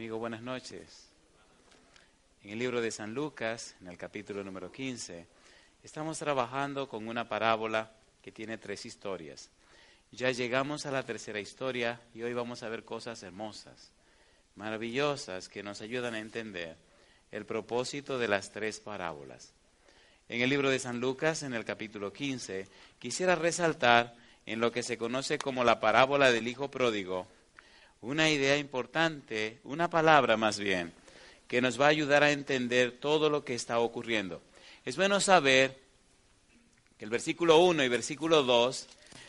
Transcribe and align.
Amigo, 0.00 0.16
buenas 0.16 0.40
noches. 0.40 1.10
En 2.42 2.52
el 2.52 2.58
libro 2.58 2.80
de 2.80 2.90
San 2.90 3.12
Lucas, 3.12 3.76
en 3.82 3.88
el 3.88 3.98
capítulo 3.98 4.42
número 4.42 4.72
15, 4.72 5.26
estamos 5.84 6.18
trabajando 6.18 6.88
con 6.88 7.06
una 7.06 7.28
parábola 7.28 7.92
que 8.22 8.32
tiene 8.32 8.56
tres 8.56 8.86
historias. 8.86 9.50
Ya 10.10 10.30
llegamos 10.30 10.86
a 10.86 10.90
la 10.90 11.02
tercera 11.02 11.38
historia 11.38 12.00
y 12.14 12.22
hoy 12.22 12.32
vamos 12.32 12.62
a 12.62 12.70
ver 12.70 12.82
cosas 12.82 13.22
hermosas, 13.22 13.92
maravillosas, 14.56 15.50
que 15.50 15.62
nos 15.62 15.82
ayudan 15.82 16.14
a 16.14 16.20
entender 16.20 16.78
el 17.30 17.44
propósito 17.44 18.18
de 18.18 18.28
las 18.28 18.52
tres 18.52 18.80
parábolas. 18.80 19.52
En 20.30 20.40
el 20.40 20.48
libro 20.48 20.70
de 20.70 20.78
San 20.78 20.98
Lucas, 20.98 21.42
en 21.42 21.52
el 21.52 21.66
capítulo 21.66 22.10
15, 22.10 22.68
quisiera 22.98 23.34
resaltar 23.34 24.14
en 24.46 24.60
lo 24.60 24.72
que 24.72 24.82
se 24.82 24.96
conoce 24.96 25.36
como 25.36 25.62
la 25.62 25.78
parábola 25.78 26.32
del 26.32 26.48
Hijo 26.48 26.70
Pródigo 26.70 27.28
una 28.02 28.30
idea 28.30 28.56
importante, 28.56 29.58
una 29.64 29.90
palabra 29.90 30.36
más 30.36 30.58
bien, 30.58 30.92
que 31.48 31.60
nos 31.60 31.80
va 31.80 31.86
a 31.86 31.90
ayudar 31.90 32.22
a 32.22 32.32
entender 32.32 32.92
todo 32.92 33.28
lo 33.28 33.44
que 33.44 33.54
está 33.54 33.78
ocurriendo. 33.78 34.40
Es 34.84 34.96
bueno 34.96 35.20
saber 35.20 35.78
que 36.98 37.04
el 37.04 37.10
versículo 37.10 37.58
1 37.58 37.84
y 37.84 37.88
versículo 37.88 38.42
2 38.42 38.86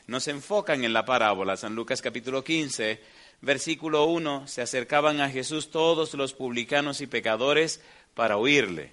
nos 0.08 0.28
enfocan 0.28 0.84
en 0.84 0.94
la 0.94 1.06
parábola. 1.06 1.58
San 1.58 1.76
Lucas 1.76 2.02
capítulo 2.02 2.44
15, 2.44 3.02
versículo 3.42 4.06
1, 4.06 4.48
se 4.48 4.62
acercaban 4.62 5.20
a 5.20 5.30
Jesús 5.30 5.72
todos 5.72 6.14
los 6.14 6.34
publicanos 6.34 7.02
y 7.02 7.08
pecadores 7.08 7.82
para 8.14 8.38
oírle. 8.38 8.92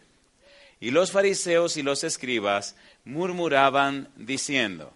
Y 0.80 0.90
los 0.90 1.12
fariseos 1.12 1.76
y 1.76 1.82
los 1.82 2.02
escribas 2.04 2.76
murmuraban 3.04 4.08
diciendo, 4.16 4.92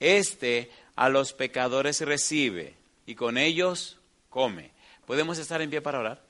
Este 0.00 0.70
a 0.96 1.08
los 1.08 1.32
pecadores 1.32 2.00
recibe 2.00 2.74
y 3.06 3.14
con 3.14 3.38
ellos 3.38 3.96
come. 4.34 4.72
¿Podemos 5.06 5.38
estar 5.38 5.62
en 5.62 5.70
pie 5.70 5.80
para 5.80 6.00
orar? 6.00 6.20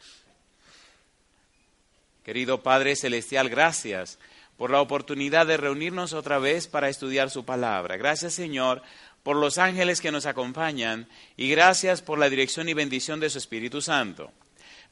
Querido 2.22 2.62
Padre 2.62 2.96
Celestial, 2.96 3.48
gracias 3.48 4.18
por 4.58 4.70
la 4.70 4.82
oportunidad 4.82 5.46
de 5.46 5.56
reunirnos 5.56 6.12
otra 6.12 6.38
vez 6.38 6.68
para 6.68 6.90
estudiar 6.90 7.30
su 7.30 7.46
palabra. 7.46 7.96
Gracias, 7.96 8.34
Señor, 8.34 8.82
por 9.22 9.36
los 9.36 9.56
ángeles 9.56 10.02
que 10.02 10.12
nos 10.12 10.26
acompañan 10.26 11.08
y 11.38 11.48
gracias 11.48 12.02
por 12.02 12.18
la 12.18 12.28
dirección 12.28 12.68
y 12.68 12.74
bendición 12.74 13.20
de 13.20 13.30
su 13.30 13.38
Espíritu 13.38 13.80
Santo. 13.80 14.30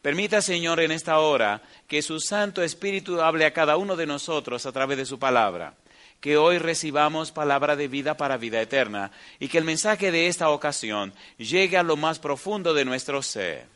Permita, 0.00 0.40
Señor, 0.40 0.80
en 0.80 0.90
esta 0.90 1.18
hora 1.18 1.60
que 1.86 2.00
su 2.00 2.18
Santo 2.18 2.62
Espíritu 2.62 3.20
hable 3.20 3.44
a 3.44 3.52
cada 3.52 3.76
uno 3.76 3.94
de 3.94 4.06
nosotros 4.06 4.64
a 4.64 4.72
través 4.72 4.96
de 4.96 5.04
su 5.04 5.18
palabra 5.18 5.74
que 6.22 6.36
hoy 6.36 6.58
recibamos 6.58 7.32
palabra 7.32 7.74
de 7.74 7.88
vida 7.88 8.16
para 8.16 8.36
vida 8.36 8.62
eterna 8.62 9.10
y 9.40 9.48
que 9.48 9.58
el 9.58 9.64
mensaje 9.64 10.12
de 10.12 10.28
esta 10.28 10.50
ocasión 10.50 11.12
llegue 11.36 11.76
a 11.76 11.82
lo 11.82 11.96
más 11.96 12.20
profundo 12.20 12.74
de 12.74 12.84
nuestro 12.84 13.22
ser. 13.22 13.66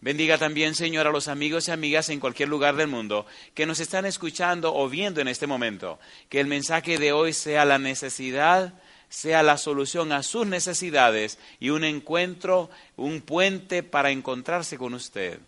Bendiga 0.00 0.38
también, 0.38 0.76
Señor, 0.76 1.08
a 1.08 1.10
los 1.10 1.26
amigos 1.26 1.66
y 1.66 1.72
amigas 1.72 2.08
en 2.08 2.20
cualquier 2.20 2.48
lugar 2.48 2.76
del 2.76 2.86
mundo 2.86 3.26
que 3.54 3.66
nos 3.66 3.80
están 3.80 4.06
escuchando 4.06 4.72
o 4.72 4.88
viendo 4.88 5.20
en 5.20 5.26
este 5.26 5.48
momento. 5.48 5.98
Que 6.28 6.38
el 6.38 6.46
mensaje 6.46 6.96
de 6.96 7.10
hoy 7.10 7.32
sea 7.32 7.64
la 7.64 7.78
necesidad, 7.78 8.72
sea 9.08 9.42
la 9.42 9.58
solución 9.58 10.12
a 10.12 10.22
sus 10.22 10.46
necesidades 10.46 11.40
y 11.58 11.70
un 11.70 11.82
encuentro, 11.82 12.70
un 12.96 13.20
puente 13.20 13.82
para 13.82 14.12
encontrarse 14.12 14.78
con 14.78 14.94
usted 14.94 15.40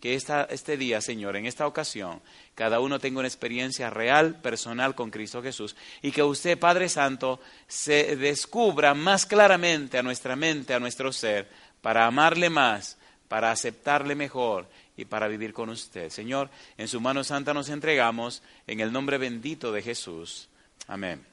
que 0.00 0.14
este 0.14 0.76
día, 0.76 1.00
Señor, 1.00 1.36
en 1.36 1.46
esta 1.46 1.66
ocasión, 1.66 2.20
cada 2.54 2.80
uno 2.80 3.00
tenga 3.00 3.18
una 3.18 3.28
experiencia 3.28 3.90
real, 3.90 4.40
personal 4.40 4.94
con 4.94 5.10
Cristo 5.10 5.42
Jesús 5.42 5.74
y 6.02 6.12
que 6.12 6.22
usted, 6.22 6.58
Padre 6.58 6.88
Santo, 6.88 7.40
se 7.66 8.16
descubra 8.16 8.94
más 8.94 9.26
claramente 9.26 9.98
a 9.98 10.02
nuestra 10.02 10.36
mente, 10.36 10.74
a 10.74 10.80
nuestro 10.80 11.12
ser, 11.12 11.48
para 11.80 12.06
amarle 12.06 12.48
más, 12.48 12.96
para 13.26 13.50
aceptarle 13.50 14.14
mejor 14.14 14.68
y 14.96 15.04
para 15.04 15.28
vivir 15.28 15.52
con 15.52 15.68
usted. 15.68 16.10
Señor, 16.10 16.48
en 16.76 16.86
su 16.86 17.00
mano 17.00 17.24
santa 17.24 17.52
nos 17.52 17.68
entregamos 17.68 18.42
en 18.66 18.80
el 18.80 18.92
nombre 18.92 19.18
bendito 19.18 19.72
de 19.72 19.82
Jesús. 19.82 20.48
Amén. 20.86 21.24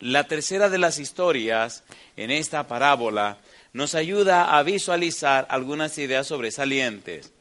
La 0.00 0.24
tercera 0.24 0.68
de 0.68 0.78
las 0.78 0.98
historias 0.98 1.84
en 2.16 2.30
esta 2.30 2.66
parábola 2.66 3.38
nos 3.72 3.94
ayuda 3.94 4.56
a 4.56 4.62
visualizar 4.62 5.46
algunas 5.50 5.98
ideas 5.98 6.26
sobresalientes. 6.26 7.33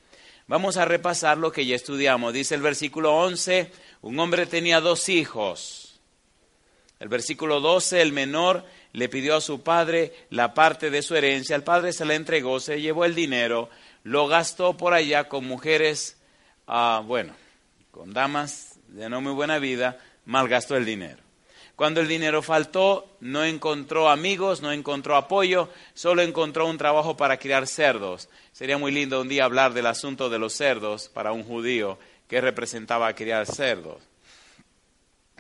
Vamos 0.54 0.78
a 0.78 0.86
repasar 0.86 1.40
lo 1.40 1.52
que 1.52 1.66
ya 1.66 1.76
estudiamos. 1.76 2.32
Dice 2.32 2.54
el 2.54 2.62
versículo 2.62 3.16
11, 3.16 3.72
un 4.04 4.20
hombre 4.20 4.46
tenía 4.46 4.82
dos 4.82 5.10
hijos. 5.10 6.00
El 7.00 7.10
versículo 7.10 7.60
12, 7.60 8.04
el 8.04 8.12
menor 8.12 8.64
le 8.92 9.10
pidió 9.10 9.36
a 9.36 9.42
su 9.42 9.64
padre 9.64 10.14
la 10.30 10.54
parte 10.54 10.92
de 10.92 11.02
su 11.02 11.16
herencia. 11.16 11.56
El 11.56 11.64
padre 11.64 11.92
se 11.92 12.06
la 12.06 12.14
entregó, 12.14 12.60
se 12.60 12.80
llevó 12.80 13.04
el 13.04 13.16
dinero, 13.16 13.72
lo 14.04 14.28
gastó 14.28 14.78
por 14.78 14.94
allá 14.94 15.28
con 15.28 15.44
mujeres, 15.44 16.18
ah, 16.68 17.02
bueno, 17.04 17.34
con 17.90 18.14
damas 18.14 18.78
de 18.90 19.10
no 19.10 19.22
muy 19.22 19.34
buena 19.34 19.58
vida, 19.58 19.98
malgastó 20.26 20.78
el 20.78 20.86
dinero. 20.86 21.23
Cuando 21.76 22.02
el 22.02 22.08
dinero 22.08 22.44
faltó, 22.44 23.08
no 23.20 23.44
encontró 23.44 24.10
amigos, 24.10 24.62
no 24.62 24.72
encontró 24.72 25.16
apoyo, 25.16 25.70
solo 25.96 26.22
encontró 26.22 26.68
un 26.68 26.78
trabajo 26.78 27.18
para 27.18 27.38
criar 27.38 27.66
cerdos. 27.66 28.30
Sería 28.52 28.78
muy 28.78 28.92
lindo 28.92 29.22
un 29.22 29.28
día 29.28 29.46
hablar 29.46 29.74
del 29.74 29.88
asunto 29.88 30.30
de 30.30 30.38
los 30.38 30.54
cerdos 30.54 31.10
para 31.10 31.32
un 31.32 31.44
judío 31.44 31.98
que 32.28 32.42
representaba 32.42 33.14
criar 33.14 33.48
cerdos. 33.48 34.04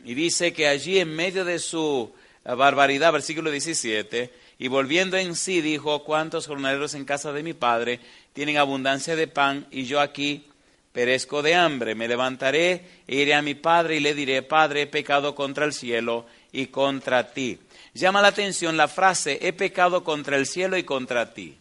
Y 0.03 0.15
dice 0.15 0.53
que 0.53 0.67
allí 0.67 0.99
en 0.99 1.15
medio 1.15 1.45
de 1.45 1.59
su 1.59 2.13
barbaridad, 2.43 3.13
versículo 3.13 3.51
17, 3.51 4.33
y 4.57 4.67
volviendo 4.67 5.17
en 5.17 5.35
sí 5.35 5.61
dijo, 5.61 6.03
¿cuántos 6.03 6.47
jornaleros 6.47 6.93
en 6.95 7.05
casa 7.05 7.31
de 7.31 7.43
mi 7.43 7.53
padre 7.53 7.99
tienen 8.33 8.57
abundancia 8.57 9.15
de 9.15 9.27
pan 9.27 9.67
y 9.71 9.85
yo 9.85 9.99
aquí 9.99 10.47
perezco 10.93 11.41
de 11.41 11.55
hambre, 11.55 11.95
me 11.95 12.07
levantaré 12.07 12.85
e 13.07 13.15
iré 13.15 13.33
a 13.33 13.41
mi 13.41 13.55
padre 13.55 13.97
y 13.97 13.99
le 13.99 14.13
diré, 14.13 14.43
Padre, 14.43 14.83
he 14.83 14.87
pecado 14.87 15.35
contra 15.35 15.65
el 15.65 15.73
cielo 15.73 16.27
y 16.51 16.67
contra 16.67 17.33
ti. 17.33 17.59
Llama 17.93 18.21
la 18.21 18.29
atención 18.29 18.77
la 18.77 18.87
frase, 18.87 19.39
he 19.41 19.53
pecado 19.53 20.03
contra 20.03 20.37
el 20.37 20.45
cielo 20.45 20.77
y 20.77 20.83
contra 20.83 21.33
ti. 21.33 21.57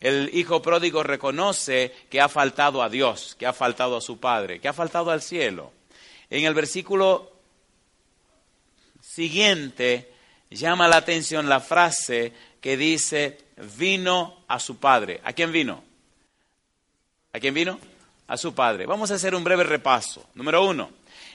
El 0.00 0.30
hijo 0.32 0.62
pródigo 0.62 1.02
reconoce 1.02 1.92
que 2.08 2.22
ha 2.22 2.28
faltado 2.30 2.82
a 2.82 2.88
Dios, 2.88 3.36
que 3.38 3.46
ha 3.46 3.52
faltado 3.52 3.98
a 3.98 4.00
su 4.00 4.18
padre, 4.18 4.58
que 4.58 4.68
ha 4.68 4.72
faltado 4.72 5.10
al 5.10 5.20
cielo. 5.20 5.72
En 6.30 6.44
el 6.44 6.54
versículo 6.54 7.32
siguiente 9.02 10.10
llama 10.48 10.88
la 10.88 10.96
atención 10.96 11.50
la 11.50 11.60
frase 11.60 12.32
que 12.62 12.78
dice, 12.78 13.38
vino 13.76 14.42
a 14.48 14.58
su 14.58 14.78
padre. 14.78 15.20
¿A 15.22 15.34
quién 15.34 15.52
vino? 15.52 15.84
¿A 17.34 17.40
quién 17.40 17.52
vino? 17.52 17.78
A 18.30 18.36
su 18.36 18.54
padre. 18.54 18.86
Vamos 18.86 19.10
a 19.10 19.16
hacer 19.16 19.34
un 19.34 19.42
breve 19.42 19.64
repaso. 19.64 20.24
Número 20.34 20.64
uno, 20.64 20.90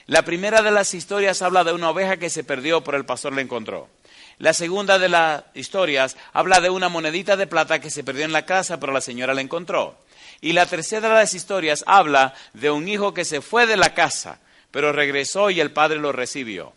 la 0.06 0.22
primera 0.22 0.62
de 0.62 0.70
las 0.70 0.94
historias 0.94 1.42
habla 1.42 1.62
de 1.62 1.74
una 1.74 1.90
oveja 1.90 2.16
que 2.16 2.30
se 2.30 2.42
perdió, 2.42 2.82
pero 2.82 2.96
el 2.96 3.04
pastor 3.04 3.34
la 3.34 3.42
encontró. 3.42 3.90
La 4.38 4.54
segunda 4.54 4.98
de 4.98 5.10
las 5.10 5.44
historias 5.52 6.16
habla 6.32 6.60
de 6.60 6.70
una 6.70 6.88
monedita 6.88 7.36
de 7.36 7.46
plata 7.46 7.80
que 7.80 7.90
se 7.90 8.02
perdió 8.02 8.24
en 8.24 8.32
la 8.32 8.46
casa, 8.46 8.80
pero 8.80 8.94
la 8.94 9.02
señora 9.02 9.34
la 9.34 9.42
encontró. 9.42 9.98
Y 10.40 10.54
la 10.54 10.64
tercera 10.64 11.10
de 11.10 11.14
las 11.16 11.34
historias 11.34 11.84
habla 11.86 12.32
de 12.54 12.70
un 12.70 12.88
hijo 12.88 13.12
que 13.12 13.26
se 13.26 13.42
fue 13.42 13.66
de 13.66 13.76
la 13.76 13.92
casa, 13.92 14.40
pero 14.70 14.90
regresó 14.90 15.50
y 15.50 15.60
el 15.60 15.72
padre 15.72 15.98
lo 15.98 16.12
recibió. 16.12 16.72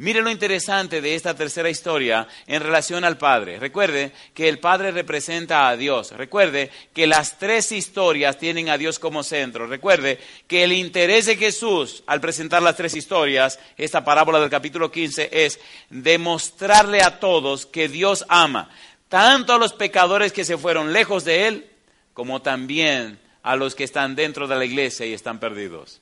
Mire 0.00 0.22
lo 0.22 0.30
interesante 0.30 1.00
de 1.00 1.16
esta 1.16 1.34
tercera 1.34 1.68
historia 1.68 2.28
en 2.46 2.62
relación 2.62 3.04
al 3.04 3.18
Padre. 3.18 3.58
Recuerde 3.58 4.12
que 4.32 4.48
el 4.48 4.60
Padre 4.60 4.92
representa 4.92 5.68
a 5.68 5.76
Dios. 5.76 6.12
Recuerde 6.12 6.70
que 6.94 7.08
las 7.08 7.36
tres 7.38 7.72
historias 7.72 8.38
tienen 8.38 8.68
a 8.68 8.78
Dios 8.78 9.00
como 9.00 9.24
centro. 9.24 9.66
Recuerde 9.66 10.20
que 10.46 10.62
el 10.62 10.72
interés 10.72 11.26
de 11.26 11.36
Jesús 11.36 12.04
al 12.06 12.20
presentar 12.20 12.62
las 12.62 12.76
tres 12.76 12.94
historias, 12.94 13.58
esta 13.76 14.04
parábola 14.04 14.38
del 14.38 14.50
capítulo 14.50 14.92
15, 14.92 15.30
es 15.32 15.58
demostrarle 15.90 17.02
a 17.02 17.18
todos 17.18 17.66
que 17.66 17.88
Dios 17.88 18.24
ama 18.28 18.70
tanto 19.08 19.54
a 19.54 19.58
los 19.58 19.72
pecadores 19.72 20.32
que 20.32 20.44
se 20.44 20.58
fueron 20.58 20.92
lejos 20.92 21.24
de 21.24 21.48
Él, 21.48 21.70
como 22.14 22.40
también 22.40 23.18
a 23.42 23.56
los 23.56 23.74
que 23.74 23.82
están 23.84 24.14
dentro 24.14 24.46
de 24.46 24.54
la 24.54 24.64
iglesia 24.64 25.06
y 25.06 25.12
están 25.12 25.40
perdidos. 25.40 26.00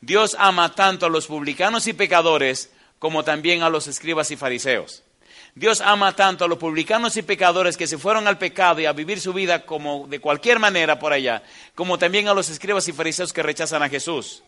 Dios 0.00 0.34
ama 0.38 0.74
tanto 0.74 1.06
a 1.06 1.10
los 1.10 1.26
publicanos 1.26 1.86
y 1.86 1.92
pecadores 1.92 2.70
como 3.04 3.22
también 3.22 3.62
a 3.62 3.68
los 3.68 3.86
escribas 3.86 4.30
y 4.30 4.36
fariseos. 4.38 5.02
Dios 5.54 5.82
ama 5.82 6.16
tanto 6.16 6.46
a 6.46 6.48
los 6.48 6.56
publicanos 6.56 7.18
y 7.18 7.22
pecadores 7.22 7.76
que 7.76 7.86
se 7.86 7.98
fueron 7.98 8.26
al 8.26 8.38
pecado 8.38 8.80
y 8.80 8.86
a 8.86 8.94
vivir 8.94 9.20
su 9.20 9.34
vida 9.34 9.66
como 9.66 10.06
de 10.08 10.20
cualquier 10.20 10.58
manera 10.58 10.98
por 10.98 11.12
allá, 11.12 11.42
como 11.74 11.98
también 11.98 12.28
a 12.28 12.32
los 12.32 12.48
escribas 12.48 12.88
y 12.88 12.94
fariseos 12.94 13.34
que 13.34 13.42
rechazan 13.42 13.82
a 13.82 13.90
Jesús. 13.90 14.42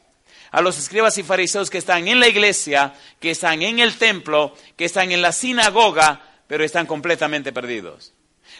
A 0.52 0.62
los 0.62 0.78
escribas 0.78 1.18
y 1.18 1.22
fariseos 1.22 1.68
que 1.68 1.76
están 1.76 2.08
en 2.08 2.18
la 2.18 2.28
iglesia, 2.28 2.94
que 3.20 3.32
están 3.32 3.60
en 3.60 3.78
el 3.78 3.98
templo, 3.98 4.54
que 4.74 4.86
están 4.86 5.12
en 5.12 5.20
la 5.20 5.32
sinagoga, 5.32 6.22
pero 6.46 6.64
están 6.64 6.86
completamente 6.86 7.52
perdidos. 7.52 8.14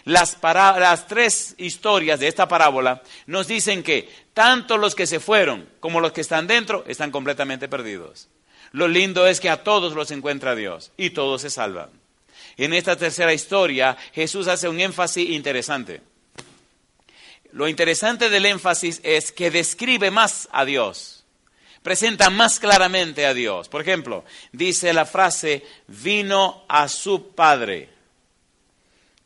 Las, 0.04 0.36
tres 1.08 1.54
historias 1.56 2.20
de 2.20 2.28
esta 2.28 2.46
parábola 2.46 3.00
nos 3.24 3.48
dicen 3.48 3.82
que 3.82 4.10
tanto 4.34 4.76
los 4.76 4.94
que 4.94 5.06
se 5.06 5.20
fueron 5.20 5.66
como 5.80 6.00
los 6.00 6.12
que 6.12 6.20
están 6.20 6.46
dentro 6.46 6.84
están 6.86 7.10
completamente 7.10 7.66
perdidos. 7.66 8.28
Lo 8.76 8.88
lindo 8.88 9.26
es 9.26 9.40
que 9.40 9.48
a 9.48 9.64
todos 9.64 9.94
los 9.94 10.10
encuentra 10.10 10.54
Dios 10.54 10.92
y 10.98 11.08
todos 11.08 11.40
se 11.40 11.48
salvan. 11.48 11.88
En 12.58 12.74
esta 12.74 12.94
tercera 12.94 13.32
historia, 13.32 13.96
Jesús 14.12 14.48
hace 14.48 14.68
un 14.68 14.78
énfasis 14.78 15.30
interesante. 15.30 16.02
lo 17.52 17.68
interesante 17.68 18.28
del 18.28 18.44
énfasis 18.44 19.00
es 19.02 19.32
que 19.32 19.50
describe 19.50 20.10
más 20.10 20.46
a 20.52 20.66
Dios, 20.66 21.24
presenta 21.82 22.28
más 22.28 22.60
claramente 22.60 23.24
a 23.24 23.32
Dios. 23.32 23.70
Por 23.70 23.80
ejemplo, 23.80 24.26
dice 24.52 24.92
la 24.92 25.06
frase, 25.06 25.64
vino 25.86 26.66
a 26.68 26.86
su 26.88 27.34
Padre. 27.34 27.88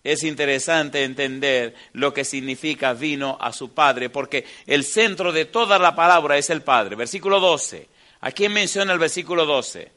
Es 0.04 0.22
interesante 0.22 1.02
entender 1.02 1.74
lo 1.94 2.14
que 2.14 2.24
significa 2.24 2.92
vino 2.92 3.36
a 3.40 3.52
su 3.52 3.74
Padre, 3.74 4.10
porque 4.10 4.44
el 4.68 4.84
centro 4.84 5.32
de 5.32 5.46
toda 5.46 5.76
la 5.80 5.96
palabra 5.96 6.38
es 6.38 6.50
el 6.50 6.62
Padre. 6.62 6.94
Versículo 6.94 7.40
12. 7.40 7.88
¿A 8.20 8.32
quién 8.32 8.52
menciona 8.52 8.92
el 8.92 8.98
versículo 8.98 9.46
12? 9.46 9.90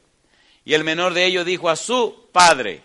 Y 0.64 0.74
el 0.74 0.84
menor 0.84 1.12
de 1.14 1.26
ellos 1.26 1.44
dijo 1.44 1.68
a 1.68 1.76
su 1.76 2.28
Padre, 2.32 2.82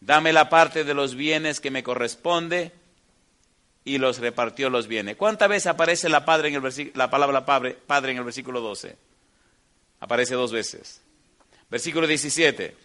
dame 0.00 0.32
la 0.32 0.48
parte 0.48 0.84
de 0.84 0.94
los 0.94 1.14
bienes 1.14 1.60
que 1.60 1.70
me 1.70 1.82
corresponde, 1.82 2.72
y 3.84 3.98
los 3.98 4.18
repartió 4.18 4.70
los 4.70 4.86
bienes. 4.86 5.16
¿Cuántas 5.16 5.48
veces 5.48 5.66
aparece 5.66 6.08
la, 6.08 6.24
padre 6.24 6.48
en 6.48 6.54
el 6.54 6.92
la 6.94 7.10
palabra 7.10 7.44
padre, 7.44 8.12
en 8.12 8.18
el 8.18 8.24
versículo 8.24 8.60
12? 8.60 8.96
Aparece 10.00 10.34
dos 10.34 10.52
veces. 10.52 11.00
Versículo 11.70 12.06
17. 12.06 12.76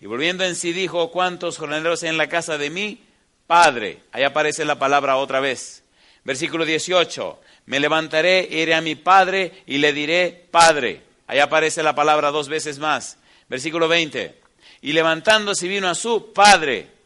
Y 0.00 0.06
volviendo 0.06 0.44
en 0.44 0.56
sí 0.56 0.72
dijo, 0.72 1.10
¿cuántos 1.10 1.58
jornaleros 1.58 2.02
hay 2.02 2.10
en 2.10 2.18
la 2.18 2.28
casa 2.28 2.58
de 2.58 2.70
mi 2.70 3.04
padre? 3.46 4.02
Ahí 4.12 4.24
aparece 4.24 4.64
la 4.64 4.78
palabra 4.78 5.16
otra 5.16 5.40
vez. 5.40 5.82
Versículo 6.24 6.64
18, 6.64 7.40
me 7.66 7.80
levantaré, 7.80 8.46
iré 8.50 8.74
a 8.74 8.80
mi 8.80 8.94
padre 8.94 9.62
y 9.66 9.78
le 9.78 9.92
diré, 9.92 10.46
padre. 10.50 11.02
Ahí 11.26 11.38
aparece 11.38 11.82
la 11.82 11.94
palabra 11.94 12.30
dos 12.30 12.48
veces 12.48 12.78
más. 12.78 13.18
Versículo 13.48 13.88
20, 13.88 14.38
y 14.82 14.92
levantándose 14.92 15.68
vino 15.68 15.88
a 15.88 15.94
su 15.94 16.32
padre. 16.32 16.98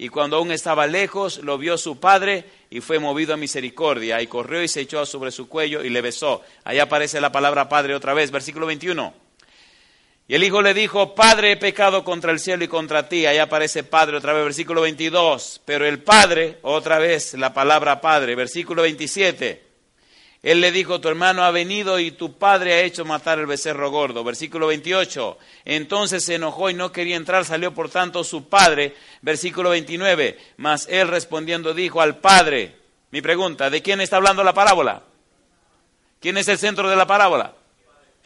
Y 0.00 0.08
cuando 0.08 0.36
aún 0.36 0.52
estaba 0.52 0.86
lejos, 0.86 1.38
lo 1.38 1.58
vio 1.58 1.76
su 1.76 1.98
padre 1.98 2.44
y 2.70 2.80
fue 2.80 3.00
movido 3.00 3.34
a 3.34 3.36
misericordia. 3.36 4.22
Y 4.22 4.28
corrió 4.28 4.62
y 4.62 4.68
se 4.68 4.82
echó 4.82 5.04
sobre 5.04 5.32
su 5.32 5.48
cuello 5.48 5.82
y 5.82 5.90
le 5.90 6.00
besó. 6.00 6.42
Ahí 6.62 6.78
aparece 6.78 7.20
la 7.20 7.32
palabra 7.32 7.68
padre 7.68 7.96
otra 7.96 8.14
vez. 8.14 8.30
Versículo 8.30 8.66
21. 8.66 9.27
Y 10.30 10.34
el 10.34 10.44
hijo 10.44 10.60
le 10.60 10.74
dijo, 10.74 11.14
Padre, 11.14 11.52
he 11.52 11.56
pecado 11.56 12.04
contra 12.04 12.32
el 12.32 12.38
cielo 12.38 12.62
y 12.62 12.68
contra 12.68 13.08
ti. 13.08 13.24
Ahí 13.24 13.38
aparece 13.38 13.82
Padre 13.82 14.18
otra 14.18 14.34
vez, 14.34 14.44
versículo 14.44 14.82
22. 14.82 15.62
Pero 15.64 15.86
el 15.86 16.02
Padre, 16.02 16.58
otra 16.60 16.98
vez 16.98 17.32
la 17.32 17.54
palabra 17.54 18.02
Padre, 18.02 18.34
versículo 18.34 18.82
27. 18.82 19.68
Él 20.42 20.60
le 20.60 20.70
dijo, 20.70 21.00
tu 21.00 21.08
hermano 21.08 21.42
ha 21.42 21.50
venido 21.50 21.98
y 21.98 22.12
tu 22.12 22.38
padre 22.38 22.74
ha 22.74 22.82
hecho 22.82 23.04
matar 23.04 23.40
el 23.40 23.46
becerro 23.46 23.90
gordo. 23.90 24.22
Versículo 24.22 24.68
28. 24.68 25.38
Entonces 25.64 26.22
se 26.22 26.36
enojó 26.36 26.70
y 26.70 26.74
no 26.74 26.92
quería 26.92 27.16
entrar, 27.16 27.44
salió 27.44 27.74
por 27.74 27.90
tanto 27.90 28.22
su 28.22 28.48
padre. 28.48 28.94
Versículo 29.22 29.70
29. 29.70 30.38
Mas 30.58 30.86
él 30.90 31.08
respondiendo 31.08 31.74
dijo 31.74 32.00
al 32.00 32.18
padre, 32.18 32.76
mi 33.10 33.20
pregunta, 33.20 33.68
¿de 33.70 33.82
quién 33.82 34.00
está 34.00 34.16
hablando 34.16 34.44
la 34.44 34.54
parábola? 34.54 35.02
¿Quién 36.20 36.36
es 36.36 36.46
el 36.48 36.58
centro 36.58 36.88
de 36.88 36.96
la 36.96 37.06
parábola? 37.06 37.54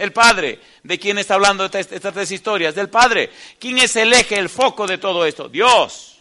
El 0.03 0.13
Padre. 0.13 0.59
¿De 0.83 0.99
quién 0.99 1.17
está 1.19 1.35
hablando 1.35 1.65
estas, 1.65 1.87
tres 1.87 2.33
historias? 2.33 2.75
Del 2.75 2.89
Padre. 2.89 3.31
¿Quién 3.61 3.79
es 3.79 3.95
el 3.95 4.13
eje, 4.13 4.37
el 4.37 4.49
foco 4.49 4.85
de 4.85 4.99
todo 4.99 5.25
esto? 5.25 5.49
Dios. 5.49 6.19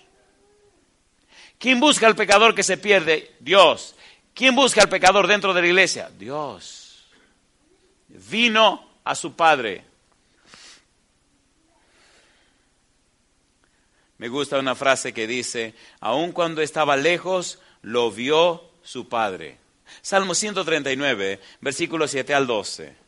¿Quién 1.58 1.80
busca 1.80 2.06
al 2.06 2.16
pecador 2.16 2.54
que 2.54 2.62
se 2.62 2.78
pierde? 2.78 3.36
Dios. 3.40 3.96
¿Quién 4.36 4.56
busca 4.56 4.84
al 4.84 4.90
pecador 4.90 5.26
dentro 5.26 5.52
de 5.52 5.62
la 5.62 5.68
iglesia? 5.68 6.12
Dios. 6.16 7.08
Vino 8.08 8.88
a 9.04 9.16
su 9.16 9.36
Padre. 9.36 9.84
Me 14.20 14.28
gusta 14.28 14.60
una 14.60 14.76
frase 14.76 15.12
que 15.12 15.26
dice, 15.26 15.74
aun 16.02 16.34
cuando 16.34 16.62
estaba 16.62 16.98
lejos, 16.98 17.58
lo 17.82 18.12
vio 18.12 18.64
su 18.84 19.10
Padre. 19.10 19.58
Salmo 20.04 20.36
139, 20.36 21.40
versículos 21.62 22.12
7 22.12 22.36
al 22.36 22.46
12. 22.46 23.01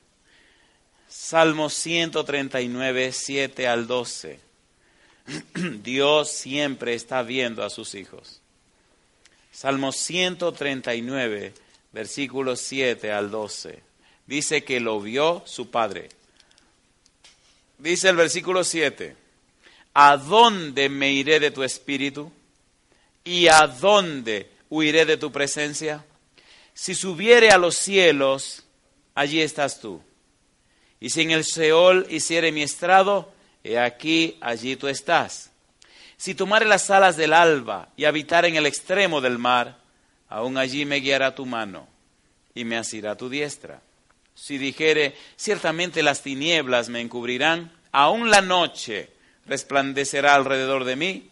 Salmo 1.15 1.69
139, 1.69 3.12
7 3.12 3.68
al 3.68 3.86
12. 3.86 4.39
Dios 5.83 6.31
siempre 6.31 6.95
está 6.95 7.21
viendo 7.21 7.63
a 7.63 7.69
sus 7.69 7.94
hijos. 7.94 8.42
Salmo 9.51 9.92
139, 9.92 11.54
versículos 11.92 12.62
7 12.62 13.12
al 13.12 13.30
12. 13.30 13.80
Dice 14.25 14.63
que 14.63 14.80
lo 14.80 15.00
vio 15.00 15.44
su 15.45 15.69
padre. 15.69 16.10
Dice 17.77 18.10
el 18.10 18.15
versículo 18.15 18.63
7, 18.63 19.15
¿a 19.94 20.18
dónde 20.18 20.89
me 20.89 21.12
iré 21.12 21.39
de 21.39 21.51
tu 21.51 21.62
espíritu? 21.62 22.31
¿Y 23.24 23.50
a 23.50 23.68
dónde 23.68 24.50
huiré 24.68 25.06
de 25.06 25.18
tu 25.18 25.31
presencia? 25.31 26.04
Si 26.74 26.95
subiere 26.95 27.51
a 27.51 27.60
los 27.60 27.75
cielos, 27.75 28.63
allí 29.13 29.42
estás 29.42 29.80
tú 29.80 30.01
y 31.03 31.09
si 31.09 31.19
en 31.19 31.31
el 31.31 31.44
Seol 31.44 32.07
hiciere 32.09 32.53
mi 32.53 32.63
estrado, 32.63 33.29
he 33.61 33.77
aquí, 33.77 34.38
allí 34.39 34.77
tú 34.77 34.88
estás. 34.88 35.51
Si 36.15 36.33
tomare 36.33 36.65
las 36.65 36.89
alas 36.89 37.17
del 37.17 37.33
alba 37.33 37.89
y 37.97 38.05
habitar 38.05 38.45
en 38.45 38.55
el 38.55 38.65
extremo 38.65 39.19
del 39.19 39.38
mar, 39.38 39.79
aún 40.29 40.57
allí 40.57 40.85
me 40.85 41.01
guiará 41.01 41.35
tu 41.35 41.45
mano 41.45 41.89
y 42.55 42.63
me 42.63 42.77
asirá 42.77 43.17
tu 43.17 43.27
diestra. 43.27 43.81
Si 44.33 44.57
dijere, 44.57 45.13
ciertamente 45.35 46.03
las 46.03 46.21
tinieblas 46.21 46.88
me 46.88 47.01
encubrirán, 47.01 47.73
aún 47.91 48.31
la 48.31 48.39
noche 48.39 49.09
resplandecerá 49.45 50.35
alrededor 50.35 50.85
de 50.85 50.95
mí, 50.95 51.29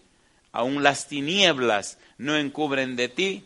aún 0.51 0.83
las 0.83 1.07
tinieblas 1.07 1.97
no 2.17 2.35
encubren 2.35 2.97
de 2.97 3.07
ti, 3.07 3.45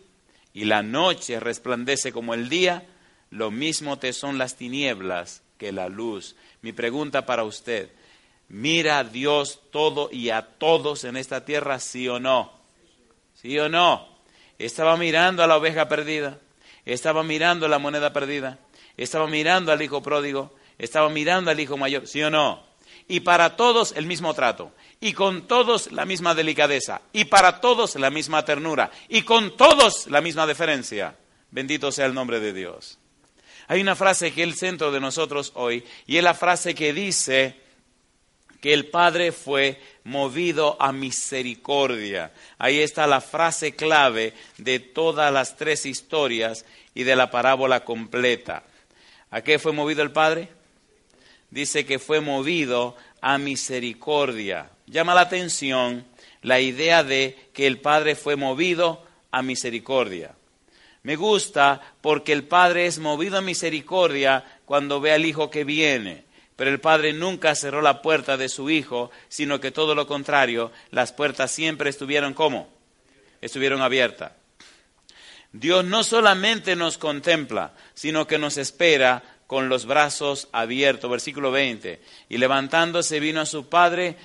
y 0.56 0.66
la 0.66 0.81
noche 0.81 1.39
resplandece 1.39 2.12
como 2.12 2.33
el 2.33 2.50
día, 2.50 2.83
lo 3.30 3.51
mismo 3.51 4.00
te 4.00 4.12
son 4.12 4.39
las 4.39 4.56
tinieblas 4.56 5.44
que 5.57 5.72
la 5.72 5.90
luz. 5.90 6.36
Mi 6.62 6.72
pregunta 6.72 7.25
para 7.25 7.44
usted, 7.44 7.90
¿mira 8.50 9.00
a 9.00 9.04
Dios 9.04 9.60
todo 9.72 10.10
y 10.12 10.30
a 10.30 10.42
todos 10.42 11.04
en 11.04 11.18
esta 11.18 11.46
tierra, 11.46 11.80
sí 11.80 12.07
o 12.07 12.19
no? 12.19 12.52
¿Sí 13.34 13.57
o 13.60 13.69
no? 13.69 14.07
Estaba 14.57 14.98
mirando 14.98 15.44
a 15.44 15.48
la 15.48 15.57
oveja 15.57 15.88
perdida, 15.88 16.40
estaba 16.86 17.24
mirando 17.24 17.66
a 17.66 17.69
la 17.69 17.80
moneda 17.80 18.13
perdida, 18.13 18.60
estaba 18.98 19.28
mirando 19.28 19.72
al 19.72 19.81
hijo 19.81 20.02
pródigo, 20.02 20.54
estaba 20.78 21.10
mirando 21.10 21.52
al 21.52 21.60
hijo 21.60 21.78
mayor, 21.78 22.08
¿sí 22.08 22.22
o 22.24 22.30
no? 22.30 22.63
Y 23.08 23.19
para 23.19 23.56
todos 23.56 23.94
el 23.96 24.06
mismo 24.06 24.34
trato, 24.34 24.72
y 25.00 25.13
con 25.13 25.48
todos 25.48 25.92
la 25.92 26.06
misma 26.06 26.34
delicadeza, 26.34 27.01
y 27.13 27.25
para 27.25 27.62
todos 27.62 27.96
la 27.96 28.10
misma 28.10 28.46
ternura, 28.46 28.92
y 29.10 29.24
con 29.24 29.56
todos 29.58 30.08
la 30.08 30.22
misma 30.22 30.48
deferencia. 30.48 31.16
Bendito 31.51 31.92
sea 31.92 32.06
el 32.06 32.13
nombre 32.13 32.40
de 32.40 32.54
Dios. 32.54 32.98
Hay 33.68 33.82
una 33.82 33.96
frase 33.96 34.32
que 34.32 34.44
es 34.44 34.50
el 34.50 34.56
centro 34.56 34.92
de 34.92 35.00
nosotros 35.00 35.51
hoy 35.56 35.84
y 36.06 36.18
es 36.18 36.24
la 36.24 36.34
frase 36.34 36.75
que 36.75 36.94
dice 36.94 37.56
que 38.62 38.74
el 38.74 38.88
Padre 38.88 39.32
fue 39.32 39.80
movido 40.04 40.78
a 40.80 40.92
misericordia. 40.92 42.32
Ahí 42.58 42.80
está 42.80 43.06
la 43.06 43.22
frase 43.22 43.75
clave 43.75 44.34
de 44.58 44.80
todas 44.80 45.32
las 45.32 45.56
tres 45.56 45.86
historias 45.86 46.66
y 46.94 47.04
de 47.04 47.16
la 47.16 47.30
parábola 47.30 47.84
completa. 47.84 48.63
¿A 49.32 49.42
qué 49.42 49.60
fue 49.60 49.72
movido 49.72 50.01
el 50.01 50.12
Padre? 50.12 50.50
Dice 51.50 51.86
que 51.86 52.00
fue 52.00 52.22
movido 52.22 52.96
a 53.22 53.38
misericordia. 53.38 54.70
Llama 54.88 55.13
la 55.16 55.22
atención 55.22 56.06
la 56.42 56.60
idea 56.60 57.04
de 57.04 57.50
que 57.54 57.68
el 57.68 57.80
Padre 57.80 58.16
fue 58.16 58.36
movido 58.36 59.04
a 59.32 59.42
misericordia. 59.42 60.36
Me 61.06 61.18
gusta 61.18 61.80
porque 62.02 62.34
el 62.34 62.46
Padre 62.46 62.88
es 62.88 62.98
movido 62.98 63.38
a 63.38 63.42
misericordia 63.42 64.44
cuando 64.66 65.00
ve 65.00 65.12
al 65.12 65.24
Hijo 65.24 65.52
que 65.52 65.64
viene. 65.64 66.26
Pero 66.56 66.72
el 66.72 66.80
Padre 66.80 67.14
nunca 67.14 67.54
cerró 67.54 67.84
la 67.84 68.02
puerta 68.02 68.38
de 68.38 68.50
su 68.50 68.72
Hijo, 68.72 69.12
sino 69.30 69.60
que 69.60 69.70
todo 69.70 69.94
lo 69.94 70.08
contrario, 70.08 70.72
las 70.90 71.14
puertas 71.14 71.52
siempre 71.52 71.92
estuvieron 71.92 72.34
como? 72.34 72.74
Estuvieron 73.40 73.84
abiertas. 73.84 74.32
Dios 75.52 75.86
no 75.86 76.04
solamente 76.04 76.76
nos 76.76 76.98
contempla, 76.98 77.74
sino 77.94 78.26
que 78.26 78.40
nos 78.40 78.58
espera 78.58 79.22
con 79.46 79.70
los 79.70 79.86
brazos 79.86 80.48
abiertos. 80.54 81.12
Versículo 81.12 81.52
20. 81.52 82.02
Y 82.30 82.38
levantándose 82.40 83.20
vino 83.20 83.42
a 83.42 83.46
su 83.46 83.70
Padre, 83.70 84.18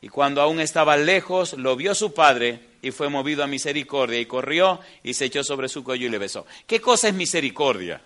y 0.00 0.08
cuando 0.08 0.42
aún 0.42 0.58
estaba 0.58 0.96
lejos, 0.96 1.52
lo 1.52 1.76
vio 1.76 1.94
su 1.94 2.12
Padre 2.12 2.67
y 2.82 2.90
fue 2.90 3.08
movido 3.08 3.42
a 3.42 3.46
misericordia 3.46 4.20
y 4.20 4.26
corrió 4.26 4.80
y 5.02 5.14
se 5.14 5.26
echó 5.26 5.42
sobre 5.42 5.68
su 5.68 5.82
cuello 5.82 6.06
y 6.06 6.10
le 6.10 6.18
besó. 6.18 6.46
¿Qué 6.66 6.80
cosa 6.80 7.08
es 7.08 7.14
misericordia? 7.14 8.00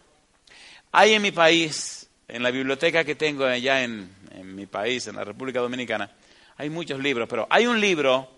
Hay 0.92 1.14
en 1.14 1.22
mi 1.22 1.32
país, 1.32 2.08
en 2.28 2.42
la 2.42 2.50
biblioteca 2.50 3.04
que 3.04 3.14
tengo 3.14 3.44
allá 3.44 3.82
en, 3.82 4.10
mi 4.44 4.66
país, 4.66 5.06
en 5.06 5.16
la 5.16 5.24
República 5.24 5.60
Dominicana, 5.60 6.10
hay 6.56 6.70
muchos 6.70 7.00
libros, 7.00 7.28
pero 7.28 7.46
hay 7.50 7.66
un 7.66 7.80
libro 7.80 8.30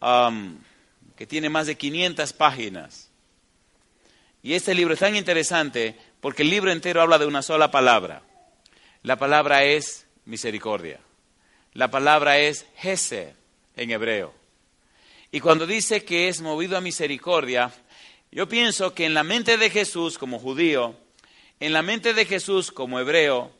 um, 0.00 0.58
que 1.16 1.26
tiene 1.26 1.48
más 1.48 1.66
de 1.66 1.76
500 1.76 2.32
páginas. 2.32 3.10
Y 4.42 4.54
este 4.54 4.74
libro 4.74 4.94
es 4.94 5.00
tan 5.00 5.16
interesante 5.16 5.96
porque 6.20 6.42
el 6.42 6.50
libro 6.50 6.70
entero 6.72 7.02
habla 7.02 7.18
de 7.18 7.26
una 7.26 7.42
sola 7.42 7.70
palabra. 7.70 8.22
La 9.02 9.16
palabra 9.16 9.64
es 9.64 10.06
misericordia. 10.24 11.00
La 11.72 11.90
palabra 11.90 12.38
es 12.38 12.66
Hesed 12.82 13.34
en 13.76 13.90
hebreo. 13.90 14.39
Y 15.32 15.40
cuando 15.40 15.66
dice 15.66 16.04
que 16.04 16.28
es 16.28 16.40
movido 16.40 16.76
a 16.76 16.80
misericordia, 16.80 17.72
Yo 18.32 18.48
pienso 18.48 18.94
que 18.94 19.06
en 19.06 19.14
la 19.14 19.24
mente 19.24 19.56
de 19.56 19.70
Jesús 19.70 20.16
como 20.16 20.38
judío, 20.38 20.94
en 21.58 21.72
la 21.72 21.82
mente 21.82 22.14
de 22.14 22.24
Jesús 22.24 22.70
como 22.70 23.00
hebreo, 23.00 23.50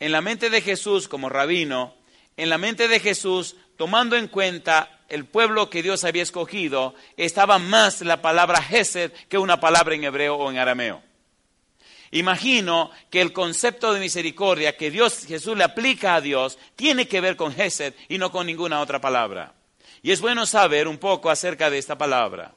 en 0.00 0.12
la 0.12 0.22
mente 0.22 0.48
de 0.48 0.62
Jesús 0.62 1.08
como 1.08 1.28
rabino, 1.28 1.94
en 2.38 2.48
la 2.48 2.56
mente 2.56 2.88
de 2.88 3.00
Jesús, 3.00 3.56
tomando 3.76 4.16
en 4.16 4.28
cuenta 4.28 5.04
el 5.10 5.26
pueblo 5.26 5.68
que 5.68 5.82
Dios 5.82 6.04
había 6.04 6.22
escogido, 6.22 6.94
estaba 7.18 7.58
más 7.58 8.00
la 8.00 8.22
palabra 8.22 8.64
Hesed 8.66 9.12
que 9.28 9.36
una 9.36 9.60
palabra 9.60 9.94
en 9.94 10.04
hebreo 10.04 10.36
o 10.36 10.50
en 10.50 10.56
arameo. 10.56 11.02
Imagino 12.10 12.90
que 13.10 13.20
el 13.20 13.34
concepto 13.34 13.92
de 13.92 14.00
misericordia 14.00 14.76
que 14.76 14.90
Dios, 14.90 15.26
Jesús 15.26 15.56
le 15.56 15.64
aplica 15.64 16.14
a 16.14 16.20
Dios 16.22 16.58
tiene 16.76 17.08
que 17.08 17.20
ver 17.20 17.36
con 17.36 17.52
Hesed 17.58 17.92
y 18.08 18.16
no 18.16 18.32
con 18.32 18.46
ninguna 18.46 18.80
otra 18.80 19.00
palabra. 19.00 19.52
Y 20.04 20.12
es 20.12 20.20
bueno 20.20 20.44
saber 20.44 20.86
un 20.86 20.98
poco 20.98 21.30
acerca 21.30 21.70
de 21.70 21.78
esta 21.78 21.96
palabra. 21.96 22.52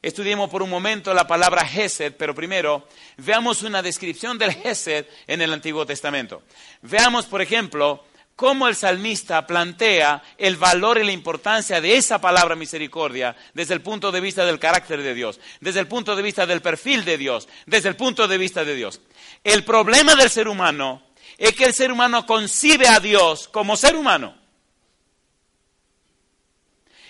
Estudiemos 0.00 0.48
por 0.48 0.62
un 0.62 0.70
momento 0.70 1.12
la 1.12 1.26
palabra 1.26 1.68
Hesed, 1.68 2.14
pero 2.16 2.36
primero 2.36 2.86
veamos 3.16 3.64
una 3.64 3.82
descripción 3.82 4.38
del 4.38 4.50
Hesed 4.50 5.06
en 5.26 5.42
el 5.42 5.52
Antiguo 5.52 5.84
Testamento. 5.84 6.44
Veamos, 6.82 7.26
por 7.26 7.42
ejemplo, 7.42 8.04
cómo 8.36 8.68
el 8.68 8.76
salmista 8.76 9.44
plantea 9.44 10.22
el 10.38 10.56
valor 10.56 10.98
y 10.98 11.04
la 11.04 11.10
importancia 11.10 11.80
de 11.80 11.96
esa 11.96 12.20
palabra 12.20 12.54
misericordia 12.54 13.34
desde 13.54 13.74
el 13.74 13.80
punto 13.80 14.12
de 14.12 14.20
vista 14.20 14.46
del 14.46 14.60
carácter 14.60 15.02
de 15.02 15.14
Dios, 15.14 15.40
desde 15.58 15.80
el 15.80 15.88
punto 15.88 16.14
de 16.14 16.22
vista 16.22 16.46
del 16.46 16.62
perfil 16.62 17.04
de 17.04 17.18
Dios, 17.18 17.48
desde 17.66 17.88
el 17.88 17.96
punto 17.96 18.28
de 18.28 18.38
vista 18.38 18.64
de 18.64 18.76
Dios. 18.76 19.00
El 19.42 19.64
problema 19.64 20.14
del 20.14 20.30
ser 20.30 20.46
humano 20.46 21.02
es 21.38 21.54
que 21.54 21.64
el 21.64 21.74
ser 21.74 21.90
humano 21.90 22.24
concibe 22.24 22.86
a 22.86 23.00
Dios 23.00 23.48
como 23.48 23.76
ser 23.76 23.96
humano 23.96 24.37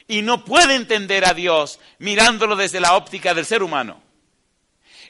y 0.09 0.23
no 0.23 0.45
puede 0.45 0.75
entender 0.75 1.27
a 1.27 1.35
Dios 1.35 1.79
mirándolo 1.99 2.57
desde 2.57 2.81
la 2.81 2.97
óptica 2.97 3.35
del 3.35 3.45
ser 3.45 3.63
humano. 3.63 4.03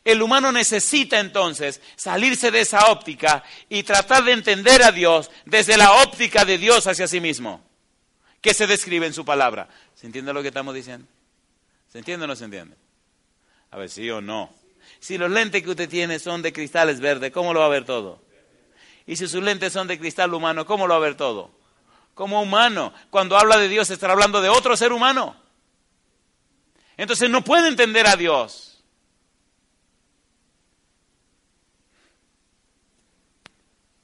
El 0.04 0.20
humano 0.22 0.52
necesita 0.52 1.20
entonces 1.20 1.80
salirse 1.96 2.50
de 2.50 2.60
esa 2.60 2.90
óptica 2.90 3.44
y 3.68 3.84
tratar 3.84 4.24
de 4.24 4.32
entender 4.32 4.82
a 4.82 4.92
Dios 4.92 5.30
desde 5.44 5.76
la 5.76 5.92
óptica 6.02 6.44
de 6.44 6.58
Dios 6.58 6.86
hacia 6.86 7.06
sí 7.06 7.20
mismo, 7.20 7.64
que 8.40 8.54
se 8.54 8.66
describe 8.66 9.06
en 9.06 9.14
su 9.14 9.24
palabra. 9.24 9.68
¿Se 9.94 10.06
entiende 10.06 10.32
lo 10.32 10.42
que 10.42 10.48
estamos 10.48 10.74
diciendo? 10.74 11.06
¿Se 11.92 11.98
entiende 11.98 12.24
o 12.24 12.28
no 12.28 12.36
se 12.36 12.44
entiende? 12.44 12.76
A 13.70 13.76
ver, 13.78 13.90
sí 13.90 14.08
o 14.10 14.20
no. 14.20 14.52
Si 14.98 15.18
los 15.18 15.30
lentes 15.30 15.62
que 15.62 15.70
usted 15.70 15.88
tiene 15.88 16.18
son 16.18 16.42
de 16.42 16.52
cristales 16.52 17.00
verdes, 17.00 17.30
¿cómo 17.30 17.52
lo 17.52 17.60
va 17.60 17.66
a 17.66 17.70
ver 17.70 17.84
todo? 17.84 18.20
Y 19.06 19.16
si 19.16 19.28
sus 19.28 19.42
lentes 19.42 19.72
son 19.72 19.86
de 19.88 19.98
cristal 19.98 20.34
humano, 20.34 20.66
¿cómo 20.66 20.86
lo 20.86 20.94
va 20.94 20.98
a 20.98 21.08
ver 21.08 21.16
todo? 21.16 21.57
Como 22.18 22.42
humano. 22.42 22.92
Cuando 23.10 23.38
habla 23.38 23.58
de 23.58 23.68
Dios, 23.68 23.88
está 23.90 24.10
hablando 24.10 24.40
de 24.40 24.48
otro 24.48 24.76
ser 24.76 24.92
humano. 24.92 25.36
Entonces 26.96 27.30
no 27.30 27.44
puede 27.44 27.68
entender 27.68 28.08
a 28.08 28.16
Dios. 28.16 28.82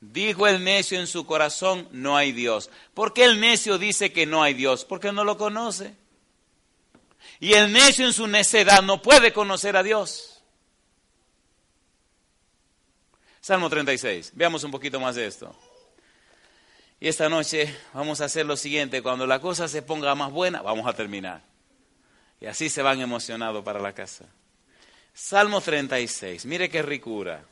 Dijo 0.00 0.46
el 0.46 0.62
necio 0.62 1.00
en 1.00 1.08
su 1.08 1.26
corazón, 1.26 1.88
no 1.90 2.16
hay 2.16 2.30
Dios. 2.30 2.70
¿Por 2.94 3.12
qué 3.12 3.24
el 3.24 3.40
necio 3.40 3.78
dice 3.78 4.12
que 4.12 4.26
no 4.26 4.44
hay 4.44 4.54
Dios? 4.54 4.84
Porque 4.84 5.10
no 5.10 5.24
lo 5.24 5.36
conoce. 5.36 5.96
Y 7.40 7.54
el 7.54 7.72
necio 7.72 8.06
en 8.06 8.12
su 8.12 8.28
necedad 8.28 8.80
no 8.82 9.02
puede 9.02 9.32
conocer 9.32 9.76
a 9.76 9.82
Dios. 9.82 10.40
Salmo 13.40 13.68
36. 13.68 14.30
Veamos 14.36 14.62
un 14.62 14.70
poquito 14.70 15.00
más 15.00 15.16
de 15.16 15.26
esto. 15.26 15.52
Y 17.04 17.08
esta 17.08 17.28
noche 17.28 17.76
vamos 17.92 18.22
a 18.22 18.24
hacer 18.24 18.46
lo 18.46 18.56
siguiente, 18.56 19.02
cuando 19.02 19.26
la 19.26 19.38
cosa 19.38 19.68
se 19.68 19.82
ponga 19.82 20.14
más 20.14 20.32
buena, 20.32 20.62
vamos 20.62 20.86
a 20.86 20.94
terminar. 20.94 21.42
Y 22.40 22.46
así 22.46 22.70
se 22.70 22.80
van 22.80 22.98
emocionados 22.98 23.62
para 23.62 23.78
la 23.78 23.92
casa. 23.92 24.24
Salmo 25.12 25.60
36, 25.60 26.46
mire 26.46 26.70
qué 26.70 26.80
ricura. 26.80 27.44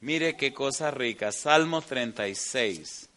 Mire 0.00 0.36
qué 0.36 0.52
cosa 0.52 0.90
rica. 0.90 1.30
Salmo 1.30 1.80
36. 1.80 3.08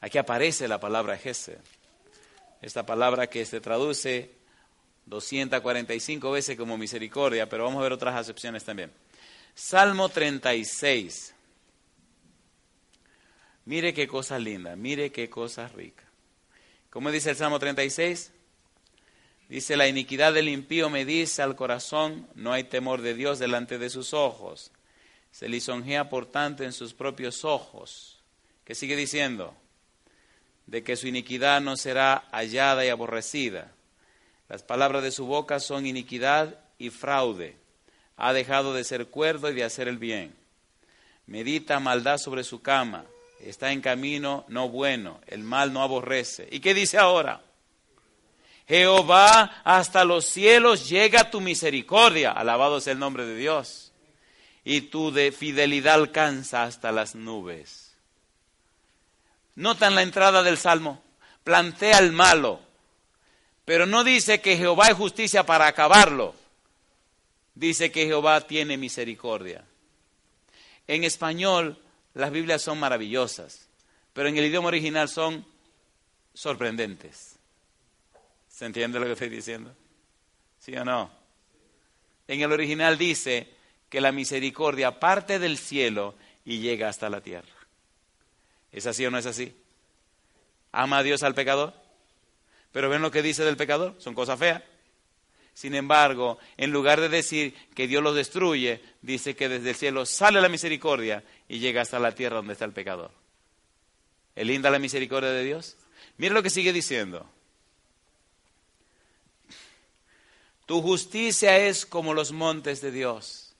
Aquí 0.00 0.16
aparece 0.16 0.68
la 0.68 0.78
palabra 0.78 1.18
Gesed. 1.18 1.58
Esta 2.62 2.86
palabra 2.86 3.26
que 3.26 3.44
se 3.44 3.60
traduce 3.60 4.30
245 5.06 6.30
veces 6.30 6.56
como 6.56 6.78
misericordia, 6.78 7.48
pero 7.48 7.64
vamos 7.64 7.80
a 7.80 7.82
ver 7.82 7.92
otras 7.94 8.14
acepciones 8.14 8.62
también. 8.62 8.92
Salmo 9.56 10.08
36. 10.08 11.34
Mire 13.70 13.94
qué 13.94 14.08
cosa 14.08 14.36
linda, 14.36 14.74
mire 14.74 15.12
qué 15.12 15.30
cosa 15.30 15.68
rica. 15.68 16.02
¿Cómo 16.90 17.12
dice 17.12 17.30
el 17.30 17.36
Salmo 17.36 17.60
36? 17.60 18.32
Dice, 19.48 19.76
la 19.76 19.86
iniquidad 19.86 20.32
del 20.32 20.48
impío 20.48 20.90
me 20.90 21.04
dice 21.04 21.40
al 21.40 21.54
corazón, 21.54 22.26
no 22.34 22.52
hay 22.52 22.64
temor 22.64 23.00
de 23.00 23.14
Dios 23.14 23.38
delante 23.38 23.78
de 23.78 23.88
sus 23.88 24.12
ojos. 24.12 24.72
Se 25.30 25.48
lisonjea 25.48 26.10
por 26.10 26.26
tanto 26.26 26.64
en 26.64 26.72
sus 26.72 26.94
propios 26.94 27.44
ojos. 27.44 28.18
¿Qué 28.64 28.74
sigue 28.74 28.96
diciendo? 28.96 29.54
De 30.66 30.82
que 30.82 30.96
su 30.96 31.06
iniquidad 31.06 31.60
no 31.60 31.76
será 31.76 32.24
hallada 32.32 32.84
y 32.84 32.88
aborrecida. 32.88 33.70
Las 34.48 34.64
palabras 34.64 35.04
de 35.04 35.12
su 35.12 35.26
boca 35.26 35.60
son 35.60 35.86
iniquidad 35.86 36.58
y 36.76 36.90
fraude. 36.90 37.54
Ha 38.16 38.32
dejado 38.32 38.74
de 38.74 38.82
ser 38.82 39.06
cuerdo 39.06 39.48
y 39.48 39.54
de 39.54 39.62
hacer 39.62 39.86
el 39.86 39.98
bien. 39.98 40.34
Medita 41.28 41.78
maldad 41.78 42.18
sobre 42.18 42.42
su 42.42 42.62
cama 42.62 43.06
está 43.44 43.72
en 43.72 43.80
camino 43.80 44.44
no 44.48 44.68
bueno, 44.68 45.20
el 45.26 45.42
mal 45.42 45.72
no 45.72 45.82
aborrece. 45.82 46.48
¿Y 46.50 46.60
qué 46.60 46.74
dice 46.74 46.98
ahora? 46.98 47.42
Jehová, 48.68 49.62
hasta 49.64 50.04
los 50.04 50.26
cielos 50.26 50.88
llega 50.88 51.30
tu 51.30 51.40
misericordia, 51.40 52.30
alabado 52.30 52.80
sea 52.80 52.92
el 52.92 53.00
nombre 53.00 53.24
de 53.24 53.34
Dios, 53.34 53.92
y 54.62 54.82
tu 54.82 55.10
de 55.10 55.32
fidelidad 55.32 55.94
alcanza 55.94 56.62
hasta 56.62 56.92
las 56.92 57.16
nubes. 57.16 57.96
Notan 59.56 59.96
la 59.96 60.02
entrada 60.02 60.44
del 60.44 60.56
Salmo, 60.56 61.02
plantea 61.42 61.98
el 61.98 62.12
malo, 62.12 62.60
pero 63.64 63.86
no 63.86 64.04
dice 64.04 64.40
que 64.40 64.56
Jehová 64.56 64.86
es 64.86 64.94
justicia 64.94 65.44
para 65.44 65.66
acabarlo, 65.66 66.34
dice 67.54 67.90
que 67.90 68.06
Jehová 68.06 68.40
tiene 68.42 68.76
misericordia. 68.76 69.64
En 70.86 71.02
español, 71.02 71.76
las 72.14 72.30
Biblias 72.30 72.62
son 72.62 72.78
maravillosas, 72.78 73.68
pero 74.12 74.28
en 74.28 74.36
el 74.36 74.46
idioma 74.46 74.68
original 74.68 75.08
son 75.08 75.44
sorprendentes. 76.34 77.36
¿Se 78.48 78.66
entiende 78.66 78.98
lo 78.98 79.06
que 79.06 79.12
estoy 79.12 79.28
diciendo? 79.28 79.74
¿Sí 80.58 80.76
o 80.76 80.84
no? 80.84 81.10
En 82.28 82.40
el 82.40 82.52
original 82.52 82.98
dice 82.98 83.48
que 83.88 84.00
la 84.00 84.12
misericordia 84.12 85.00
parte 85.00 85.38
del 85.38 85.58
cielo 85.58 86.14
y 86.44 86.60
llega 86.60 86.88
hasta 86.88 87.10
la 87.10 87.20
tierra. 87.20 87.48
¿Es 88.72 88.86
así 88.86 89.04
o 89.04 89.10
no 89.10 89.18
es 89.18 89.26
así? 89.26 89.54
¿Ama 90.72 90.98
a 90.98 91.02
Dios 91.02 91.22
al 91.22 91.34
pecador? 91.34 91.74
Pero 92.72 92.88
ven 92.88 93.02
lo 93.02 93.10
que 93.10 93.22
dice 93.22 93.44
del 93.44 93.56
pecador, 93.56 93.96
son 93.98 94.14
cosas 94.14 94.38
feas. 94.38 94.62
Sin 95.54 95.74
embargo, 95.74 96.38
en 96.56 96.70
lugar 96.70 97.00
de 97.00 97.08
decir 97.08 97.54
que 97.74 97.86
Dios 97.86 98.02
los 98.02 98.14
destruye, 98.14 98.80
dice 99.02 99.36
que 99.36 99.48
desde 99.48 99.70
el 99.70 99.76
cielo 99.76 100.06
sale 100.06 100.40
la 100.40 100.48
misericordia 100.48 101.22
y 101.48 101.58
llega 101.58 101.82
hasta 101.82 101.98
la 101.98 102.14
tierra 102.14 102.36
donde 102.36 102.54
está 102.54 102.64
el 102.64 102.72
pecador. 102.72 103.10
¿Es 104.34 104.46
linda 104.46 104.70
la 104.70 104.78
misericordia 104.78 105.30
de 105.30 105.44
Dios? 105.44 105.76
Mira 106.16 106.34
lo 106.34 106.42
que 106.42 106.50
sigue 106.50 106.72
diciendo. 106.72 107.28
Tu 110.66 110.80
justicia 110.80 111.58
es 111.58 111.84
como 111.84 112.14
los 112.14 112.30
montes 112.30 112.80
de 112.80 112.92
Dios. 112.92 113.54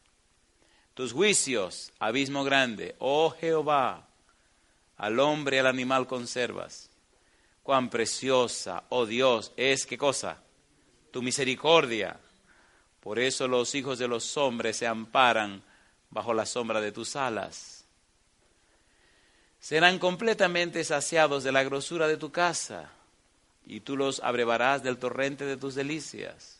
Tus 0.95 1.13
juicios, 1.13 1.93
abismo 1.99 2.45
grande. 2.45 2.95
Oh 2.99 3.31
Jehová, 3.31 4.07
al 4.97 5.19
hombre 5.19 5.57
y 5.57 5.59
al 5.59 5.67
animal 5.67 6.07
conservas. 6.07 6.89
Cuán 7.63 7.91
preciosa, 7.91 8.85
oh 8.91 9.07
Dios, 9.07 9.53
es 9.57 9.87
qué 9.87 9.99
cosa? 9.99 10.43
Tu 11.11 11.23
misericordia. 11.23 12.19
Por 13.01 13.19
eso 13.19 13.49
los 13.49 13.75
hijos 13.75 13.99
de 13.99 14.09
los 14.09 14.37
hombres 14.37 14.77
se 14.77 14.87
amparan 14.87 15.63
bajo 16.11 16.35
la 16.35 16.47
sombra 16.47 16.81
de 16.81 16.93
tus 16.93 17.17
alas 17.17 17.81
serán 19.61 19.99
completamente 19.99 20.83
saciados 20.83 21.45
de 21.45 21.53
la 21.53 21.63
grosura 21.63 22.09
de 22.09 22.17
tu 22.17 22.33
casa, 22.33 22.91
y 23.67 23.81
tú 23.81 23.97
los 23.97 24.21
abrevarás 24.21 24.83
del 24.83 24.99
torrente 24.99 25.45
de 25.45 25.59
tus 25.59 25.75
delicias, 25.75 26.59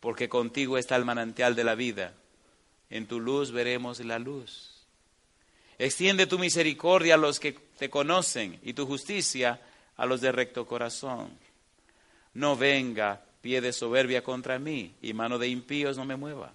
porque 0.00 0.28
contigo 0.28 0.78
está 0.78 0.96
el 0.96 1.04
manantial 1.04 1.54
de 1.54 1.64
la 1.64 1.74
vida. 1.74 2.14
En 2.88 3.06
tu 3.06 3.20
luz 3.20 3.50
veremos 3.50 4.00
la 4.00 4.18
luz. 4.18 4.70
Extiende 5.78 6.26
tu 6.26 6.38
misericordia 6.38 7.14
a 7.14 7.18
los 7.18 7.40
que 7.40 7.52
te 7.52 7.90
conocen 7.90 8.58
y 8.62 8.72
tu 8.72 8.86
justicia 8.86 9.60
a 9.96 10.06
los 10.06 10.20
de 10.20 10.30
recto 10.30 10.66
corazón. 10.66 11.30
No 12.34 12.56
venga 12.56 13.20
pie 13.42 13.60
de 13.60 13.72
soberbia 13.72 14.22
contra 14.22 14.58
mí 14.58 14.94
y 15.02 15.12
mano 15.12 15.38
de 15.38 15.48
impíos 15.48 15.98
no 15.98 16.06
me 16.06 16.16
mueva. 16.16 16.54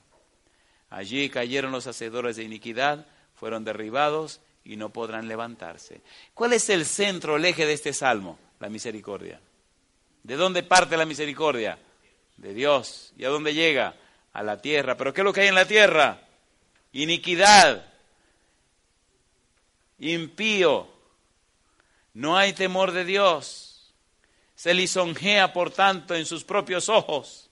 Allí 0.90 1.30
cayeron 1.30 1.72
los 1.72 1.86
hacedores 1.86 2.38
de 2.38 2.44
iniquidad, 2.44 3.06
fueron 3.36 3.64
derribados 3.64 4.40
y 4.64 4.78
no 4.78 4.90
podrán 4.90 5.28
levantarse. 5.28 6.02
¿Cuál 6.34 6.54
es 6.54 6.70
el 6.70 6.86
centro, 6.86 7.36
el 7.36 7.46
eje 7.46 7.66
de 7.66 7.74
este 7.74 7.94
salmo? 7.94 8.40
La 8.60 8.70
misericordia. 8.70 9.40
¿De 10.24 10.36
dónde 10.36 10.64
parte 10.64 10.98
la 10.98 11.06
misericordia? 11.06 11.78
De 12.38 12.54
Dios. 12.56 13.14
¿Y 13.18 13.26
a 13.26 13.30
dónde 13.30 13.54
llega? 13.54 13.94
a 14.38 14.44
la 14.44 14.62
tierra. 14.62 14.96
¿Pero 14.96 15.14
qué 15.14 15.22
es 15.22 15.26
lo 15.26 15.34
que 15.34 15.42
hay 15.42 15.48
en 15.48 15.56
la 15.56 15.66
tierra? 15.66 16.22
Iniquidad, 16.94 17.84
impío, 19.98 20.88
no 22.14 22.38
hay 22.38 22.54
temor 22.54 22.92
de 22.92 23.04
Dios. 23.04 23.67
Se 24.58 24.74
lisonjea, 24.74 25.54
por 25.54 25.70
tanto, 25.70 26.16
en 26.16 26.26
sus 26.26 26.44
propios 26.44 26.90
ojos 26.90 27.52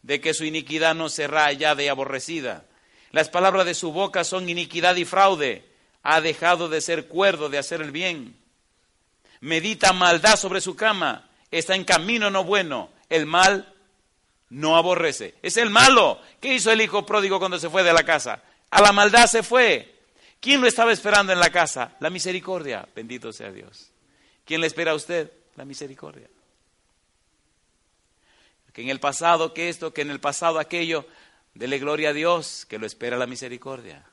de 0.00 0.18
que 0.18 0.32
su 0.32 0.46
iniquidad 0.46 0.94
no 0.94 1.10
será 1.10 1.44
hallada 1.44 1.82
y 1.82 1.88
aborrecida. 1.88 2.64
Las 3.10 3.28
palabras 3.28 3.66
de 3.66 3.74
su 3.74 3.92
boca 3.92 4.24
son 4.24 4.48
iniquidad 4.48 4.96
y 4.96 5.04
fraude. 5.04 5.68
Ha 6.02 6.22
dejado 6.22 6.70
de 6.70 6.80
ser 6.80 7.06
cuerdo 7.06 7.50
de 7.50 7.58
hacer 7.58 7.82
el 7.82 7.90
bien. 7.90 8.34
Medita 9.40 9.92
maldad 9.92 10.36
sobre 10.36 10.62
su 10.62 10.74
cama. 10.74 11.28
Está 11.50 11.74
en 11.74 11.84
camino 11.84 12.30
no 12.30 12.44
bueno. 12.44 12.92
El 13.10 13.26
mal 13.26 13.74
no 14.48 14.78
aborrece. 14.78 15.34
Es 15.42 15.58
el 15.58 15.68
malo. 15.68 16.18
¿Qué 16.40 16.54
hizo 16.54 16.72
el 16.72 16.80
hijo 16.80 17.04
pródigo 17.04 17.38
cuando 17.38 17.58
se 17.58 17.68
fue 17.68 17.82
de 17.82 17.92
la 17.92 18.04
casa? 18.04 18.42
A 18.70 18.80
la 18.80 18.92
maldad 18.92 19.26
se 19.26 19.42
fue. 19.42 19.96
¿Quién 20.40 20.62
lo 20.62 20.66
estaba 20.66 20.92
esperando 20.92 21.30
en 21.30 21.40
la 21.40 21.50
casa? 21.50 21.94
La 22.00 22.08
misericordia. 22.08 22.88
Bendito 22.96 23.34
sea 23.34 23.52
Dios. 23.52 23.90
¿Quién 24.46 24.62
le 24.62 24.66
espera 24.66 24.92
a 24.92 24.94
usted? 24.94 25.30
La 25.56 25.66
misericordia. 25.66 26.26
Que 28.78 28.82
en 28.82 28.90
el 28.90 29.00
pasado 29.00 29.54
que 29.54 29.68
esto, 29.68 29.92
que 29.92 30.02
en 30.02 30.10
el 30.12 30.20
pasado 30.20 30.60
aquello, 30.60 31.04
dele 31.52 31.80
gloria 31.80 32.10
a 32.10 32.12
Dios, 32.12 32.64
que 32.64 32.78
lo 32.78 32.86
espera 32.86 33.16
la 33.16 33.26
misericordia. 33.26 34.06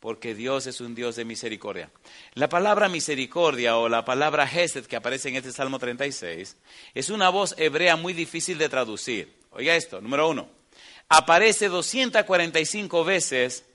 Porque 0.00 0.34
Dios 0.34 0.66
es 0.66 0.80
un 0.80 0.94
Dios 0.94 1.14
de 1.16 1.26
misericordia. 1.26 1.90
La 2.32 2.48
palabra 2.48 2.88
misericordia 2.88 3.76
o 3.76 3.90
la 3.90 4.02
palabra 4.02 4.50
Hesed 4.50 4.86
que 4.86 4.96
aparece 4.96 5.28
en 5.28 5.36
este 5.36 5.52
Salmo 5.52 5.78
36 5.78 6.56
es 6.94 7.10
una 7.10 7.28
voz 7.28 7.54
hebrea 7.58 7.96
muy 7.96 8.14
difícil 8.14 8.56
de 8.56 8.70
traducir. 8.70 9.36
Oiga 9.50 9.76
esto, 9.76 10.00
número 10.00 10.26
uno. 10.26 10.48
Aparece 11.10 11.68
245 11.68 13.04
veces 13.04 13.66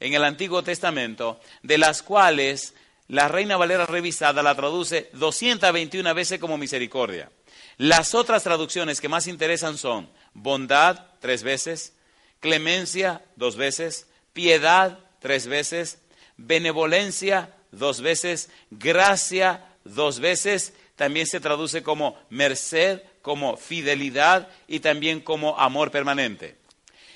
en 0.00 0.14
el 0.14 0.24
Antiguo 0.24 0.62
Testamento, 0.62 1.38
de 1.62 1.76
las 1.76 2.02
cuales 2.02 2.72
la 3.08 3.28
Reina 3.28 3.58
Valera 3.58 3.84
revisada 3.84 4.42
la 4.42 4.54
traduce 4.54 5.10
221 5.12 6.14
veces 6.14 6.40
como 6.40 6.56
misericordia. 6.56 7.30
Las 7.78 8.14
otras 8.14 8.42
traducciones 8.42 9.00
que 9.00 9.08
más 9.08 9.26
interesan 9.26 9.76
son 9.76 10.08
bondad 10.32 11.06
tres 11.20 11.42
veces, 11.42 11.94
clemencia 12.40 13.22
dos 13.36 13.56
veces, 13.56 14.06
piedad 14.32 14.98
tres 15.20 15.46
veces, 15.46 15.98
benevolencia 16.36 17.54
dos 17.72 18.00
veces, 18.00 18.50
gracia 18.70 19.64
dos 19.84 20.20
veces, 20.20 20.72
también 20.96 21.26
se 21.26 21.40
traduce 21.40 21.82
como 21.82 22.18
merced, 22.30 23.02
como 23.20 23.56
fidelidad 23.56 24.48
y 24.66 24.80
también 24.80 25.20
como 25.20 25.58
amor 25.58 25.90
permanente. 25.90 26.56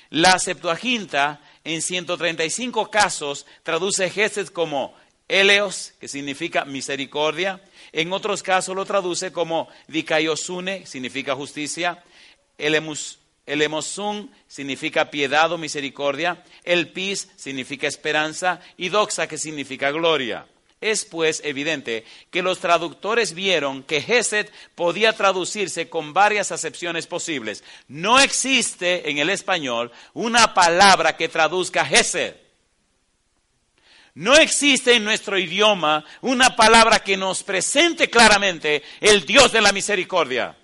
La 0.09 0.37
Septuaginta 0.39 1.41
en 1.63 1.81
135 1.81 2.91
casos 2.91 3.45
traduce 3.63 4.09
Gesed 4.09 4.47
como 4.49 4.93
Eleos, 5.27 5.93
que 5.99 6.07
significa 6.07 6.65
misericordia. 6.65 7.61
En 7.93 8.13
otros 8.13 8.41
casos 8.41 8.75
lo 8.75 8.85
traduce 8.85 9.31
como 9.31 9.67
Dikaiosune, 9.87 10.85
significa 10.85 11.35
justicia. 11.35 12.03
Elemosun 13.45 14.31
significa 14.47 15.11
piedad 15.11 15.51
o 15.51 15.57
misericordia. 15.57 16.43
El 16.63 16.89
Pis 16.91 17.29
significa 17.35 17.87
esperanza. 17.87 18.61
Y 18.77 18.89
Doxa, 18.89 19.27
que 19.27 19.37
significa 19.37 19.91
gloria. 19.91 20.45
Es 20.79 21.05
pues 21.05 21.41
evidente 21.45 22.05
que 22.31 22.41
los 22.41 22.59
traductores 22.59 23.35
vieron 23.35 23.83
que 23.83 24.01
Gesed 24.01 24.47
podía 24.73 25.13
traducirse 25.13 25.89
con 25.89 26.13
varias 26.13 26.51
acepciones 26.51 27.05
posibles. 27.05 27.63
No 27.87 28.19
existe 28.19 29.11
en 29.11 29.19
el 29.19 29.29
español 29.29 29.91
una 30.13 30.55
palabra 30.55 31.17
que 31.17 31.29
traduzca 31.29 31.85
Gesed. 31.85 32.35
No 34.13 34.35
existe 34.35 34.95
en 34.95 35.03
nuestro 35.03 35.37
idioma 35.37 36.03
una 36.21 36.55
palabra 36.55 36.99
que 36.99 37.15
nos 37.15 37.43
presente 37.43 38.09
claramente 38.09 38.83
el 38.99 39.25
Dios 39.25 39.51
de 39.51 39.61
la 39.61 39.71
misericordia. 39.71 40.57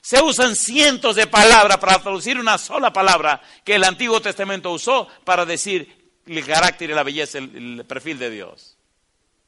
Se 0.00 0.22
usan 0.22 0.54
cientos 0.54 1.16
de 1.16 1.26
palabras 1.26 1.78
para 1.78 1.98
traducir 1.98 2.38
una 2.38 2.56
sola 2.56 2.92
palabra 2.92 3.42
que 3.64 3.74
el 3.74 3.84
Antiguo 3.84 4.20
Testamento 4.22 4.70
usó 4.70 5.08
para 5.24 5.44
decir 5.44 6.12
el 6.26 6.44
carácter 6.44 6.90
y 6.90 6.94
la 6.94 7.02
belleza, 7.02 7.38
el, 7.38 7.84
perfil 7.86 8.18
de 8.18 8.30
Dios. 8.30 8.76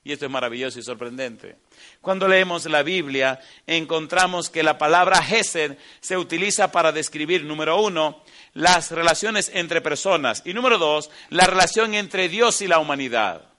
Y 0.03 0.13
esto 0.13 0.25
es 0.25 0.31
maravilloso 0.31 0.79
y 0.79 0.83
sorprendente. 0.83 1.57
Cuando 2.01 2.27
leemos 2.27 2.65
la 2.67 2.83
Biblia, 2.83 3.39
encontramos 3.67 4.49
que 4.49 4.63
la 4.63 4.79
palabra 4.79 5.19
Hesed 5.19 5.77
se 6.01 6.17
utiliza 6.17 6.73
para 6.73 6.91
describir, 6.91 7.45
número 7.45 7.81
uno, 7.81 8.23
las 8.53 8.91
relaciones 8.91 9.51
entre 9.55 9.81
personas 9.81 10.43
y 10.45 10.55
número 10.55 10.79
dos, 10.79 11.11
la 11.29 11.47
relación 11.47 11.95
entre 11.95 12.29
Dios 12.29 12.63
y 12.63 12.67
la 12.67 12.79
humanidad. 12.79 13.51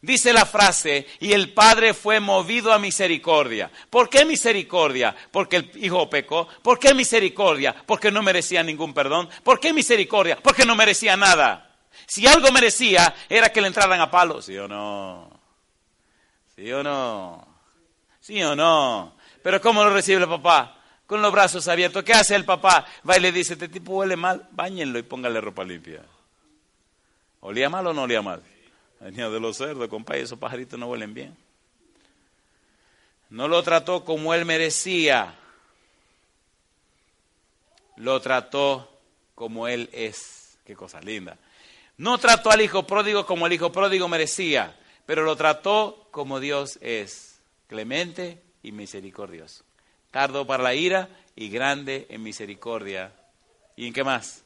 Dice 0.00 0.32
la 0.32 0.44
frase, 0.44 1.06
y 1.20 1.32
el 1.32 1.52
Padre 1.52 1.94
fue 1.94 2.18
movido 2.18 2.72
a 2.72 2.78
misericordia. 2.80 3.70
¿Por 3.88 4.08
qué 4.08 4.24
misericordia? 4.24 5.14
Porque 5.30 5.56
el 5.56 5.70
Hijo 5.76 6.10
pecó. 6.10 6.48
¿Por 6.60 6.80
qué 6.80 6.92
misericordia? 6.92 7.72
Porque 7.86 8.10
no 8.10 8.20
merecía 8.20 8.64
ningún 8.64 8.92
perdón. 8.92 9.28
¿Por 9.44 9.60
qué 9.60 9.72
misericordia? 9.72 10.36
Porque 10.42 10.66
no 10.66 10.74
merecía 10.74 11.16
nada. 11.16 11.76
Si 12.06 12.26
algo 12.26 12.50
merecía, 12.50 13.14
era 13.28 13.52
que 13.52 13.60
le 13.60 13.68
entraran 13.68 14.00
a 14.00 14.10
palos, 14.10 14.46
¿sí 14.46 14.58
o 14.58 14.66
no? 14.66 15.30
¿Sí 16.56 16.72
o 16.72 16.82
no? 16.82 17.46
¿Sí 18.18 18.42
o 18.42 18.56
no? 18.56 19.16
Pero 19.40 19.60
¿cómo 19.60 19.84
lo 19.84 19.90
recibe 19.90 20.22
el 20.22 20.28
papá? 20.28 20.81
Con 21.12 21.20
los 21.20 21.30
brazos 21.30 21.68
abiertos. 21.68 22.04
¿Qué 22.04 22.14
hace 22.14 22.34
el 22.34 22.46
papá? 22.46 22.86
Va 23.06 23.18
y 23.18 23.20
le 23.20 23.32
dice, 23.32 23.52
este 23.52 23.68
tipo 23.68 23.92
huele 23.96 24.16
mal, 24.16 24.48
báñenlo 24.50 24.98
y 24.98 25.02
póngale 25.02 25.42
ropa 25.42 25.62
limpia. 25.62 26.02
¿Olía 27.40 27.68
mal 27.68 27.86
o 27.86 27.92
no 27.92 28.04
olía 28.04 28.22
mal? 28.22 28.42
Venía 28.98 29.28
de 29.28 29.38
los 29.38 29.58
cerdos, 29.58 29.90
compadre, 29.90 30.22
esos 30.22 30.38
pajaritos 30.38 30.80
no 30.80 30.86
huelen 30.86 31.12
bien. 31.12 31.36
No 33.28 33.46
lo 33.46 33.62
trató 33.62 34.06
como 34.06 34.32
él 34.32 34.46
merecía. 34.46 35.34
Lo 37.96 38.18
trató 38.22 38.98
como 39.34 39.68
él 39.68 39.90
es. 39.92 40.56
Qué 40.64 40.74
cosa 40.74 40.98
linda. 41.02 41.36
No 41.98 42.16
trató 42.16 42.50
al 42.50 42.62
hijo 42.62 42.86
pródigo 42.86 43.26
como 43.26 43.46
el 43.46 43.52
hijo 43.52 43.70
pródigo 43.70 44.08
merecía, 44.08 44.80
pero 45.04 45.24
lo 45.24 45.36
trató 45.36 46.08
como 46.10 46.40
Dios 46.40 46.78
es, 46.80 47.38
clemente 47.68 48.42
y 48.62 48.72
misericordioso. 48.72 49.62
Tardo 50.12 50.46
para 50.46 50.62
la 50.62 50.74
ira 50.74 51.08
y 51.34 51.48
grande 51.48 52.06
en 52.08 52.22
misericordia. 52.22 53.12
¿Y 53.74 53.88
en 53.88 53.92
qué 53.92 54.04
más? 54.04 54.44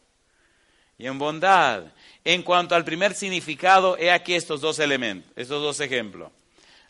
Y 0.97 1.07
en 1.07 1.19
bondad. 1.19 1.85
En 2.25 2.43
cuanto 2.43 2.75
al 2.75 2.87
primer 2.87 3.13
significado, 3.13 3.99
he 3.99 4.11
aquí 4.11 4.35
estos 4.35 4.63
dos 4.63 4.79
elementos, 4.79 5.31
estos 5.37 5.61
dos 5.61 5.81
ejemplos. 5.81 6.33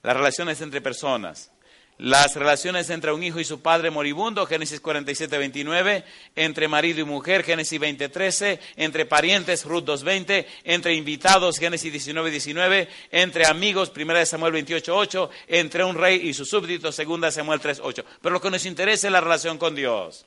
Las 0.05 0.17
relaciones 0.17 0.61
entre 0.61 0.81
personas 0.81 1.51
las 1.99 2.35
relaciones 2.35 2.91
entre 2.91 3.13
un 3.13 3.23
hijo 3.23 3.41
y 3.41 3.45
su 3.45 3.61
padre 3.61 3.91
moribundo, 3.91 4.47
Génesis 4.47 4.81
47, 4.81 5.39
29, 5.39 6.05
entre 6.35 6.69
marido 6.69 7.01
y 7.01 7.05
mujer, 7.05 7.43
Génesis 7.43 7.81
20, 7.81 8.09
13, 8.09 8.61
entre 8.77 9.07
parientes, 9.07 9.65
Ruth 9.65 9.85
2, 9.85 10.05
20, 10.05 10.47
entre 10.65 10.95
invitados, 10.95 11.59
Génesis 11.59 11.91
19, 11.91 12.31
19, 12.31 12.89
entre 13.11 13.47
amigos, 13.47 13.91
1 13.97 14.27
Samuel 14.27 14.53
28, 14.53 14.95
8, 14.95 15.31
entre 15.49 15.85
un 15.85 15.97
rey 15.97 16.29
y 16.29 16.35
su 16.35 16.45
súbdito, 16.45 16.91
2 16.91 17.35
Samuel 17.35 17.61
3, 17.61 17.81
8. 17.83 18.05
Pero 18.21 18.33
lo 18.33 18.41
que 18.41 18.51
nos 18.51 18.67
interesa 18.67 19.07
es 19.09 19.13
la 19.13 19.21
relación 19.21 19.57
con 19.57 19.75
Dios. 19.75 20.27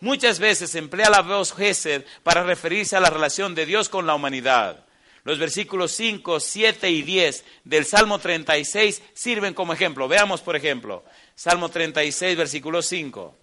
Muchas 0.00 0.38
veces 0.38 0.74
emplea 0.76 1.10
la 1.10 1.20
voz 1.20 1.52
Gesed 1.52 2.04
para 2.22 2.42
referirse 2.42 2.96
a 2.96 3.00
la 3.00 3.10
relación 3.10 3.54
de 3.54 3.66
Dios 3.66 3.90
con 3.90 4.06
la 4.06 4.14
humanidad. 4.14 4.86
Los 5.24 5.38
versículos 5.38 5.92
5, 5.92 6.40
7 6.40 6.90
y 6.90 7.02
10 7.02 7.44
del 7.64 7.84
Salmo 7.84 8.18
36 8.18 9.02
sirven 9.12 9.54
como 9.54 9.72
ejemplo. 9.72 10.08
Veamos, 10.08 10.40
por 10.40 10.56
ejemplo, 10.56 11.04
Salmo 11.34 11.68
36, 11.68 12.36
versículo 12.36 12.82
5. 12.82 13.36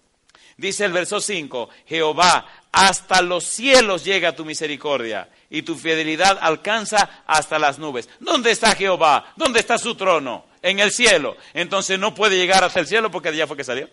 Dice 0.56 0.84
el 0.84 0.92
verso 0.92 1.20
5, 1.20 1.68
Jehová, 1.86 2.46
hasta 2.72 3.22
los 3.22 3.44
cielos 3.44 4.04
llega 4.04 4.34
tu 4.34 4.44
misericordia 4.44 5.28
y 5.48 5.62
tu 5.62 5.76
fidelidad 5.76 6.36
alcanza 6.40 7.22
hasta 7.28 7.60
las 7.60 7.78
nubes. 7.78 8.08
¿Dónde 8.18 8.50
está 8.50 8.74
Jehová? 8.74 9.32
¿Dónde 9.36 9.60
está 9.60 9.78
su 9.78 9.94
trono? 9.94 10.46
En 10.60 10.80
el 10.80 10.90
cielo. 10.90 11.36
Entonces 11.54 11.96
no 12.00 12.12
puede 12.12 12.36
llegar 12.36 12.64
hasta 12.64 12.80
el 12.80 12.88
cielo 12.88 13.08
porque 13.08 13.28
allá 13.28 13.46
fue 13.46 13.56
que 13.56 13.62
salió. 13.62 13.88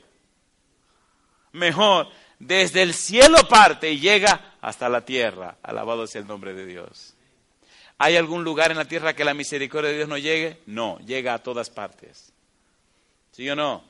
Mejor, 1.52 2.10
desde 2.40 2.82
el 2.82 2.96
cielo 2.96 3.48
parte 3.48 3.92
y 3.92 4.00
llega 4.00 4.56
hasta 4.60 4.90
la 4.90 5.06
tierra. 5.06 5.58
Alabado 5.62 6.08
sea 6.08 6.22
el 6.22 6.28
nombre 6.28 6.56
de 6.56 6.66
Dios. 6.66 7.15
¿Hay 7.98 8.18
algún 8.18 8.44
lugar 8.44 8.72
en 8.72 8.78
la 8.78 8.86
tierra 8.86 9.16
que 9.16 9.24
la 9.24 9.34
misericordia 9.34 9.92
de 9.92 9.98
Dios 9.98 10.10
no 10.10 10.18
llegue? 10.18 10.62
No, 10.66 11.00
llega 11.00 11.34
a 11.34 11.44
todas 11.44 11.70
partes. 11.70 12.34
¿Sí 13.32 13.50
o 13.50 13.56
no? 13.56 13.84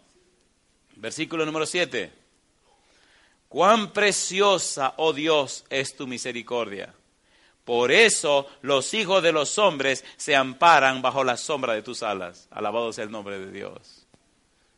Versículo 0.96 1.46
número 1.46 1.66
7. 1.66 2.12
Cuán 3.50 3.94
preciosa, 3.94 4.94
oh 4.98 5.14
Dios, 5.14 5.66
es 5.70 5.96
tu 5.96 6.08
misericordia. 6.08 6.94
Por 7.64 7.92
eso 7.92 8.48
los 8.62 8.94
hijos 8.94 9.24
de 9.24 9.32
los 9.32 9.58
hombres 9.58 10.06
se 10.18 10.36
amparan 10.36 11.02
bajo 11.02 11.24
la 11.24 11.36
sombra 11.36 11.74
de 11.74 11.82
tus 11.82 12.04
alas. 12.04 12.48
Alabado 12.52 12.94
sea 12.94 13.06
el 13.06 13.12
nombre 13.12 13.40
de 13.40 13.52
Dios. 13.52 14.06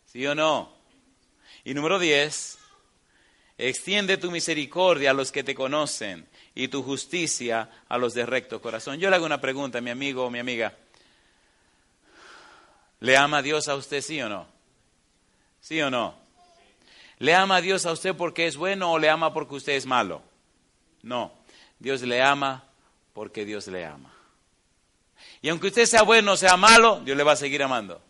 ¿Sí 0.05 0.25
o 0.25 0.33
no? 0.33 0.73
Y 1.65 1.73
número 1.73 1.99
10. 1.99 2.57
Extiende 3.57 4.17
tu 4.17 4.31
misericordia 4.31 5.11
a 5.11 5.13
los 5.13 5.31
que 5.31 5.43
te 5.43 5.53
conocen 5.53 6.27
y 6.57 6.69
tu 6.69 6.81
justicia 6.81 7.69
a 7.87 7.99
los 7.99 8.15
de 8.15 8.25
recto 8.25 8.59
corazón. 8.59 8.97
Yo 8.97 9.11
le 9.11 9.15
hago 9.15 9.27
una 9.27 9.39
pregunta, 9.39 9.79
mi 9.79 9.91
amigo 9.91 10.25
o 10.25 10.31
mi 10.31 10.39
amiga. 10.39 10.73
¿Le 12.99 13.15
ama 13.15 13.37
a 13.37 13.41
Dios 13.43 13.67
a 13.67 13.75
usted, 13.75 14.01
sí 14.01 14.19
o 14.23 14.27
no? 14.27 14.47
¿Sí 15.61 15.79
o 15.83 15.91
no? 15.91 16.15
¿Le 17.19 17.35
ama 17.35 17.57
a 17.57 17.61
Dios 17.61 17.85
a 17.85 17.91
usted 17.91 18.15
porque 18.15 18.47
es 18.47 18.57
bueno 18.57 18.91
o 18.91 18.97
le 18.97 19.07
ama 19.07 19.35
porque 19.35 19.53
usted 19.53 19.73
es 19.73 19.85
malo? 19.85 20.23
No, 21.03 21.31
Dios 21.77 22.01
le 22.01 22.23
ama 22.23 22.63
porque 23.13 23.45
Dios 23.45 23.67
le 23.67 23.85
ama. 23.85 24.11
Y 25.43 25.49
aunque 25.49 25.67
usted 25.67 25.85
sea 25.85 26.01
bueno 26.01 26.31
o 26.31 26.37
sea 26.37 26.57
malo, 26.57 27.01
Dios 27.01 27.15
le 27.15 27.23
va 27.23 27.33
a 27.33 27.35
seguir 27.35 27.61
amando. 27.61 28.01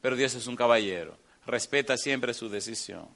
Pero 0.00 0.16
Dios 0.16 0.34
es 0.34 0.48
un 0.48 0.56
caballero, 0.56 1.16
respeta 1.46 1.96
siempre 1.96 2.34
su 2.34 2.48
decisión. 2.48 3.08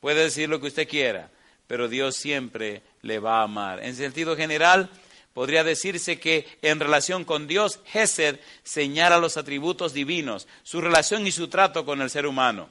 Puede 0.00 0.24
decir 0.24 0.48
lo 0.48 0.60
que 0.60 0.66
usted 0.66 0.88
quiera, 0.88 1.30
pero 1.66 1.88
Dios 1.88 2.16
siempre 2.16 2.82
le 3.02 3.18
va 3.18 3.40
a 3.40 3.44
amar. 3.44 3.82
En 3.84 3.96
sentido 3.96 4.36
general, 4.36 4.90
podría 5.32 5.64
decirse 5.64 6.18
que 6.18 6.46
en 6.62 6.80
relación 6.80 7.24
con 7.24 7.46
Dios, 7.46 7.80
Gesed 7.86 8.40
señala 8.62 9.18
los 9.18 9.36
atributos 9.36 9.92
divinos, 9.92 10.46
su 10.62 10.80
relación 10.80 11.26
y 11.26 11.32
su 11.32 11.48
trato 11.48 11.84
con 11.84 12.00
el 12.00 12.10
ser 12.10 12.26
humano. 12.26 12.68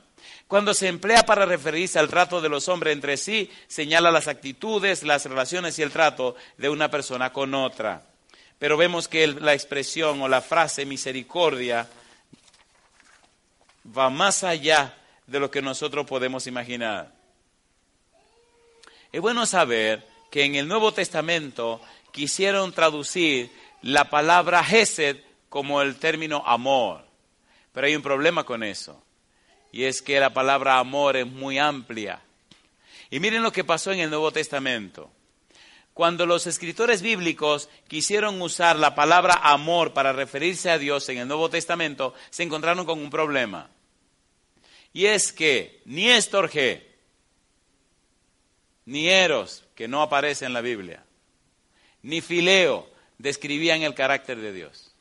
Cuando 0.48 0.74
se 0.74 0.88
emplea 0.88 1.24
para 1.24 1.46
referirse 1.46 2.00
al 2.00 2.10
trato 2.10 2.42
de 2.42 2.50
los 2.50 2.70
hombres 2.70 2.94
entre 2.94 3.18
sí, 3.18 3.50
señala 3.68 4.12
las 4.12 4.28
actitudes, 4.28 5.04
las 5.04 5.26
relaciones 5.26 5.80
y 5.80 5.82
el 5.82 5.92
trato 5.92 6.36
de 6.58 6.70
una 6.70 6.90
persona 6.90 7.32
con 7.32 7.54
otra. 7.54 8.04
Pero 8.60 8.78
vemos 8.78 9.08
que 9.08 9.28
la 9.28 9.54
expresión 9.54 10.22
o 10.22 10.28
la 10.28 10.42
frase 10.42 10.86
misericordia 10.86 11.90
va 13.98 14.10
más 14.10 14.44
allá 14.44 14.96
de 15.28 15.40
lo 15.40 15.52
que 15.52 15.62
nosotros 15.62 16.06
podemos 16.06 16.48
imaginar. 16.48 17.13
Es 19.14 19.22
bueno 19.22 19.46
saber 19.46 20.06
que 20.32 20.44
en 20.44 20.56
el 20.56 20.68
Nuevo 20.68 20.92
Testamento 20.92 21.80
quisieron 22.12 22.74
traducir 22.74 23.52
la 23.84 24.10
palabra 24.10 24.64
Gesed 24.64 25.18
como 25.50 25.84
el 25.84 25.98
término 25.98 26.44
amor. 26.48 27.06
Pero 27.72 27.86
hay 27.86 27.96
un 27.96 28.02
problema 28.02 28.44
con 28.44 28.64
eso. 28.64 29.04
Y 29.72 29.84
es 29.84 30.02
que 30.02 30.20
la 30.20 30.34
palabra 30.34 30.80
amor 30.80 31.16
es 31.16 31.28
muy 31.28 31.60
amplia. 31.60 32.22
Y 33.12 33.20
miren 33.20 33.44
lo 33.44 33.52
que 33.52 33.64
pasó 33.64 33.92
en 33.92 34.00
el 34.00 34.10
Nuevo 34.10 34.32
Testamento. 34.32 35.12
Cuando 35.94 36.26
los 36.26 36.48
escritores 36.48 37.04
bíblicos 37.04 37.70
quisieron 37.88 38.42
usar 38.42 38.78
la 38.78 38.96
palabra 38.96 39.36
amor 39.44 39.94
para 39.94 40.12
referirse 40.12 40.72
a 40.72 40.80
Dios 40.80 41.08
en 41.10 41.20
el 41.20 41.28
Nuevo 41.28 41.52
Testamento, 41.52 42.16
se 42.32 42.42
encontraron 42.42 42.88
con 42.88 42.98
un 42.98 43.12
problema. 43.12 43.70
Y 44.92 45.06
es 45.06 45.32
que 45.32 45.84
ni 45.86 46.10
Estorge, 46.10 46.93
ni 48.86 49.08
Eros, 49.08 49.64
que 49.76 49.88
no 49.88 50.02
aparece 50.02 50.46
en 50.46 50.54
la 50.54 50.62
Biblia, 50.62 51.04
ni 52.02 52.22
Fileo 52.22 52.90
describían 53.18 53.82
el 53.82 53.94
carácter 53.94 54.38
de 54.40 54.52
Dios. 54.52 54.94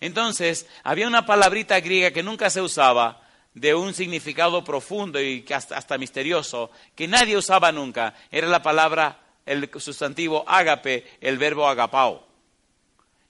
Entonces, 0.00 0.66
había 0.82 1.06
una 1.06 1.26
palabrita 1.26 1.80
griega 1.80 2.10
que 2.10 2.22
nunca 2.22 2.50
se 2.50 2.60
usaba, 2.60 3.22
de 3.56 3.74
un 3.74 3.94
significado 3.94 4.62
profundo 4.62 5.18
y 5.18 5.44
hasta, 5.50 5.96
misterioso, 5.96 6.70
que 6.94 7.08
nadie 7.08 7.38
usaba 7.38 7.72
nunca. 7.72 8.12
Era 8.30 8.48
la 8.48 8.62
palabra, 8.62 9.18
el 9.46 9.70
sustantivo 9.80 10.44
ágape, 10.46 11.06
el 11.22 11.38
verbo 11.38 11.66
agapao. 11.66 12.26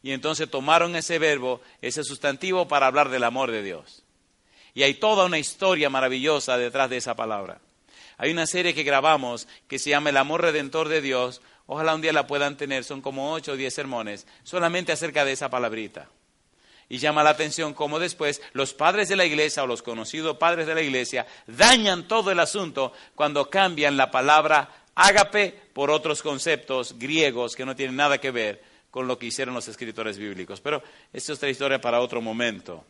Y 0.03 0.11
entonces 0.11 0.51
tomaron 0.51 0.97
ese 0.97 1.21
verbo, 1.21 1.61
ese 1.81 2.03
sustantivo, 2.03 2.67
para 2.67 2.89
hablar 2.89 3.09
del 3.09 3.23
amor 3.23 3.53
de 3.53 3.63
Dios. 3.63 4.03
Y 4.75 4.83
hay 4.83 4.95
toda 4.95 5.27
una 5.27 5.39
historia 5.39 5.91
maravillosa 5.91 6.59
detrás 6.59 6.91
de 6.91 6.97
esa 6.97 7.15
palabra. 7.15 7.61
Hay 8.19 8.31
una 8.31 8.47
serie 8.47 8.75
que 8.75 8.83
grabamos 8.83 9.47
que 9.69 9.79
se 9.79 9.91
llama 9.91 10.11
El 10.11 10.17
amor 10.17 10.43
redentor 10.43 10.89
de 10.89 11.01
Dios. 11.01 11.43
Ojalá 11.67 11.95
un 11.95 12.01
día 12.01 12.13
la 12.13 12.27
puedan 12.27 12.57
tener, 12.57 12.85
son 12.85 13.03
como 13.03 13.33
ocho 13.33 13.53
o 13.53 13.57
diez 13.57 13.75
sermones, 13.75 14.27
solamente 14.43 14.93
acerca 14.93 15.25
de 15.25 15.33
esa 15.33 15.51
palabrita. 15.51 16.09
Y 16.89 16.99
llama 16.99 17.25
la 17.25 17.31
atención 17.31 17.75
cómo 17.75 17.99
después 17.99 18.41
los 18.53 18.73
padres 18.73 19.09
de 19.09 19.17
la 19.17 19.25
iglesia 19.25 19.65
o 19.65 19.67
los 19.67 19.83
conocidos 19.83 20.37
padres 20.37 20.67
de 20.67 20.75
la 20.75 20.83
iglesia 20.83 21.27
dañan 21.47 22.07
todo 22.07 22.31
el 22.31 22.39
asunto 22.39 22.93
cuando 23.17 23.51
cambian 23.51 23.97
la 23.97 24.11
palabra 24.11 24.71
ágape 24.95 25.53
por 25.73 25.91
otros 25.91 26.23
conceptos 26.23 26.99
griegos 26.99 27.57
que 27.57 27.67
no 27.67 27.75
tienen 27.75 27.97
nada 27.97 28.19
que 28.19 28.31
ver 28.31 28.63
con 28.91 29.09
lo 29.09 29.19
que 29.19 29.27
hicieron 29.27 29.55
los 29.55 29.69
escritores 29.69 30.17
bíblicos. 30.17 30.61
Pero 30.61 30.83
esta 31.13 31.33
es 31.33 31.39
otra 31.39 31.51
historia 31.51 31.81
para 31.81 32.01
otro 32.01 32.23
momento. 32.23 32.85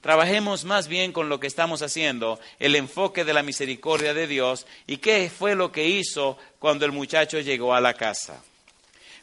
Trabajemos 0.00 0.64
más 0.64 0.88
bien 0.88 1.12
con 1.12 1.28
lo 1.28 1.40
que 1.40 1.46
estamos 1.46 1.82
haciendo, 1.82 2.40
el 2.58 2.74
enfoque 2.74 3.24
de 3.24 3.34
la 3.34 3.42
misericordia 3.42 4.14
de 4.14 4.26
Dios 4.26 4.66
y 4.86 4.96
qué 4.96 5.30
fue 5.30 5.54
lo 5.54 5.72
que 5.72 5.86
hizo 5.86 6.38
cuando 6.58 6.86
el 6.86 6.92
muchacho 6.92 7.38
llegó 7.40 7.74
a 7.74 7.82
la 7.82 7.92
casa. 7.92 8.42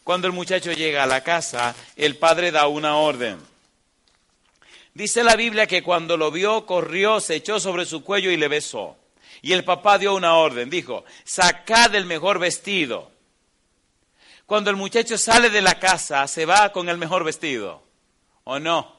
Cuando 0.03 0.27
el 0.27 0.33
muchacho 0.33 0.71
llega 0.71 1.03
a 1.03 1.07
la 1.07 1.21
casa, 1.21 1.75
el 1.95 2.15
padre 2.15 2.51
da 2.51 2.67
una 2.67 2.95
orden. 2.97 3.39
Dice 4.93 5.23
la 5.23 5.35
Biblia 5.35 5.67
que 5.67 5.83
cuando 5.83 6.15
lo 6.15 6.31
vio, 6.31 6.65
corrió, 6.65 7.19
se 7.19 7.35
echó 7.35 7.59
sobre 7.59 7.85
su 7.85 8.03
cuello 8.03 8.31
y 8.31 8.37
le 8.37 8.47
besó. 8.47 8.95
Y 9.41 9.53
el 9.53 9.63
papá 9.63 9.97
dio 9.97 10.15
una 10.15 10.35
orden, 10.35 10.69
dijo, 10.69 11.03
sacad 11.23 11.93
el 11.95 12.05
mejor 12.05 12.39
vestido. 12.39 13.11
Cuando 14.45 14.69
el 14.69 14.75
muchacho 14.75 15.17
sale 15.17 15.49
de 15.49 15.61
la 15.61 15.79
casa, 15.79 16.25
se 16.27 16.45
va 16.45 16.71
con 16.71 16.87
el 16.87 16.97
mejor 16.97 17.23
vestido. 17.23 17.83
¿O 18.45 18.59
no? 18.59 18.95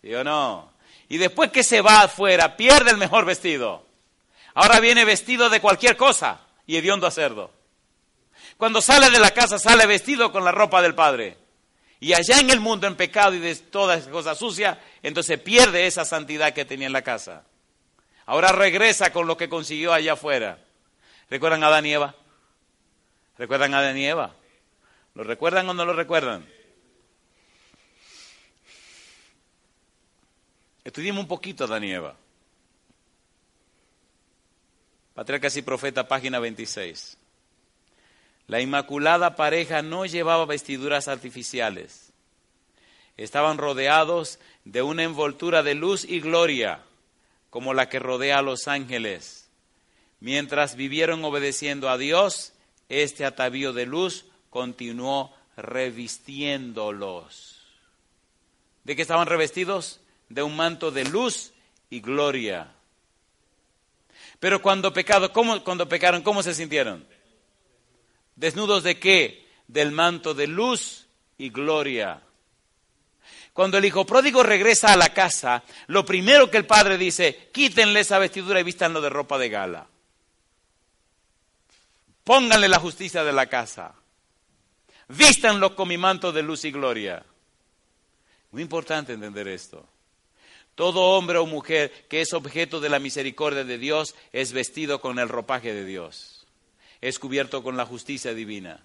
¿Sí 0.00 0.14
o 0.14 0.22
no? 0.22 0.73
Y 1.08 1.18
después 1.18 1.50
que 1.50 1.62
se 1.62 1.80
va 1.80 2.02
afuera, 2.02 2.56
pierde 2.56 2.90
el 2.90 2.96
mejor 2.96 3.24
vestido. 3.24 3.86
Ahora 4.54 4.80
viene 4.80 5.04
vestido 5.04 5.50
de 5.50 5.60
cualquier 5.60 5.96
cosa 5.96 6.40
y 6.66 6.76
hediondo 6.76 7.06
a 7.06 7.10
cerdo. 7.10 7.50
Cuando 8.56 8.80
sale 8.80 9.10
de 9.10 9.18
la 9.18 9.32
casa, 9.32 9.58
sale 9.58 9.86
vestido 9.86 10.32
con 10.32 10.44
la 10.44 10.52
ropa 10.52 10.80
del 10.80 10.94
padre 10.94 11.36
y 12.04 12.12
allá 12.12 12.38
en 12.38 12.50
el 12.50 12.60
mundo 12.60 12.86
en 12.86 12.96
pecado 12.96 13.34
y 13.34 13.38
de 13.38 13.54
todas 13.54 14.00
esas 14.00 14.12
cosas 14.12 14.38
sucias, 14.38 14.76
entonces 15.02 15.40
pierde 15.40 15.86
esa 15.86 16.04
santidad 16.04 16.52
que 16.52 16.66
tenía 16.66 16.86
en 16.86 16.92
la 16.92 17.00
casa. 17.00 17.44
Ahora 18.26 18.52
regresa 18.52 19.10
con 19.10 19.26
lo 19.26 19.38
que 19.38 19.48
consiguió 19.48 19.90
allá 19.90 20.12
afuera. 20.12 20.58
¿Recuerdan 21.30 21.64
a 21.64 21.68
Adán 21.68 21.86
y 21.86 21.94
Eva? 21.94 22.14
¿Recuerdan 23.38 23.72
a 23.72 23.78
Adán 23.78 23.96
y 23.96 24.06
Eva? 24.06 24.34
¿Lo 25.14 25.24
recuerdan 25.24 25.66
o 25.68 25.72
no 25.72 25.86
lo 25.86 25.94
recuerdan? 25.94 26.46
Estudiemos 30.84 31.22
un 31.22 31.28
poquito 31.28 31.64
a 31.64 31.66
Adán. 31.66 32.14
Patriarcas 35.14 35.56
y 35.56 35.62
Profeta, 35.62 36.06
página 36.06 36.38
26. 36.38 37.16
La 38.48 38.60
inmaculada 38.60 39.36
pareja 39.36 39.80
no 39.80 40.04
llevaba 40.04 40.44
vestiduras 40.44 41.08
artificiales. 41.08 42.12
Estaban 43.16 43.56
rodeados 43.56 44.38
de 44.64 44.82
una 44.82 45.04
envoltura 45.04 45.62
de 45.62 45.74
luz 45.74 46.04
y 46.04 46.20
gloria, 46.20 46.82
como 47.48 47.72
la 47.72 47.88
que 47.88 47.98
rodea 47.98 48.40
a 48.40 48.42
los 48.42 48.68
ángeles. 48.68 49.48
Mientras 50.20 50.76
vivieron 50.76 51.24
obedeciendo 51.24 51.88
a 51.88 51.96
Dios, 51.96 52.52
este 52.90 53.24
atavío 53.24 53.72
de 53.72 53.86
luz 53.86 54.26
continuó 54.50 55.34
revistiéndolos. 55.56 57.62
¿De 58.82 58.96
qué 58.96 59.02
estaban 59.02 59.28
revestidos? 59.28 60.00
De 60.28 60.42
un 60.42 60.56
manto 60.56 60.90
de 60.90 61.04
luz 61.04 61.52
y 61.90 62.00
gloria. 62.00 62.72
Pero 64.40 64.60
cuando, 64.60 64.92
pecado, 64.92 65.32
¿cómo, 65.32 65.62
cuando 65.64 65.88
pecaron, 65.88 66.22
¿cómo 66.22 66.42
se 66.42 66.54
sintieron? 66.54 67.06
¿Desnudos 68.36 68.82
de 68.82 68.98
qué? 68.98 69.46
Del 69.68 69.92
manto 69.92 70.34
de 70.34 70.46
luz 70.46 71.06
y 71.38 71.50
gloria. 71.50 72.20
Cuando 73.52 73.78
el 73.78 73.84
hijo 73.84 74.04
pródigo 74.04 74.42
regresa 74.42 74.92
a 74.92 74.96
la 74.96 75.14
casa, 75.14 75.62
lo 75.86 76.04
primero 76.04 76.50
que 76.50 76.56
el 76.56 76.66
padre 76.66 76.98
dice, 76.98 77.50
quítenle 77.52 78.00
esa 78.00 78.18
vestidura 78.18 78.58
y 78.58 78.64
vístanlo 78.64 79.00
de 79.00 79.08
ropa 79.10 79.38
de 79.38 79.48
gala. 79.48 79.86
Pónganle 82.24 82.68
la 82.68 82.80
justicia 82.80 83.22
de 83.22 83.32
la 83.32 83.46
casa. 83.46 83.94
Vístanlo 85.08 85.76
con 85.76 85.86
mi 85.88 85.98
manto 85.98 86.32
de 86.32 86.42
luz 86.42 86.64
y 86.64 86.72
gloria. 86.72 87.24
Muy 88.50 88.62
importante 88.62 89.12
entender 89.12 89.46
esto. 89.46 89.86
Todo 90.74 91.16
hombre 91.16 91.38
o 91.38 91.46
mujer 91.46 91.92
que 92.08 92.20
es 92.20 92.32
objeto 92.32 92.80
de 92.80 92.88
la 92.88 92.98
misericordia 92.98 93.64
de 93.64 93.78
Dios 93.78 94.14
es 94.32 94.52
vestido 94.52 95.00
con 95.00 95.18
el 95.18 95.28
ropaje 95.28 95.72
de 95.72 95.84
Dios 95.84 96.34
es 97.04 97.18
cubierto 97.18 97.62
con 97.62 97.76
la 97.76 97.84
justicia 97.84 98.32
divina. 98.32 98.82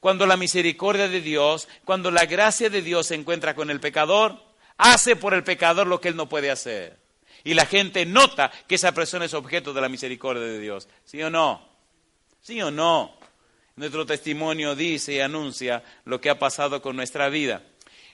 Cuando 0.00 0.26
la 0.26 0.36
misericordia 0.36 1.08
de 1.08 1.20
Dios, 1.20 1.68
cuando 1.84 2.10
la 2.10 2.26
gracia 2.26 2.68
de 2.68 2.82
Dios 2.82 3.06
se 3.06 3.14
encuentra 3.14 3.54
con 3.54 3.70
el 3.70 3.78
pecador, 3.78 4.42
hace 4.78 5.14
por 5.14 5.32
el 5.32 5.44
pecador 5.44 5.86
lo 5.86 6.00
que 6.00 6.08
él 6.08 6.16
no 6.16 6.28
puede 6.28 6.50
hacer. 6.50 6.98
Y 7.44 7.54
la 7.54 7.66
gente 7.66 8.04
nota 8.04 8.50
que 8.66 8.74
esa 8.74 8.90
persona 8.90 9.26
es 9.26 9.34
objeto 9.34 9.72
de 9.72 9.80
la 9.80 9.88
misericordia 9.88 10.42
de 10.42 10.58
Dios. 10.58 10.88
¿Sí 11.04 11.22
o 11.22 11.30
no? 11.30 11.64
¿Sí 12.40 12.60
o 12.60 12.72
no? 12.72 13.16
Nuestro 13.76 14.04
testimonio 14.04 14.74
dice 14.74 15.14
y 15.14 15.20
anuncia 15.20 15.84
lo 16.04 16.20
que 16.20 16.30
ha 16.30 16.38
pasado 16.40 16.82
con 16.82 16.96
nuestra 16.96 17.28
vida. 17.28 17.62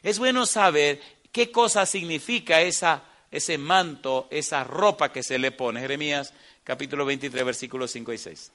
Es 0.03 0.19
bueno 0.19 0.45
saber 0.45 1.01
qué 1.33 1.51
cosa 1.51 1.87
significa 1.87 2.61
ese 2.61 3.59
manto, 3.59 4.29
esa 4.31 4.65
ropa 4.65 5.13
que 5.13 5.23
se 5.23 5.39
le 5.39 5.53
pone. 5.53 5.81
Jeremías 5.81 6.33
capítulo 6.65 7.05
23, 7.05 7.45
versículos 7.45 7.91
5 7.91 8.13
y 8.13 8.19
6. 8.19 8.53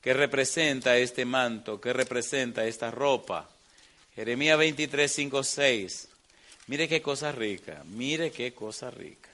¿Qué 0.00 0.14
representa 0.14 0.96
este 0.96 1.24
manto? 1.24 1.80
¿Qué 1.80 1.92
representa 1.92 2.64
esta 2.64 2.90
ropa? 2.90 3.48
Jeremías 4.14 4.58
23, 4.58 5.10
5, 5.12 5.42
6. 5.42 6.08
Mire 6.68 6.88
qué 6.88 7.02
cosa 7.02 7.32
rica, 7.32 7.82
mire 7.86 8.30
qué 8.30 8.52
cosa 8.52 8.90
rica. 8.90 9.25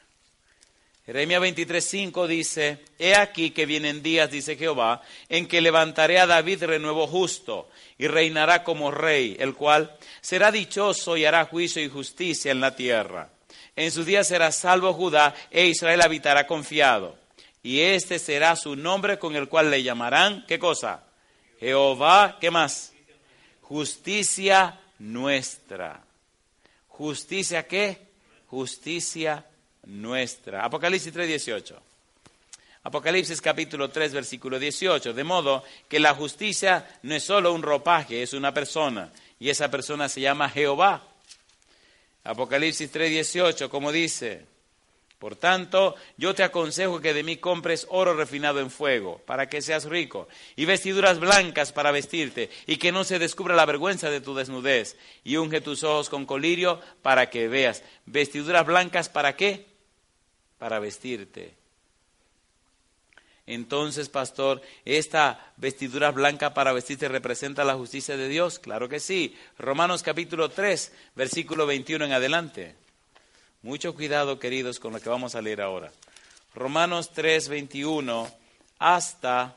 Jeremías 1.05 1.41
23, 1.41 1.85
5 1.85 2.29
dice, 2.29 2.79
He 2.97 3.17
aquí 3.17 3.51
que 3.51 3.67
vienen 3.67 4.05
días, 4.05 4.31
dice 4.31 4.57
Jehová, 4.57 5.03
en 5.29 5.49
que 5.49 5.61
levantaré 5.61 6.21
a 6.21 6.27
David 6.27 6.63
renuevo 6.63 7.09
justo 7.09 7.69
y 7.99 8.07
reinará 8.07 8.63
como 8.63 8.93
rey, 8.93 9.37
el 9.41 9.55
cual 9.55 9.97
será 10.21 10.53
dichoso 10.53 11.17
y 11.17 11.25
hará 11.25 11.47
juicio 11.47 11.83
y 11.83 11.89
justicia 11.89 12.53
en 12.53 12.61
la 12.61 12.77
tierra. 12.77 13.31
En 13.75 13.91
sus 13.91 14.07
días 14.07 14.29
será 14.29 14.53
salvo 14.53 14.93
Judá 14.93 15.35
e 15.51 15.67
Israel 15.67 16.03
habitará 16.03 16.47
confiado. 16.47 17.19
Y 17.65 17.81
este 17.81 18.21
será 18.21 18.55
su 18.55 18.77
nombre 18.77 19.19
con 19.19 19.35
el 19.35 19.49
cual 19.49 19.73
le 19.73 19.83
llamarán, 19.83 20.45
¿qué 20.47 20.61
cosa? 20.61 21.05
Jehová, 21.59 22.39
¿qué 22.41 22.53
más? 22.53 22.93
Justicia 23.63 24.81
nuestra. 25.01 26.05
¿Justicia 26.87 27.67
qué? 27.67 27.99
Justicia 28.47 29.47
nuestra. 29.87 30.65
Apocalipsis 30.65 31.13
3:18. 31.13 31.75
Apocalipsis 32.85 33.41
capítulo 33.41 33.91
3, 33.91 34.13
versículo 34.13 34.59
18. 34.59 35.13
De 35.13 35.25
modo 35.25 35.63
que 35.89 36.01
la 36.01 36.15
justicia 36.15 36.99
no 37.03 37.15
es 37.15 37.23
solo 37.23 37.53
un 37.53 37.63
ropaje, 37.63 38.23
es 38.23 38.33
una 38.33 38.53
persona. 38.53 39.13
Y 39.39 39.51
esa 39.51 39.71
persona 39.71 40.09
se 40.09 40.21
llama 40.21 40.49
Jehová. 40.49 41.03
Apocalipsis 42.25 42.91
3:18, 42.93 43.69
como 43.69 43.91
dice, 43.91 44.47
por 45.23 45.37
tanto, 45.37 45.95
yo 46.17 46.35
te 46.35 46.43
aconsejo 46.43 47.01
que 47.01 47.15
de 47.15 47.23
mí 47.23 47.37
compres 47.37 47.87
oro 47.91 48.13
refinado 48.15 48.59
en 48.59 48.73
fuego, 48.73 49.21
para 49.25 49.49
que 49.49 49.63
seas 49.63 49.85
rico, 49.85 50.27
y 50.57 50.65
vestiduras 50.65 51.21
blancas 51.21 51.71
para 51.71 51.93
vestirte, 51.93 52.51
y 52.67 52.77
que 52.77 52.91
no 52.91 53.05
se 53.05 53.21
descubra 53.21 53.55
la 53.55 53.65
vergüenza 53.65 54.11
de 54.11 54.21
tu 54.21 54.35
desnudez, 54.35 54.97
y 55.23 55.37
unge 55.37 55.61
tus 55.61 55.85
ojos 55.85 56.09
con 56.09 56.27
colirio 56.27 56.81
para 57.03 57.31
que 57.31 57.47
veas. 57.47 57.85
¿Vestiduras 58.05 58.67
blancas 58.67 59.09
para 59.09 59.37
qué? 59.37 59.72
Para 60.63 60.79
vestirte. 60.79 61.55
Entonces, 63.49 64.09
pastor, 64.09 64.63
¿esta 64.85 65.53
vestidura 65.57 66.13
blanca 66.13 66.55
para 66.55 66.73
vestirte 66.73 67.09
representa 67.09 67.65
la 67.65 67.75
justicia 67.75 68.17
de 68.17 68.29
Dios? 68.29 68.61
Claro 68.61 68.89
que 68.89 69.01
sí. 69.01 69.37
Romanos 69.59 70.05
capítulo 70.05 70.51
3, 70.51 70.93
versículo 71.17 71.67
21 71.67 72.05
en 72.05 72.13
adelante. 72.13 72.77
Mucho 73.63 73.93
cuidado, 73.97 74.39
queridos, 74.39 74.79
con 74.79 74.93
lo 74.93 75.01
que 75.01 75.09
vamos 75.09 75.35
a 75.35 75.43
leer 75.43 75.63
ahora. 75.63 75.91
Romanos 76.55 77.11
3, 77.13 77.49
21 77.49 78.31
hasta 78.79 79.57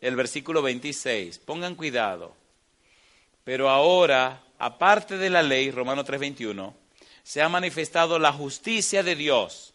el 0.00 0.16
versículo 0.16 0.62
26. 0.62 1.38
Pongan 1.40 1.74
cuidado. 1.74 2.34
Pero 3.44 3.68
ahora, 3.68 4.42
aparte 4.58 5.18
de 5.18 5.28
la 5.28 5.42
ley, 5.42 5.70
Romanos 5.70 6.06
3, 6.06 6.18
21, 6.18 6.74
se 7.22 7.42
ha 7.42 7.50
manifestado 7.50 8.18
la 8.18 8.32
justicia 8.32 9.02
de 9.02 9.16
Dios, 9.16 9.74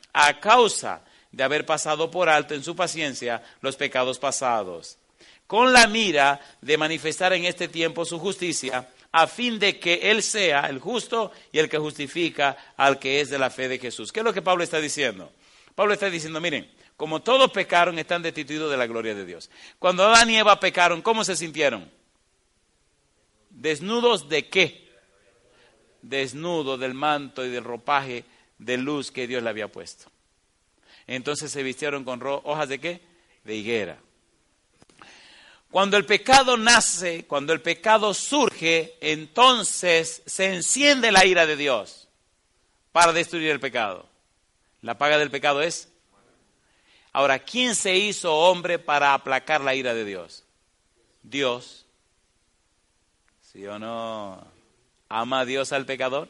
a 0.13 0.39
causa 0.39 1.03
de 1.31 1.43
haber 1.43 1.65
pasado 1.65 2.11
por 2.11 2.29
alto 2.29 2.53
en 2.53 2.63
su 2.63 2.75
paciencia 2.75 3.41
los 3.61 3.75
pecados 3.75 4.19
pasados, 4.19 4.97
con 5.47 5.73
la 5.73 5.87
mira 5.87 6.39
de 6.61 6.77
manifestar 6.77 7.33
en 7.33 7.45
este 7.45 7.67
tiempo 7.67 8.05
su 8.05 8.19
justicia, 8.19 8.89
a 9.11 9.27
fin 9.27 9.59
de 9.59 9.79
que 9.79 10.11
Él 10.11 10.23
sea 10.23 10.67
el 10.67 10.79
justo 10.79 11.31
y 11.51 11.59
el 11.59 11.69
que 11.69 11.77
justifica 11.77 12.73
al 12.77 12.99
que 12.99 13.19
es 13.19 13.29
de 13.29 13.39
la 13.39 13.49
fe 13.49 13.67
de 13.67 13.79
Jesús. 13.79 14.11
¿Qué 14.11 14.21
es 14.21 14.23
lo 14.23 14.33
que 14.33 14.41
Pablo 14.41 14.63
está 14.63 14.79
diciendo? 14.79 15.31
Pablo 15.75 15.93
está 15.93 16.09
diciendo, 16.09 16.39
miren, 16.39 16.69
como 16.95 17.21
todos 17.21 17.51
pecaron, 17.51 17.97
están 17.99 18.21
destituidos 18.21 18.69
de 18.71 18.77
la 18.77 18.87
gloria 18.87 19.15
de 19.15 19.25
Dios. 19.25 19.49
Cuando 19.79 20.05
Adán 20.05 20.29
y 20.29 20.37
Eva 20.37 20.59
pecaron, 20.59 21.01
¿cómo 21.01 21.23
se 21.23 21.35
sintieron? 21.35 21.89
¿Desnudos 23.49 24.29
de 24.29 24.47
qué? 24.47 24.89
Desnudos 26.01 26.79
del 26.79 26.93
manto 26.93 27.45
y 27.45 27.49
del 27.49 27.63
ropaje 27.63 28.23
de 28.61 28.77
luz 28.77 29.11
que 29.11 29.27
Dios 29.27 29.41
le 29.41 29.49
había 29.49 29.67
puesto. 29.67 30.05
Entonces 31.07 31.51
se 31.51 31.63
vistieron 31.63 32.03
con 32.03 32.21
hojas 32.23 32.69
de 32.69 32.79
qué? 32.79 33.01
De 33.43 33.55
higuera. 33.55 33.97
Cuando 35.71 35.97
el 35.97 36.05
pecado 36.05 36.57
nace, 36.57 37.25
cuando 37.25 37.53
el 37.53 37.61
pecado 37.61 38.13
surge, 38.13 38.97
entonces 39.01 40.21
se 40.25 40.53
enciende 40.53 41.11
la 41.11 41.25
ira 41.25 41.47
de 41.47 41.55
Dios 41.55 42.07
para 42.91 43.13
destruir 43.13 43.49
el 43.49 43.59
pecado. 43.59 44.07
La 44.81 44.97
paga 44.97 45.17
del 45.17 45.31
pecado 45.31 45.61
es. 45.61 45.89
Ahora, 47.13 47.39
¿quién 47.39 47.75
se 47.75 47.97
hizo 47.97 48.33
hombre 48.35 48.77
para 48.77 49.13
aplacar 49.13 49.61
la 49.61 49.73
ira 49.73 49.93
de 49.93 50.05
Dios? 50.05 50.43
Dios. 51.23 51.85
¿Sí 53.41 53.65
o 53.65 53.79
no? 53.79 54.45
¿Ama 55.09 55.41
a 55.41 55.45
Dios 55.45 55.71
al 55.71 55.85
pecador? 55.85 56.29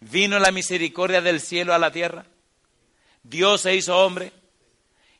¿Vino 0.00 0.38
la 0.38 0.50
misericordia 0.50 1.20
del 1.20 1.40
cielo 1.40 1.74
a 1.74 1.78
la 1.78 1.92
tierra? 1.92 2.24
Dios 3.22 3.60
se 3.60 3.74
hizo 3.74 3.98
hombre 3.98 4.32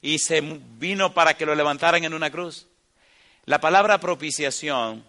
y 0.00 0.18
se 0.18 0.40
vino 0.40 1.12
para 1.12 1.34
que 1.34 1.44
lo 1.44 1.54
levantaran 1.54 2.02
en 2.04 2.14
una 2.14 2.30
cruz. 2.30 2.66
La 3.44 3.60
palabra 3.60 4.00
propiciación, 4.00 5.04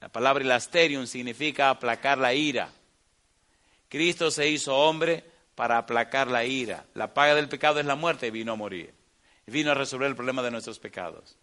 la 0.00 0.08
palabra 0.08 0.44
ilasterium 0.44 1.06
significa 1.06 1.70
aplacar 1.70 2.18
la 2.18 2.32
ira. 2.32 2.70
Cristo 3.88 4.30
se 4.30 4.48
hizo 4.48 4.76
hombre 4.76 5.24
para 5.54 5.78
aplacar 5.78 6.28
la 6.28 6.44
ira. 6.44 6.84
La 6.94 7.12
paga 7.12 7.34
del 7.34 7.48
pecado 7.48 7.80
es 7.80 7.86
la 7.86 7.96
muerte 7.96 8.28
y 8.28 8.30
vino 8.30 8.52
a 8.52 8.56
morir. 8.56 8.94
Vino 9.46 9.72
a 9.72 9.74
resolver 9.74 10.08
el 10.08 10.16
problema 10.16 10.42
de 10.42 10.50
nuestros 10.50 10.78
pecados. 10.78 11.36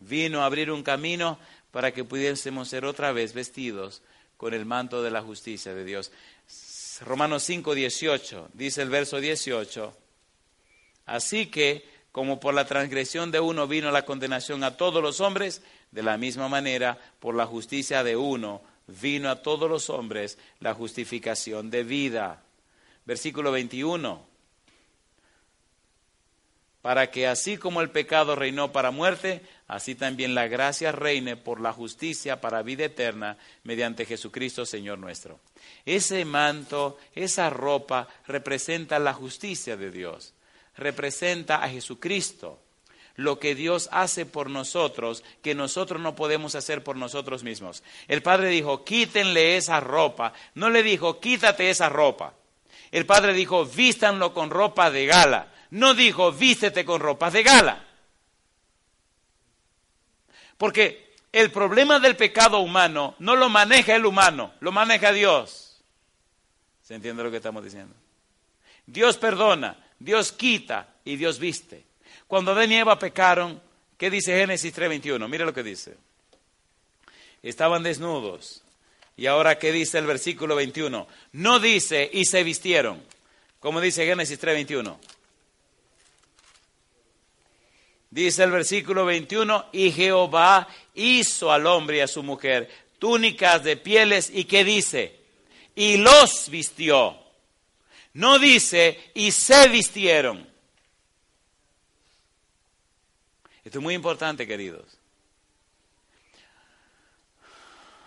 Vino 0.00 0.42
a 0.42 0.46
abrir 0.46 0.70
un 0.70 0.82
camino 0.82 1.38
para 1.70 1.92
que 1.92 2.04
pudiésemos 2.04 2.68
ser 2.68 2.84
otra 2.84 3.12
vez 3.12 3.32
vestidos 3.32 4.02
con 4.36 4.52
el 4.52 4.66
manto 4.66 5.02
de 5.02 5.10
la 5.10 5.22
justicia 5.22 5.74
de 5.74 5.84
Dios. 5.84 6.12
Romanos 7.00 7.42
5, 7.44 7.74
18, 7.74 8.50
dice 8.52 8.82
el 8.82 8.90
verso 8.90 9.20
18. 9.20 9.96
Así 11.06 11.46
que, 11.46 11.88
como 12.12 12.40
por 12.40 12.54
la 12.54 12.66
transgresión 12.66 13.30
de 13.30 13.40
uno 13.40 13.66
vino 13.66 13.90
la 13.90 14.04
condenación 14.04 14.62
a 14.64 14.76
todos 14.76 15.02
los 15.02 15.20
hombres, 15.20 15.62
de 15.90 16.02
la 16.02 16.16
misma 16.16 16.48
manera, 16.48 16.98
por 17.20 17.34
la 17.34 17.46
justicia 17.46 18.02
de 18.04 18.16
uno 18.16 18.62
vino 18.86 19.30
a 19.30 19.42
todos 19.42 19.68
los 19.68 19.90
hombres 19.90 20.38
la 20.60 20.74
justificación 20.74 21.70
de 21.70 21.84
vida. 21.84 22.42
Versículo 23.04 23.52
21. 23.52 24.33
Para 26.84 27.10
que 27.10 27.26
así 27.26 27.56
como 27.56 27.80
el 27.80 27.88
pecado 27.88 28.36
reinó 28.36 28.70
para 28.70 28.90
muerte, 28.90 29.40
así 29.68 29.94
también 29.94 30.34
la 30.34 30.48
gracia 30.48 30.92
reine 30.92 31.34
por 31.34 31.58
la 31.62 31.72
justicia 31.72 32.42
para 32.42 32.60
vida 32.60 32.84
eterna 32.84 33.38
mediante 33.62 34.04
Jesucristo 34.04 34.66
Señor 34.66 34.98
nuestro. 34.98 35.40
Ese 35.86 36.26
manto, 36.26 36.98
esa 37.14 37.48
ropa 37.48 38.06
representa 38.26 38.98
la 38.98 39.14
justicia 39.14 39.78
de 39.78 39.90
Dios, 39.90 40.34
representa 40.76 41.64
a 41.64 41.70
Jesucristo, 41.70 42.60
lo 43.16 43.38
que 43.38 43.54
Dios 43.54 43.88
hace 43.90 44.26
por 44.26 44.50
nosotros, 44.50 45.24
que 45.40 45.54
nosotros 45.54 46.02
no 46.02 46.14
podemos 46.14 46.54
hacer 46.54 46.84
por 46.84 46.96
nosotros 46.96 47.44
mismos. 47.44 47.82
El 48.08 48.22
Padre 48.22 48.48
dijo, 48.48 48.84
quítenle 48.84 49.56
esa 49.56 49.80
ropa. 49.80 50.34
No 50.54 50.68
le 50.68 50.82
dijo, 50.82 51.18
quítate 51.18 51.70
esa 51.70 51.88
ropa. 51.88 52.34
El 52.90 53.06
Padre 53.06 53.32
dijo, 53.32 53.64
vístanlo 53.64 54.34
con 54.34 54.50
ropa 54.50 54.90
de 54.90 55.06
gala. 55.06 55.53
No 55.74 55.92
dijo, 55.92 56.30
vístete 56.30 56.84
con 56.84 57.00
ropa 57.00 57.32
de 57.32 57.42
gala. 57.42 57.84
Porque 60.56 61.16
el 61.32 61.50
problema 61.50 61.98
del 61.98 62.14
pecado 62.14 62.60
humano 62.60 63.16
no 63.18 63.34
lo 63.34 63.48
maneja 63.48 63.96
el 63.96 64.06
humano, 64.06 64.54
lo 64.60 64.70
maneja 64.70 65.12
Dios. 65.12 65.82
¿Se 66.80 66.94
entiende 66.94 67.24
lo 67.24 67.30
que 67.32 67.38
estamos 67.38 67.64
diciendo? 67.64 67.92
Dios 68.86 69.16
perdona, 69.16 69.76
Dios 69.98 70.30
quita 70.30 70.94
y 71.04 71.16
Dios 71.16 71.40
viste. 71.40 71.84
Cuando 72.28 72.52
Adán 72.52 72.70
y 72.70 72.76
Eva 72.76 72.96
pecaron, 72.96 73.60
¿qué 73.98 74.10
dice 74.10 74.38
Génesis 74.38 74.72
3:21? 74.72 75.26
Mire 75.28 75.44
lo 75.44 75.52
que 75.52 75.64
dice. 75.64 75.96
Estaban 77.42 77.82
desnudos. 77.82 78.62
Y 79.16 79.26
ahora, 79.26 79.58
¿qué 79.58 79.72
dice 79.72 79.98
el 79.98 80.06
versículo 80.06 80.54
21? 80.54 81.08
No 81.32 81.58
dice 81.58 82.08
y 82.12 82.26
se 82.26 82.44
vistieron, 82.44 83.02
como 83.58 83.80
dice 83.80 84.06
Génesis 84.06 84.38
3:21. 84.38 85.00
Dice 88.14 88.44
el 88.44 88.52
versículo 88.52 89.04
21, 89.04 89.70
y 89.72 89.90
Jehová 89.90 90.68
hizo 90.94 91.50
al 91.50 91.66
hombre 91.66 91.96
y 91.96 92.00
a 92.00 92.06
su 92.06 92.22
mujer 92.22 92.70
túnicas 93.00 93.64
de 93.64 93.76
pieles 93.76 94.30
y 94.32 94.44
qué 94.44 94.62
dice, 94.62 95.18
y 95.74 95.96
los 95.96 96.48
vistió. 96.48 97.18
No 98.12 98.38
dice, 98.38 99.10
y 99.14 99.32
se 99.32 99.66
vistieron. 99.66 100.48
Esto 103.64 103.78
es 103.78 103.82
muy 103.82 103.94
importante, 103.94 104.46
queridos. 104.46 104.86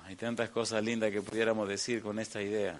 Hay 0.05 0.15
tantas 0.15 0.49
cosas 0.51 0.81
lindas 0.81 1.11
que 1.11 1.21
pudiéramos 1.21 1.67
decir 1.67 2.01
con 2.01 2.17
esta 2.17 2.41
idea. 2.41 2.79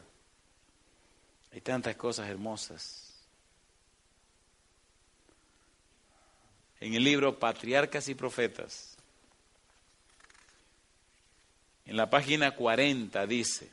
Hay 1.52 1.60
tantas 1.60 1.98
cosas 1.98 2.30
hermosas. 2.30 3.07
En 6.80 6.94
el 6.94 7.04
libro 7.04 7.40
Patriarcas 7.40 8.08
y 8.08 8.16
Profetas, 8.16 8.98
en 11.86 11.96
la 11.96 12.10
página 12.10 12.52
40 12.52 13.26
dice, 13.28 13.70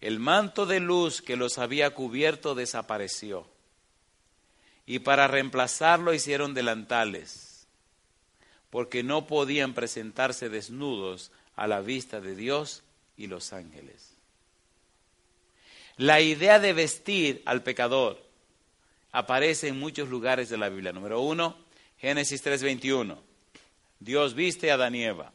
el 0.00 0.18
manto 0.18 0.66
de 0.66 0.80
luz 0.80 1.22
que 1.22 1.36
los 1.36 1.58
había 1.58 1.90
cubierto 1.94 2.54
desapareció 2.54 3.46
y 4.86 5.00
para 5.00 5.28
reemplazarlo 5.28 6.14
hicieron 6.14 6.54
delantales, 6.54 7.66
porque 8.70 9.02
no 9.02 9.26
podían 9.26 9.74
presentarse 9.74 10.48
desnudos 10.48 11.32
a 11.56 11.66
la 11.66 11.80
vista 11.80 12.20
de 12.20 12.34
Dios 12.34 12.82
y 13.16 13.26
los 13.26 13.52
ángeles. 13.52 14.14
La 15.96 16.20
idea 16.20 16.58
de 16.58 16.72
vestir 16.72 17.42
al 17.44 17.62
pecador 17.62 18.29
aparece 19.12 19.68
en 19.68 19.78
muchos 19.78 20.08
lugares 20.08 20.48
de 20.48 20.58
la 20.58 20.68
Biblia. 20.68 20.92
Número 20.92 21.20
uno, 21.20 21.56
Génesis 21.98 22.42
3:21. 22.42 23.18
Dios 23.98 24.34
viste 24.34 24.70
a 24.70 24.74
Adán 24.74 24.94
y 24.94 25.04
Eva. 25.04 25.32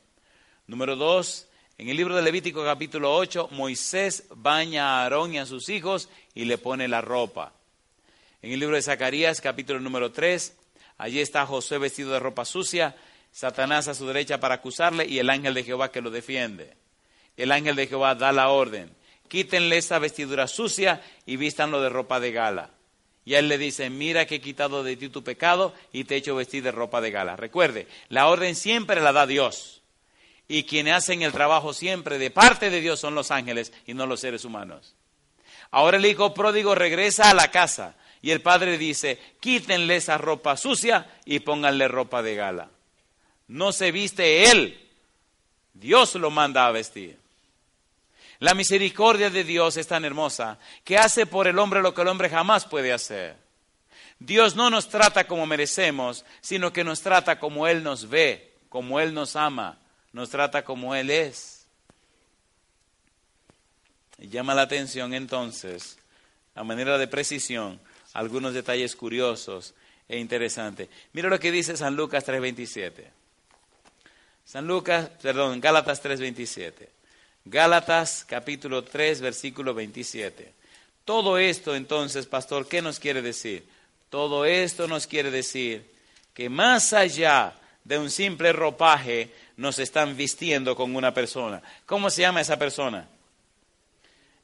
Número 0.67 0.95
dos, 0.95 1.47
en 1.77 1.89
el 1.89 1.97
libro 1.97 2.15
de 2.15 2.21
Levítico 2.21 2.63
capítulo 2.63 3.13
8, 3.15 3.49
Moisés 3.51 4.23
baña 4.29 4.87
a 4.87 5.03
Aarón 5.03 5.33
y 5.33 5.37
a 5.37 5.45
sus 5.45 5.69
hijos 5.69 6.09
y 6.33 6.45
le 6.45 6.57
pone 6.57 6.87
la 6.87 7.01
ropa. 7.01 7.53
En 8.41 8.51
el 8.51 8.59
libro 8.59 8.75
de 8.75 8.81
Zacarías 8.81 9.41
capítulo 9.41 9.79
número 9.79 10.11
3, 10.11 10.55
allí 10.97 11.19
está 11.19 11.45
José 11.45 11.77
vestido 11.77 12.11
de 12.13 12.19
ropa 12.19 12.45
sucia, 12.45 12.95
Satanás 13.31 13.87
a 13.89 13.93
su 13.93 14.07
derecha 14.07 14.39
para 14.39 14.55
acusarle 14.55 15.05
y 15.05 15.19
el 15.19 15.29
ángel 15.29 15.53
de 15.53 15.63
Jehová 15.63 15.91
que 15.91 16.01
lo 16.01 16.09
defiende. 16.09 16.73
El 17.35 17.51
ángel 17.51 17.75
de 17.75 17.87
Jehová 17.87 18.15
da 18.15 18.31
la 18.31 18.49
orden, 18.49 18.95
quítenle 19.27 19.77
esa 19.77 19.99
vestidura 19.99 20.47
sucia 20.47 21.03
y 21.25 21.35
vístanlo 21.35 21.81
de 21.81 21.89
ropa 21.89 22.19
de 22.21 22.31
gala. 22.31 22.74
Y 23.25 23.33
él 23.33 23.47
le 23.47 23.57
dice, 23.57 23.89
mira 23.89 24.27
que 24.27 24.35
he 24.35 24.41
quitado 24.41 24.83
de 24.83 24.95
ti 24.95 25.09
tu 25.09 25.23
pecado 25.23 25.73
y 25.91 26.03
te 26.03 26.13
he 26.13 26.17
hecho 26.19 26.35
vestir 26.35 26.61
de 26.61 26.71
ropa 26.71 27.01
de 27.01 27.09
gala. 27.09 27.35
Recuerde, 27.35 27.87
la 28.07 28.27
orden 28.27 28.55
siempre 28.55 29.01
la 29.01 29.11
da 29.11 29.25
Dios. 29.25 29.81
Y 30.47 30.63
quienes 30.63 30.93
hacen 30.93 31.23
el 31.23 31.31
trabajo 31.31 31.73
siempre 31.73 32.19
de 32.19 32.29
parte 32.29 32.69
de 32.69 32.81
Dios 32.81 32.99
son 32.99 33.15
los 33.15 33.31
ángeles 33.31 33.73
y 33.87 33.95
no 33.95 34.05
los 34.05 34.19
seres 34.19 34.45
humanos. 34.45 34.93
Ahora 35.71 35.97
el 35.97 36.05
hijo 36.05 36.35
pródigo 36.35 36.75
regresa 36.75 37.31
a 37.31 37.33
la 37.33 37.49
casa 37.49 37.95
y 38.21 38.29
el 38.29 38.41
padre 38.41 38.77
dice, 38.77 39.19
quítenle 39.39 39.95
esa 39.95 40.19
ropa 40.19 40.55
sucia 40.55 41.07
y 41.25 41.39
pónganle 41.39 41.87
ropa 41.87 42.21
de 42.21 42.35
gala. 42.35 42.69
No 43.47 43.71
se 43.71 43.91
viste 43.91 44.51
él, 44.51 44.87
Dios 45.73 46.13
lo 46.15 46.29
manda 46.29 46.67
a 46.67 46.71
vestir. 46.71 47.24
La 48.39 48.53
misericordia 48.53 49.29
de 49.29 49.43
Dios 49.43 49.77
es 49.77 49.87
tan 49.87 50.05
hermosa 50.05 50.59
que 50.83 50.97
hace 50.97 51.25
por 51.25 51.47
el 51.47 51.57
hombre 51.59 51.81
lo 51.81 51.93
que 51.93 52.01
el 52.01 52.07
hombre 52.07 52.29
jamás 52.29 52.65
puede 52.65 52.91
hacer. 52.91 53.37
Dios 54.19 54.55
no 54.55 54.69
nos 54.69 54.89
trata 54.89 55.27
como 55.27 55.45
merecemos, 55.45 56.25
sino 56.41 56.71
que 56.71 56.83
nos 56.83 57.01
trata 57.01 57.39
como 57.39 57.67
Él 57.67 57.83
nos 57.83 58.09
ve, 58.09 58.53
como 58.69 58.99
Él 58.99 59.13
nos 59.13 59.35
ama, 59.35 59.77
nos 60.13 60.29
trata 60.29 60.63
como 60.63 60.95
Él 60.95 61.09
es. 61.09 61.65
Y 64.17 64.29
llama 64.29 64.55
la 64.55 64.63
atención 64.63 65.13
entonces, 65.13 65.97
a 66.55 66.63
manera 66.63 66.97
de 66.97 67.07
precisión, 67.07 67.79
algunos 68.13 68.53
detalles 68.53 68.95
curiosos 68.95 69.73
e 70.07 70.17
interesantes. 70.19 70.87
Mira 71.11 71.29
lo 71.29 71.39
que 71.39 71.51
dice 71.51 71.75
San 71.75 71.95
Lucas 71.95 72.25
3.27. 72.25 73.03
San 74.45 74.67
Lucas, 74.67 75.09
perdón, 75.21 75.59
Gálatas 75.59 76.03
3.27. 76.03 76.94
Gálatas 77.45 78.25
capítulo 78.27 78.83
3, 78.83 79.21
versículo 79.21 79.73
27. 79.73 80.51
Todo 81.05 81.37
esto 81.37 81.75
entonces, 81.75 82.25
pastor, 82.25 82.67
¿qué 82.67 82.81
nos 82.81 82.99
quiere 82.99 83.21
decir? 83.21 83.63
Todo 84.09 84.45
esto 84.45 84.87
nos 84.87 85.05
quiere 85.05 85.29
decir 85.29 85.85
que 86.33 86.49
más 86.49 86.93
allá 86.93 87.53
de 87.83 87.99
un 87.99 88.09
simple 88.09 88.51
ropaje, 88.51 89.31
nos 89.57 89.79
están 89.79 90.17
vistiendo 90.17 90.75
con 90.75 90.95
una 90.95 91.13
persona. 91.13 91.61
¿Cómo 91.85 92.09
se 92.09 92.21
llama 92.21 92.41
esa 92.41 92.57
persona? 92.57 93.07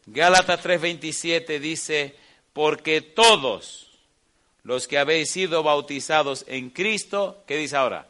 Gálatas 0.05 0.63
3:27 0.63 1.59
dice, 1.59 2.15
porque 2.53 3.01
todos 3.01 3.87
los 4.63 4.87
que 4.87 4.99
habéis 4.99 5.31
sido 5.31 5.63
bautizados 5.63 6.45
en 6.47 6.69
Cristo, 6.69 7.43
¿qué 7.47 7.57
dice 7.57 7.75
ahora? 7.75 8.07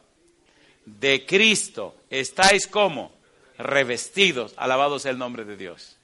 De 0.86 1.26
Cristo, 1.26 1.96
estáis 2.10 2.68
como 2.68 3.12
revestidos, 3.64 4.54
alabado 4.58 5.00
sea 5.00 5.12
el 5.12 5.18
nombre 5.18 5.46
de 5.46 5.58
Dios. 5.58 5.98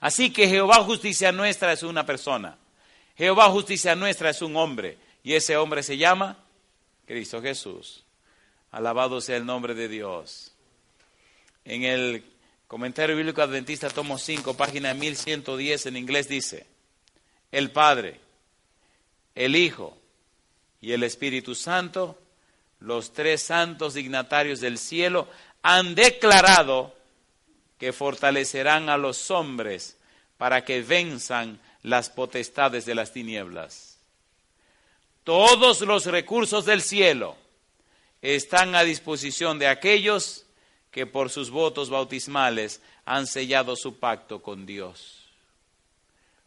Así 0.00 0.32
que 0.32 0.48
Jehová 0.48 0.82
justicia 0.82 1.30
nuestra 1.32 1.72
es 1.72 1.82
una 1.82 2.04
persona. 2.04 2.58
Jehová 3.16 3.48
justicia 3.50 3.94
nuestra 3.94 4.30
es 4.30 4.42
un 4.42 4.56
hombre. 4.56 4.98
Y 5.22 5.34
ese 5.34 5.56
hombre 5.56 5.82
se 5.82 5.96
llama 5.96 6.38
Cristo 7.06 7.40
Jesús. 7.40 8.04
Alabado 8.72 9.20
sea 9.20 9.36
el 9.36 9.46
nombre 9.46 9.74
de 9.74 9.88
Dios. 9.88 10.52
En 11.64 11.84
el 11.84 12.24
comentario 12.66 13.14
bíblico 13.14 13.42
adventista, 13.42 13.90
tomo 13.90 14.18
5, 14.18 14.56
página 14.56 14.94
1110 14.94 15.86
en 15.86 15.96
inglés 15.96 16.28
dice, 16.28 16.66
el 17.52 17.70
Padre, 17.70 18.18
el 19.34 19.54
Hijo 19.54 19.96
y 20.80 20.92
el 20.92 21.04
Espíritu 21.04 21.54
Santo, 21.54 22.18
los 22.80 23.12
tres 23.12 23.42
santos 23.42 23.94
dignatarios 23.94 24.60
del 24.60 24.78
cielo, 24.78 25.28
han 25.62 25.94
declarado 25.94 26.94
que 27.82 27.92
fortalecerán 27.92 28.88
a 28.88 28.96
los 28.96 29.32
hombres 29.32 29.96
para 30.38 30.64
que 30.64 30.82
venzan 30.82 31.58
las 31.82 32.10
potestades 32.10 32.86
de 32.86 32.94
las 32.94 33.12
tinieblas. 33.12 33.98
Todos 35.24 35.80
los 35.80 36.06
recursos 36.06 36.64
del 36.64 36.80
cielo 36.80 37.34
están 38.20 38.76
a 38.76 38.84
disposición 38.84 39.58
de 39.58 39.66
aquellos 39.66 40.46
que 40.92 41.06
por 41.06 41.28
sus 41.28 41.50
votos 41.50 41.90
bautismales 41.90 42.80
han 43.04 43.26
sellado 43.26 43.74
su 43.74 43.98
pacto 43.98 44.42
con 44.42 44.64
Dios. 44.64 45.18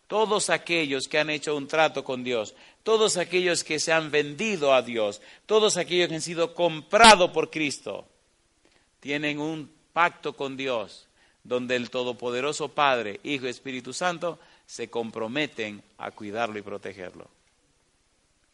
Todos 0.08 0.50
aquellos 0.50 1.10
que 1.10 1.20
han 1.20 1.30
hecho 1.30 1.58
un 1.58 1.68
trato 1.68 2.06
con 2.06 2.24
Dios, 2.24 2.56
todos 2.82 3.18
aquellos 3.18 3.66
que 3.66 3.82
se 3.82 3.92
han 3.92 4.10
vendido 4.10 4.74
a 4.74 4.82
Dios, 4.82 5.20
todos 5.46 5.76
aquellos 5.76 6.08
que 6.08 6.16
han 6.16 6.22
sido 6.22 6.54
comprados 6.54 7.32
por 7.32 7.52
Cristo, 7.52 8.08
tienen 9.02 9.38
un 9.38 9.70
pacto 9.92 10.34
con 10.34 10.56
Dios 10.56 11.05
donde 11.46 11.76
el 11.76 11.92
Todopoderoso 11.92 12.70
Padre, 12.70 13.20
Hijo 13.24 13.46
y 13.46 13.50
Espíritu 13.50 13.94
Santo 13.94 14.40
se 14.66 14.90
comprometen 14.90 15.82
a 16.00 16.10
cuidarlo 16.10 16.58
y 16.58 16.64
protegerlo. 16.64 17.30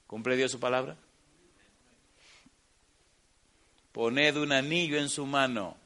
¿Cumple 0.07 0.35
Dios 0.35 0.51
su 0.51 0.59
palabra? 0.59 0.97
Poned 3.93 4.35
un 4.35 4.51
anillo 4.51 4.99
en 4.99 5.07
su 5.07 5.25
mano. 5.25 5.77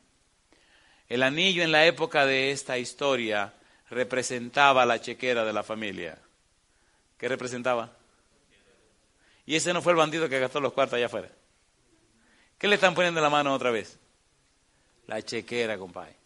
El 1.08 1.22
anillo 1.22 1.62
en 1.62 1.72
la 1.72 1.86
época 1.86 2.26
de 2.26 2.50
esta 2.50 2.80
historia 2.80 3.54
representaba 3.92 4.84
la 4.84 5.00
chequera 5.00 5.46
de 5.46 5.54
la 5.54 5.62
familia. 5.62 6.18
¿Qué 7.20 7.28
representaba? 7.28 7.92
Y 9.46 9.56
ese 9.56 9.74
no 9.74 9.84
fue 9.84 9.92
el 9.92 9.98
bandido 9.98 10.28
que 10.28 10.40
gastó 10.40 10.60
los 10.60 10.74
cuartos 10.74 10.98
allá 10.98 11.06
afuera. 11.06 11.30
¿Qué 12.58 12.68
le 12.68 12.76
están 12.76 12.96
poniendo 12.96 13.20
en 13.20 13.24
la 13.24 13.30
mano 13.30 13.54
otra 13.54 13.70
vez? 13.70 14.00
La 15.06 15.22
chequera, 15.22 15.78
compadre. 15.78 16.25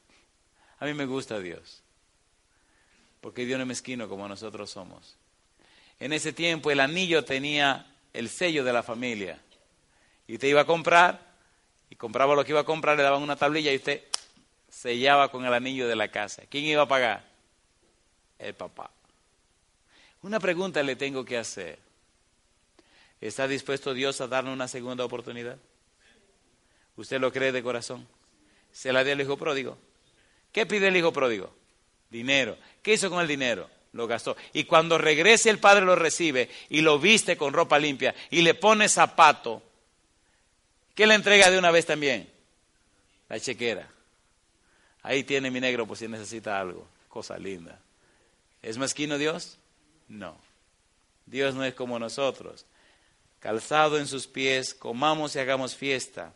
A 0.79 0.85
mí 0.85 0.93
me 0.93 1.05
gusta 1.05 1.39
Dios, 1.39 1.81
porque 3.21 3.45
Dios 3.45 3.57
no 3.57 3.63
es 3.63 3.67
mezquino 3.67 4.07
como 4.07 4.27
nosotros 4.27 4.69
somos. 4.69 5.17
En 5.99 6.13
ese 6.13 6.31
tiempo 6.31 6.71
el 6.71 6.79
anillo 6.79 7.25
tenía 7.25 7.85
el 8.13 8.29
sello 8.29 8.63
de 8.63 8.73
la 8.73 8.83
familia. 8.83 9.39
Y 10.27 10.35
usted 10.35 10.47
iba 10.47 10.61
a 10.61 10.65
comprar, 10.65 11.19
y 11.89 11.95
compraba 11.95 12.35
lo 12.35 12.45
que 12.45 12.51
iba 12.51 12.61
a 12.61 12.65
comprar, 12.65 12.95
le 12.95 13.03
daban 13.03 13.21
una 13.21 13.35
tablilla 13.35 13.73
y 13.73 13.77
usted 13.77 14.03
sellaba 14.69 15.29
con 15.29 15.45
el 15.45 15.53
anillo 15.53 15.87
de 15.87 15.95
la 15.95 16.09
casa. 16.09 16.43
¿Quién 16.49 16.65
iba 16.65 16.83
a 16.83 16.87
pagar? 16.87 17.27
El 18.37 18.53
papá. 18.53 18.91
Una 20.21 20.39
pregunta 20.39 20.83
le 20.83 20.95
tengo 20.95 21.25
que 21.25 21.37
hacer. 21.37 21.79
¿Está 23.19 23.47
dispuesto 23.47 23.93
Dios 23.93 24.21
a 24.21 24.27
darnos 24.27 24.53
una 24.53 24.67
segunda 24.67 25.03
oportunidad? 25.03 25.57
¿Usted 26.95 27.19
lo 27.19 27.33
cree 27.33 27.51
de 27.51 27.63
corazón? 27.63 28.07
¿Se 28.71 28.93
la 28.93 29.03
dio 29.03 29.13
el 29.13 29.21
hijo 29.21 29.37
pródigo? 29.37 29.77
¿Qué 30.51 30.65
pide 30.65 30.87
el 30.87 30.97
hijo 30.97 31.13
pródigo? 31.13 31.53
Dinero. 32.09 32.57
¿Qué 32.81 32.93
hizo 32.93 33.09
con 33.09 33.21
el 33.21 33.27
dinero? 33.27 33.69
lo 33.93 34.07
gastó. 34.07 34.37
Y 34.53 34.65
cuando 34.65 34.97
regrese 34.97 35.49
el 35.49 35.59
padre 35.59 35.85
lo 35.85 35.95
recibe 35.95 36.49
y 36.69 36.81
lo 36.81 36.99
viste 36.99 37.37
con 37.37 37.53
ropa 37.53 37.79
limpia 37.79 38.15
y 38.29 38.41
le 38.41 38.53
pone 38.53 38.89
zapato. 38.89 39.63
¿Qué 40.95 41.07
le 41.07 41.15
entrega 41.15 41.49
de 41.49 41.57
una 41.57 41.71
vez 41.71 41.85
también? 41.85 42.29
La 43.29 43.39
chequera. 43.39 43.89
Ahí 45.01 45.23
tiene 45.23 45.49
mi 45.49 45.59
negro 45.59 45.87
por 45.87 45.97
si 45.97 46.07
necesita 46.07 46.59
algo. 46.59 46.87
Cosa 47.07 47.37
linda. 47.37 47.79
¿Es 48.61 48.77
mezquino 48.77 49.17
Dios? 49.17 49.57
No. 50.07 50.37
Dios 51.25 51.55
no 51.55 51.63
es 51.63 51.73
como 51.73 51.97
nosotros. 51.99 52.65
Calzado 53.39 53.97
en 53.97 54.07
sus 54.07 54.27
pies, 54.27 54.73
comamos 54.73 55.35
y 55.35 55.39
hagamos 55.39 55.75
fiesta. 55.75 56.33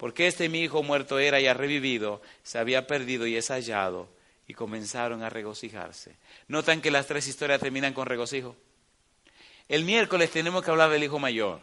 Porque 0.00 0.26
este 0.26 0.48
mi 0.48 0.62
hijo 0.62 0.82
muerto 0.82 1.18
era 1.18 1.40
y 1.40 1.46
ha 1.46 1.52
revivido, 1.52 2.22
se 2.42 2.58
había 2.58 2.86
perdido 2.86 3.26
y 3.26 3.36
es 3.36 3.48
hallado 3.48 4.08
y 4.46 4.54
comenzaron 4.54 5.22
a 5.22 5.28
regocijarse. 5.28 6.16
¿Notan 6.48 6.80
que 6.80 6.90
las 6.90 7.06
tres 7.06 7.28
historias 7.28 7.60
terminan 7.60 7.92
con 7.92 8.06
regocijo? 8.06 8.56
El 9.68 9.84
miércoles 9.84 10.30
tenemos 10.30 10.64
que 10.64 10.70
hablar 10.70 10.88
del 10.88 11.04
hijo 11.04 11.18
mayor, 11.18 11.60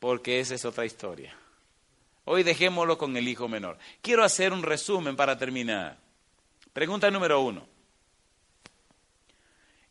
porque 0.00 0.40
esa 0.40 0.56
es 0.56 0.64
otra 0.64 0.84
historia. 0.84 1.36
Hoy 2.24 2.42
dejémoslo 2.42 2.98
con 2.98 3.16
el 3.16 3.28
hijo 3.28 3.46
menor. 3.46 3.78
Quiero 4.00 4.24
hacer 4.24 4.52
un 4.52 4.64
resumen 4.64 5.14
para 5.14 5.38
terminar. 5.38 5.98
Pregunta 6.72 7.12
número 7.12 7.42
uno. 7.42 7.64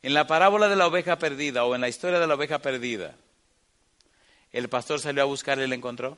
En 0.02 0.14
la 0.14 0.28
parábola 0.28 0.68
de 0.68 0.76
la 0.76 0.88
oveja 0.88 1.18
perdida 1.18 1.64
o 1.64 1.74
en 1.74 1.80
la 1.80 1.88
historia 1.88 2.20
de 2.20 2.28
la 2.28 2.36
oveja 2.36 2.60
perdida, 2.60 3.16
¿el 4.52 4.68
pastor 4.68 5.00
salió 5.00 5.22
a 5.24 5.26
buscar 5.26 5.58
y 5.58 5.68
le 5.68 5.76
encontró? 5.76 6.18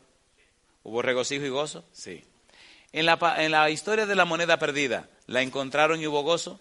¿Hubo 0.83 1.01
regocijo 1.01 1.45
y 1.45 1.49
gozo? 1.49 1.85
Sí. 1.91 2.23
En 2.91 3.05
la, 3.05 3.17
en 3.37 3.51
la 3.51 3.69
historia 3.69 4.05
de 4.05 4.15
la 4.15 4.25
moneda 4.25 4.59
perdida, 4.59 5.09
¿la 5.25 5.41
encontraron 5.41 5.99
y 6.01 6.07
hubo 6.07 6.21
gozo? 6.21 6.59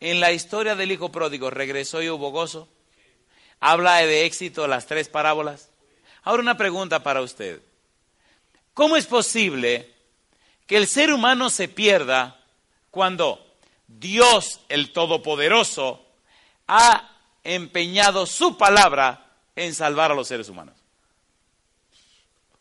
En 0.00 0.20
la 0.20 0.32
historia 0.32 0.74
del 0.74 0.92
hijo 0.92 1.12
pródigo, 1.12 1.50
¿regresó 1.50 2.02
y 2.02 2.10
hubo 2.10 2.30
gozo? 2.30 2.68
¿Habla 3.60 3.96
de 3.98 4.24
éxito 4.24 4.66
las 4.66 4.86
tres 4.86 5.08
parábolas? 5.08 5.70
Ahora 6.22 6.42
una 6.42 6.56
pregunta 6.56 7.02
para 7.02 7.22
usted. 7.22 7.62
¿Cómo 8.74 8.96
es 8.96 9.06
posible 9.06 9.90
que 10.66 10.76
el 10.76 10.86
ser 10.86 11.12
humano 11.12 11.48
se 11.48 11.68
pierda 11.68 12.40
cuando 12.90 13.56
Dios 13.86 14.60
el 14.68 14.92
Todopoderoso 14.92 16.04
ha 16.66 17.10
empeñado 17.44 18.26
su 18.26 18.58
palabra 18.58 19.24
en 19.54 19.74
salvar 19.74 20.10
a 20.10 20.14
los 20.14 20.28
seres 20.28 20.48
humanos? 20.48 20.75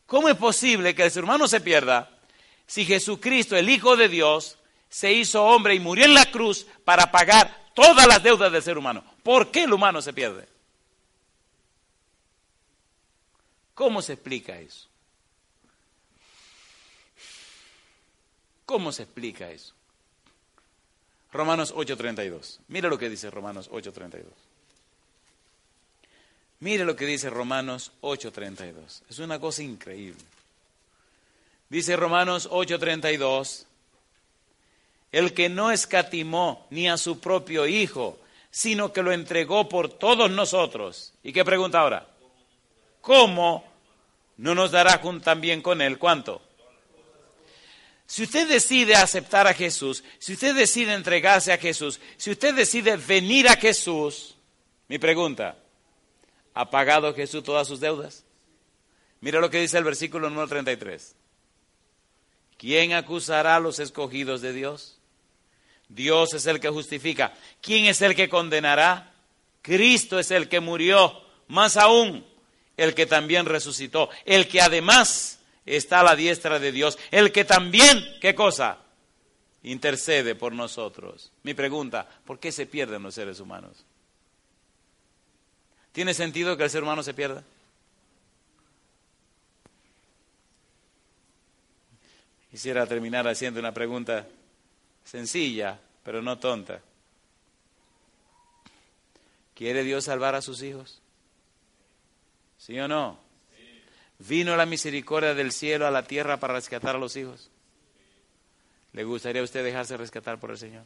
¿Cómo 0.05 0.29
es 0.29 0.37
posible 0.37 0.93
que 0.93 1.03
el 1.03 1.11
ser 1.11 1.23
humano 1.23 1.47
se 1.47 1.61
pierda 1.61 2.11
si 2.67 2.85
Jesucristo, 2.85 3.55
el 3.55 3.69
Hijo 3.69 3.95
de 3.95 4.09
Dios, 4.09 4.57
se 4.89 5.11
hizo 5.11 5.43
hombre 5.43 5.75
y 5.75 5.79
murió 5.79 6.05
en 6.05 6.13
la 6.13 6.31
cruz 6.31 6.65
para 6.83 7.11
pagar 7.11 7.65
todas 7.73 8.07
las 8.07 8.23
deudas 8.23 8.51
del 8.51 8.63
ser 8.63 8.77
humano. 8.77 9.03
¿Por 9.21 9.51
qué 9.51 9.63
el 9.63 9.73
humano 9.73 10.01
se 10.01 10.13
pierde? 10.13 10.47
¿Cómo 13.73 14.01
se 14.01 14.13
explica 14.13 14.57
eso? 14.57 14.87
¿Cómo 18.65 18.91
se 18.91 19.03
explica 19.03 19.51
eso? 19.51 19.75
Romanos 21.31 21.73
8:32. 21.75 22.61
Mira 22.69 22.89
lo 22.89 22.97
que 22.97 23.09
dice 23.09 23.29
Romanos 23.29 23.69
8:32. 23.69 24.23
Mire 26.59 26.85
lo 26.85 26.95
que 26.95 27.05
dice 27.05 27.29
Romanos 27.29 27.91
8:32. 28.01 29.03
Es 29.09 29.19
una 29.19 29.39
cosa 29.39 29.63
increíble. 29.63 30.23
Dice 31.69 31.95
Romanos 31.95 32.47
8:32, 32.51 33.65
el 35.11 35.33
que 35.33 35.49
no 35.49 35.71
escatimó 35.71 36.67
ni 36.69 36.87
a 36.89 36.97
su 36.97 37.19
propio 37.19 37.67
Hijo, 37.67 38.19
sino 38.51 38.93
que 38.93 39.03
lo 39.03 39.11
entregó 39.11 39.67
por 39.67 39.89
todos 39.89 40.31
nosotros. 40.31 41.13
¿Y 41.23 41.33
qué 41.33 41.43
pregunta 41.43 41.79
ahora? 41.79 42.07
¿Cómo 43.01 43.65
no 44.37 44.55
nos 44.55 44.71
dará 44.71 45.01
también 45.21 45.61
con 45.61 45.81
él 45.81 45.97
cuánto? 45.97 46.41
Si 48.07 48.23
usted 48.23 48.47
decide 48.47 48.95
aceptar 48.95 49.47
a 49.47 49.53
Jesús, 49.53 50.03
si 50.19 50.33
usted 50.33 50.55
decide 50.55 50.93
entregarse 50.93 51.51
a 51.51 51.57
Jesús, 51.57 51.99
si 52.17 52.31
usted 52.31 52.53
decide 52.53 52.97
venir 52.97 53.49
a 53.49 53.55
Jesús, 53.55 54.35
mi 54.87 54.99
pregunta, 54.99 55.57
¿ha 56.55 56.71
pagado 56.71 57.13
Jesús 57.13 57.43
todas 57.43 57.67
sus 57.67 57.79
deudas? 57.79 58.25
Mira 59.21 59.39
lo 59.39 59.51
que 59.51 59.61
dice 59.61 59.77
el 59.77 59.83
versículo 59.83 60.29
número 60.29 60.47
33. 60.47 61.15
¿Quién 62.57 62.93
acusará 62.93 63.57
a 63.57 63.59
los 63.59 63.79
escogidos 63.79 64.41
de 64.41 64.53
Dios? 64.53 64.97
Dios 65.89 66.33
es 66.33 66.47
el 66.47 66.59
que 66.59 66.69
justifica. 66.69 67.33
¿Quién 67.61 67.85
es 67.85 68.01
el 68.01 68.15
que 68.15 68.29
condenará? 68.29 69.13
Cristo 69.61 70.17
es 70.17 70.31
el 70.31 70.47
que 70.47 70.59
murió, 70.59 71.21
más 71.47 71.77
aún 71.77 72.25
el 72.77 72.93
que 72.93 73.05
también 73.05 73.45
resucitó, 73.45 74.09
el 74.25 74.47
que 74.47 74.61
además 74.61 75.39
está 75.65 76.01
a 76.01 76.03
la 76.03 76.15
diestra 76.15 76.59
de 76.59 76.71
Dios, 76.71 76.97
el 77.11 77.31
que 77.31 77.45
también, 77.45 78.03
¿qué 78.21 78.35
cosa? 78.35 78.79
Intercede 79.63 80.35
por 80.35 80.53
nosotros. 80.53 81.31
Mi 81.43 81.53
pregunta, 81.53 82.07
¿por 82.25 82.39
qué 82.39 82.51
se 82.51 82.65
pierden 82.65 83.03
los 83.03 83.15
seres 83.15 83.39
humanos? 83.39 83.85
¿Tiene 85.95 86.13
sentido 86.13 86.57
que 86.57 86.63
el 86.65 86.69
ser 86.69 86.83
humano 86.83 87.01
se 87.03 87.13
pierda? 87.13 87.41
Quisiera 92.51 92.85
terminar 92.85 93.25
haciendo 93.29 93.61
una 93.61 93.73
pregunta 93.73 94.27
sencilla, 95.05 95.79
pero 96.03 96.21
no 96.21 96.37
tonta. 96.37 96.81
¿Quiere 99.53 99.85
Dios 99.85 100.03
salvar 100.03 100.35
a 100.35 100.41
sus 100.41 100.61
hijos? 100.63 100.99
¿Sí 102.57 102.77
o 102.77 102.89
no? 102.89 103.17
¿Vino 104.19 104.57
la 104.57 104.65
misericordia 104.65 105.33
del 105.33 105.53
cielo 105.53 105.87
a 105.87 105.91
la 105.91 106.03
tierra 106.03 106.41
para 106.41 106.55
rescatar 106.55 106.97
a 106.97 106.99
los 106.99 107.15
hijos? 107.15 107.49
¿Le 108.91 109.05
gustaría 109.05 109.41
a 109.41 109.45
usted 109.45 109.63
dejarse 109.63 109.95
rescatar 109.95 110.41
por 110.41 110.51
el 110.51 110.57
Señor? 110.57 110.83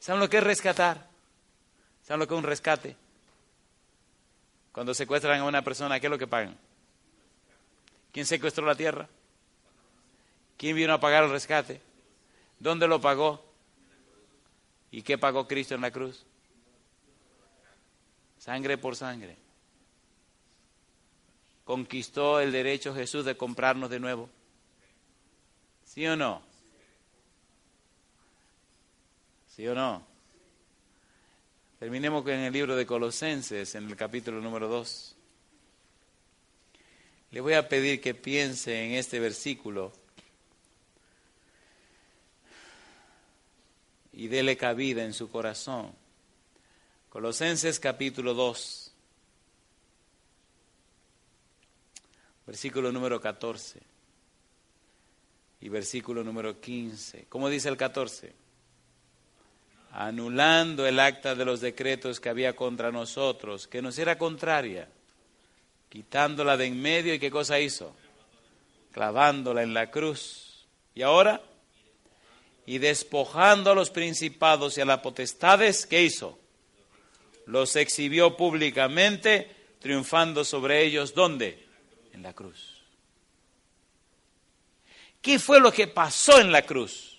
¿Saben 0.00 0.18
lo 0.18 0.28
que 0.28 0.38
es 0.38 0.44
rescatar? 0.44 1.06
¿Saben 2.02 2.18
lo 2.18 2.26
que 2.26 2.34
es 2.34 2.38
un 2.38 2.44
rescate? 2.44 3.03
Cuando 4.74 4.92
secuestran 4.92 5.40
a 5.40 5.44
una 5.44 5.62
persona, 5.62 6.00
¿qué 6.00 6.08
es 6.08 6.10
lo 6.10 6.18
que 6.18 6.26
pagan? 6.26 6.58
¿Quién 8.10 8.26
secuestró 8.26 8.66
la 8.66 8.74
tierra? 8.74 9.08
¿Quién 10.56 10.74
vino 10.74 10.92
a 10.92 10.98
pagar 10.98 11.22
el 11.22 11.30
rescate? 11.30 11.80
¿Dónde 12.58 12.88
lo 12.88 13.00
pagó? 13.00 13.40
¿Y 14.90 15.02
qué 15.02 15.16
pagó 15.16 15.46
Cristo 15.46 15.76
en 15.76 15.80
la 15.80 15.92
cruz? 15.92 16.26
Sangre 18.40 18.76
por 18.76 18.96
sangre. 18.96 19.36
Conquistó 21.64 22.40
el 22.40 22.50
derecho 22.50 22.92
Jesús 22.96 23.24
de 23.24 23.36
comprarnos 23.36 23.90
de 23.90 24.00
nuevo. 24.00 24.28
¿Sí 25.84 26.04
o 26.08 26.16
no? 26.16 26.42
¿Sí 29.46 29.68
o 29.68 29.74
no? 29.76 30.13
Terminemos 31.78 32.22
con 32.22 32.32
el 32.32 32.52
libro 32.52 32.76
de 32.76 32.86
Colosenses, 32.86 33.74
en 33.74 33.88
el 33.88 33.96
capítulo 33.96 34.40
número 34.40 34.68
2. 34.68 35.16
Le 37.32 37.40
voy 37.40 37.54
a 37.54 37.68
pedir 37.68 38.00
que 38.00 38.14
piense 38.14 38.84
en 38.84 38.92
este 38.92 39.18
versículo 39.18 39.92
y 44.12 44.28
dele 44.28 44.56
cabida 44.56 45.04
en 45.04 45.12
su 45.12 45.28
corazón. 45.28 45.92
Colosenses 47.08 47.80
capítulo 47.80 48.34
2, 48.34 48.92
versículo 52.46 52.92
número 52.92 53.20
14 53.20 53.80
y 55.60 55.68
versículo 55.68 56.22
número 56.22 56.60
15. 56.60 57.26
¿Cómo 57.28 57.48
dice 57.48 57.68
el 57.68 57.76
14? 57.76 58.43
Anulando 59.96 60.86
el 60.86 60.98
acta 60.98 61.34
de 61.34 61.44
los 61.44 61.60
decretos 61.60 62.20
que 62.20 62.28
había 62.28 62.54
contra 62.54 62.90
nosotros, 62.90 63.66
que 63.66 63.80
nos 63.80 63.98
era 63.98 64.18
contraria, 64.18 64.88
quitándola 65.88 66.56
de 66.56 66.66
en 66.66 66.80
medio 66.80 67.14
y 67.14 67.18
qué 67.18 67.30
cosa 67.30 67.60
hizo? 67.60 67.94
Clavándola 68.92 69.62
en 69.62 69.72
la 69.72 69.90
cruz. 69.90 70.66
¿Y 70.94 71.02
ahora? 71.02 71.40
y 72.66 72.78
despojando 72.78 73.70
a 73.70 73.74
los 73.74 73.90
principados 73.90 74.78
y 74.78 74.80
a 74.80 74.84
las 74.84 75.00
potestades, 75.00 75.86
¿qué 75.86 76.02
hizo? 76.02 76.38
Los 77.46 77.76
exhibió 77.76 78.36
públicamente, 78.36 79.50
triunfando 79.80 80.44
sobre 80.44 80.82
ellos, 80.82 81.14
¿dónde? 81.14 81.66
En 82.12 82.22
la 82.22 82.32
cruz. 82.32 82.82
¿Qué 85.20 85.38
fue 85.38 85.60
lo 85.60 85.72
que 85.72 85.86
pasó 85.86 86.40
en 86.40 86.52
la 86.52 86.62
cruz? 86.62 87.13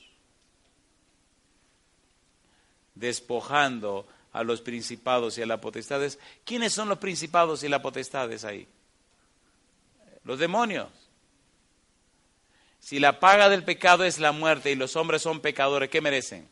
Despojando 2.96 4.08
a 4.32 4.44
los 4.44 4.62
principados 4.62 5.38
y 5.38 5.42
a 5.42 5.46
las 5.46 5.60
potestades. 5.60 6.20
¿Quiénes 6.44 6.74
son 6.74 6.90
los 6.90 6.98
principados 6.98 7.64
y 7.64 7.70
las 7.70 7.82
potestades 7.82 8.44
ahí? 8.44 8.68
Los 10.24 10.40
demonios. 10.40 10.90
Si 12.80 13.00
la 13.00 13.20
paga 13.20 13.50
del 13.50 13.64
pecado 13.64 14.04
es 14.04 14.20
la 14.20 14.32
muerte 14.32 14.72
y 14.72 14.76
los 14.76 14.96
hombres 14.96 15.22
son 15.22 15.40
pecadores, 15.40 15.90
¿qué 15.90 16.02
merecen? 16.02 16.48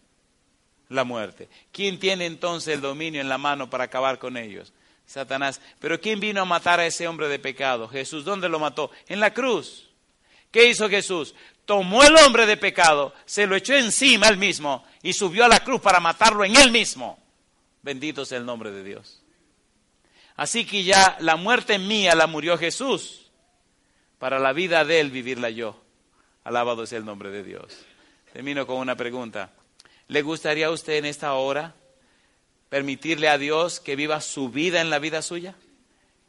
La 0.89 1.04
muerte. 1.04 1.50
¿Quién 1.72 2.00
tiene 2.00 2.26
entonces 2.26 2.74
el 2.74 2.82
dominio 2.82 3.22
en 3.22 3.30
la 3.30 3.38
mano 3.38 3.70
para 3.70 3.84
acabar 3.84 4.18
con 4.18 4.38
ellos? 4.38 4.74
Satanás. 5.06 5.60
Pero 5.80 6.00
¿quién 6.00 6.20
vino 6.20 6.41
a 6.41 6.46
matar 6.46 6.80
a 6.80 6.86
ese 6.86 7.08
hombre 7.08 7.28
de 7.28 7.39
pecado? 7.39 7.88
Jesús. 7.88 8.24
¿Dónde 8.26 8.50
lo 8.50 8.60
mató? 8.60 8.91
En 9.08 9.20
la 9.20 9.34
cruz. 9.34 9.89
¿Qué 10.52 10.70
hizo 10.70 10.88
Jesús? 10.88 11.36
Tomó 11.66 12.03
el 12.03 12.16
hombre 12.18 12.45
de 12.45 12.57
pecado, 12.57 13.14
se 13.26 13.47
lo 13.47 13.55
echó 13.55 13.74
encima 13.74 14.28
él 14.28 14.38
mismo 14.38 14.84
y 15.01 15.14
subió 15.14 15.45
a 15.45 15.47
la 15.47 15.64
cruz 15.64 15.82
para 15.82 15.99
matarlo 15.99 16.43
en 16.43 16.55
él 16.55 16.72
mismo. 16.72 17.18
Bendito 17.82 18.26
sea 18.26 18.38
el 18.38 18.45
nombre 18.45 18.72
de 18.72 18.84
Dios. 18.84 19.22
Así 20.36 20.66
que 20.66 20.84
ya 20.84 21.18
la 21.20 21.36
muerte 21.36 21.78
mía 21.80 22.16
la 22.16 22.28
murió 22.28 22.57
Jesús. 22.57 23.32
Para 24.20 24.39
la 24.39 24.53
vida 24.53 24.84
de 24.86 24.99
él 24.99 25.11
vivirla 25.11 25.49
yo. 25.49 25.80
Alabado 26.43 26.86
sea 26.86 26.97
el 26.97 27.05
nombre 27.05 27.30
de 27.30 27.43
Dios. 27.43 27.78
Termino 28.32 28.66
con 28.66 28.78
una 28.78 28.95
pregunta. 28.95 29.51
¿Le 30.07 30.22
gustaría 30.22 30.68
a 30.68 30.72
usted 30.72 30.93
en 30.93 31.05
esta 31.05 31.34
hora 31.34 31.76
permitirle 32.70 33.30
a 33.30 33.38
Dios 33.38 33.80
que 33.80 33.95
viva 33.95 34.20
su 34.22 34.49
vida 34.49 34.82
en 34.82 34.89
la 34.89 34.99
vida 34.99 35.22
suya? 35.22 35.55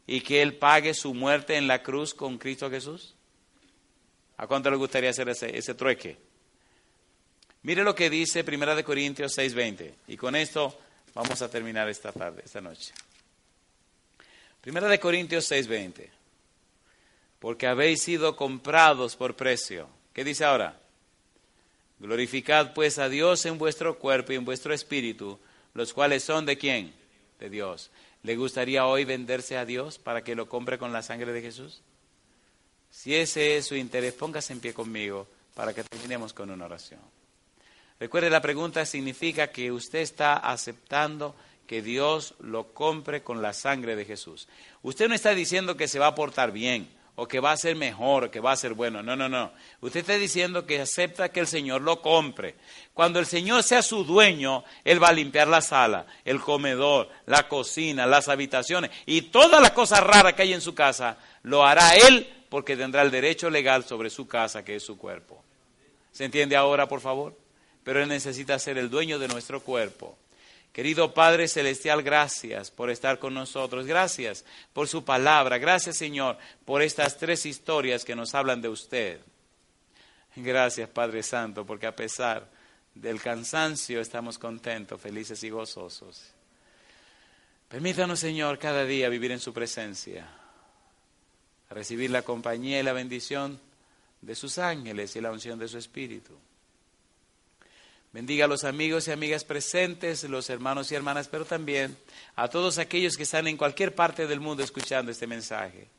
¿Y 0.07 0.21
que 0.21 0.41
Él 0.41 0.55
pague 0.55 0.93
su 0.93 1.13
muerte 1.13 1.55
en 1.55 1.67
la 1.67 1.81
cruz 1.81 2.13
con 2.13 2.37
Cristo 2.37 2.69
Jesús? 2.69 3.14
¿A 4.37 4.47
cuánto 4.47 4.69
le 4.69 4.77
gustaría 4.77 5.09
hacer 5.09 5.29
ese, 5.29 5.57
ese 5.57 5.73
trueque? 5.75 6.17
Mire 7.63 7.83
lo 7.83 7.95
que 7.95 8.09
dice 8.09 8.43
Primera 8.43 8.75
de 8.75 8.83
Corintios 8.83 9.35
6:20. 9.37 9.93
Y 10.07 10.17
con 10.17 10.35
esto 10.35 10.77
vamos 11.13 11.41
a 11.41 11.49
terminar 11.49 11.89
esta 11.89 12.11
tarde, 12.11 12.43
esta 12.45 12.61
noche. 12.61 12.93
Primera 14.61 14.87
de 14.87 14.99
Corintios 14.99 15.49
6:20. 15.49 16.09
Porque 17.39 17.67
habéis 17.67 18.03
sido 18.03 18.35
comprados 18.35 19.15
por 19.15 19.35
precio. 19.35 19.87
¿Qué 20.13 20.23
dice 20.23 20.45
ahora? 20.45 20.79
Glorificad 21.99 22.73
pues 22.73 22.99
a 22.99 23.09
Dios 23.09 23.45
en 23.45 23.57
vuestro 23.57 23.97
cuerpo 23.97 24.33
y 24.33 24.35
en 24.35 24.45
vuestro 24.45 24.73
espíritu, 24.73 25.39
los 25.73 25.93
cuales 25.93 26.23
son 26.23 26.45
de 26.45 26.57
quién? 26.57 26.93
De 27.39 27.49
Dios. 27.49 27.89
¿Le 28.23 28.35
gustaría 28.35 28.85
hoy 28.85 29.05
venderse 29.05 29.57
a 29.57 29.65
Dios 29.65 29.97
para 29.97 30.23
que 30.23 30.35
lo 30.35 30.49
compre 30.49 30.77
con 30.77 30.91
la 30.91 31.01
sangre 31.01 31.31
de 31.31 31.41
Jesús? 31.41 31.81
Si 32.95 33.13
ese 33.13 33.57
es 33.57 33.67
su 33.67 33.75
interés, 33.75 34.13
póngase 34.13 34.53
en 34.53 34.61
pie 34.61 34.73
conmigo 34.73 35.27
para 35.53 35.73
que 35.73 35.83
terminemos 35.83 36.31
con 36.31 36.49
una 36.49 36.65
oración. 36.65 37.01
Recuerde, 37.99 38.29
la 38.29 38.41
pregunta 38.41 38.85
significa 38.85 39.51
que 39.51 39.71
usted 39.71 39.99
está 39.99 40.37
aceptando 40.37 41.35
que 41.67 41.81
Dios 41.81 42.35
lo 42.39 42.73
compre 42.73 43.21
con 43.21 43.41
la 43.41 43.51
sangre 43.51 43.97
de 43.97 44.05
Jesús. 44.05 44.47
Usted 44.81 45.09
no 45.09 45.13
está 45.13 45.35
diciendo 45.35 45.75
que 45.75 45.89
se 45.89 45.99
va 45.99 46.07
a 46.07 46.15
portar 46.15 46.53
bien 46.53 46.89
o 47.15 47.27
que 47.27 47.41
va 47.41 47.51
a 47.51 47.57
ser 47.57 47.75
mejor 47.75 48.23
o 48.23 48.31
que 48.31 48.39
va 48.39 48.53
a 48.53 48.57
ser 48.57 48.73
bueno. 48.73 49.03
No, 49.03 49.15
no, 49.17 49.27
no. 49.27 49.51
Usted 49.81 49.99
está 49.99 50.13
diciendo 50.13 50.65
que 50.65 50.79
acepta 50.79 51.29
que 51.29 51.41
el 51.41 51.47
Señor 51.47 51.81
lo 51.81 52.01
compre. 52.01 52.55
Cuando 52.93 53.19
el 53.19 53.25
Señor 53.25 53.63
sea 53.63 53.81
su 53.81 54.05
dueño, 54.05 54.63
Él 54.85 55.03
va 55.03 55.09
a 55.09 55.13
limpiar 55.13 55.49
la 55.49 55.61
sala, 55.61 56.05
el 56.23 56.39
comedor, 56.39 57.09
la 57.25 57.49
cocina, 57.49 58.05
las 58.05 58.29
habitaciones 58.29 58.89
y 59.05 59.23
todas 59.23 59.61
las 59.61 59.71
cosas 59.71 59.99
raras 59.99 60.33
que 60.33 60.43
hay 60.43 60.53
en 60.53 60.61
su 60.61 60.73
casa. 60.73 61.17
Lo 61.43 61.65
hará 61.65 61.93
Él 61.95 62.31
porque 62.55 62.77
tendrá 62.77 63.01
el 63.01 63.11
derecho 63.11 63.49
legal 63.49 63.83
sobre 63.83 64.09
su 64.09 64.29
casa, 64.29 64.63
que 64.63 64.77
es 64.77 64.83
su 64.83 64.97
cuerpo. 64.97 65.43
¿Se 66.13 66.23
entiende 66.23 66.55
ahora, 66.55 66.87
por 66.87 67.01
favor? 67.01 67.37
Pero 67.83 68.01
Él 68.01 68.07
necesita 68.07 68.57
ser 68.59 68.77
el 68.77 68.89
dueño 68.89 69.19
de 69.19 69.27
nuestro 69.27 69.59
cuerpo. 69.59 70.17
Querido 70.71 71.13
Padre 71.13 71.49
Celestial, 71.49 72.01
gracias 72.01 72.71
por 72.71 72.89
estar 72.89 73.19
con 73.19 73.33
nosotros. 73.33 73.85
Gracias 73.85 74.45
por 74.71 74.87
su 74.87 75.03
palabra. 75.03 75.57
Gracias, 75.57 75.97
Señor, 75.97 76.37
por 76.63 76.81
estas 76.81 77.17
tres 77.17 77.45
historias 77.45 78.05
que 78.05 78.15
nos 78.15 78.33
hablan 78.33 78.61
de 78.61 78.69
usted. 78.69 79.19
Gracias, 80.37 80.87
Padre 80.87 81.23
Santo, 81.23 81.65
porque 81.65 81.87
a 81.87 81.95
pesar 81.97 82.49
del 82.93 83.21
cansancio 83.21 83.99
estamos 83.99 84.37
contentos, 84.37 85.01
felices 85.01 85.43
y 85.43 85.49
gozosos. 85.49 86.23
Permítanos, 87.67 88.17
Señor, 88.17 88.57
cada 88.57 88.85
día 88.85 89.09
vivir 89.09 89.33
en 89.33 89.41
su 89.41 89.51
presencia 89.51 90.44
recibir 91.69 92.11
la 92.11 92.21
compañía 92.21 92.79
y 92.79 92.83
la 92.83 92.93
bendición 92.93 93.59
de 94.21 94.35
sus 94.35 94.57
ángeles 94.57 95.15
y 95.15 95.21
la 95.21 95.31
unción 95.31 95.59
de 95.59 95.67
su 95.67 95.77
Espíritu. 95.77 96.33
Bendiga 98.15 98.45
a 98.45 98.47
los 98.47 98.63
amigos 98.63 99.07
y 99.07 99.11
amigas 99.11 99.43
presentes, 99.43 100.23
los 100.23 100.49
hermanos 100.49 100.89
y 100.89 100.95
hermanas, 100.95 101.27
pero 101.27 101.43
también 101.43 101.97
a 102.35 102.47
todos 102.47 102.77
aquellos 102.77 103.17
que 103.17 103.23
están 103.23 103.45
en 103.47 103.57
cualquier 103.57 103.93
parte 103.93 104.25
del 104.25 104.39
mundo 104.39 104.63
escuchando 104.63 105.11
este 105.11 105.27
mensaje. 105.27 105.89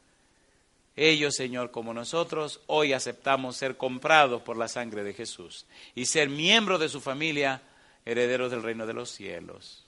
Ellos, 0.96 1.34
Señor, 1.34 1.70
como 1.70 1.92
nosotros, 1.92 2.62
hoy 2.68 2.94
aceptamos 2.94 3.56
ser 3.56 3.76
comprados 3.76 4.40
por 4.40 4.56
la 4.56 4.66
sangre 4.66 5.04
de 5.04 5.12
Jesús 5.12 5.66
y 5.94 6.06
ser 6.06 6.30
miembros 6.30 6.80
de 6.80 6.88
su 6.88 7.02
familia, 7.02 7.60
herederos 8.06 8.50
del 8.50 8.62
reino 8.62 8.86
de 8.86 8.94
los 8.94 9.10
cielos. 9.10 9.84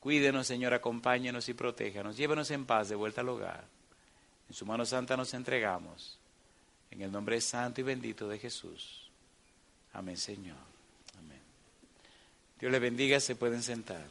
Cuídenos, 0.00 0.46
Señor, 0.46 0.72
acompáñenos 0.72 1.50
y 1.50 1.52
protéjanos. 1.52 2.16
Llévenos 2.16 2.50
en 2.52 2.64
paz 2.64 2.88
de 2.88 2.94
vuelta 2.94 3.20
al 3.20 3.28
hogar. 3.28 3.79
En 4.50 4.54
su 4.54 4.66
mano 4.66 4.84
santa 4.84 5.16
nos 5.16 5.32
entregamos. 5.32 6.18
En 6.90 7.00
el 7.02 7.12
nombre 7.12 7.40
santo 7.40 7.80
y 7.80 7.84
bendito 7.84 8.28
de 8.28 8.36
Jesús. 8.36 9.08
Amén, 9.92 10.16
Señor. 10.16 10.56
Amén. 11.16 11.40
Dios 12.58 12.72
le 12.72 12.80
bendiga, 12.80 13.20
se 13.20 13.36
pueden 13.36 13.62
sentar. 13.62 14.04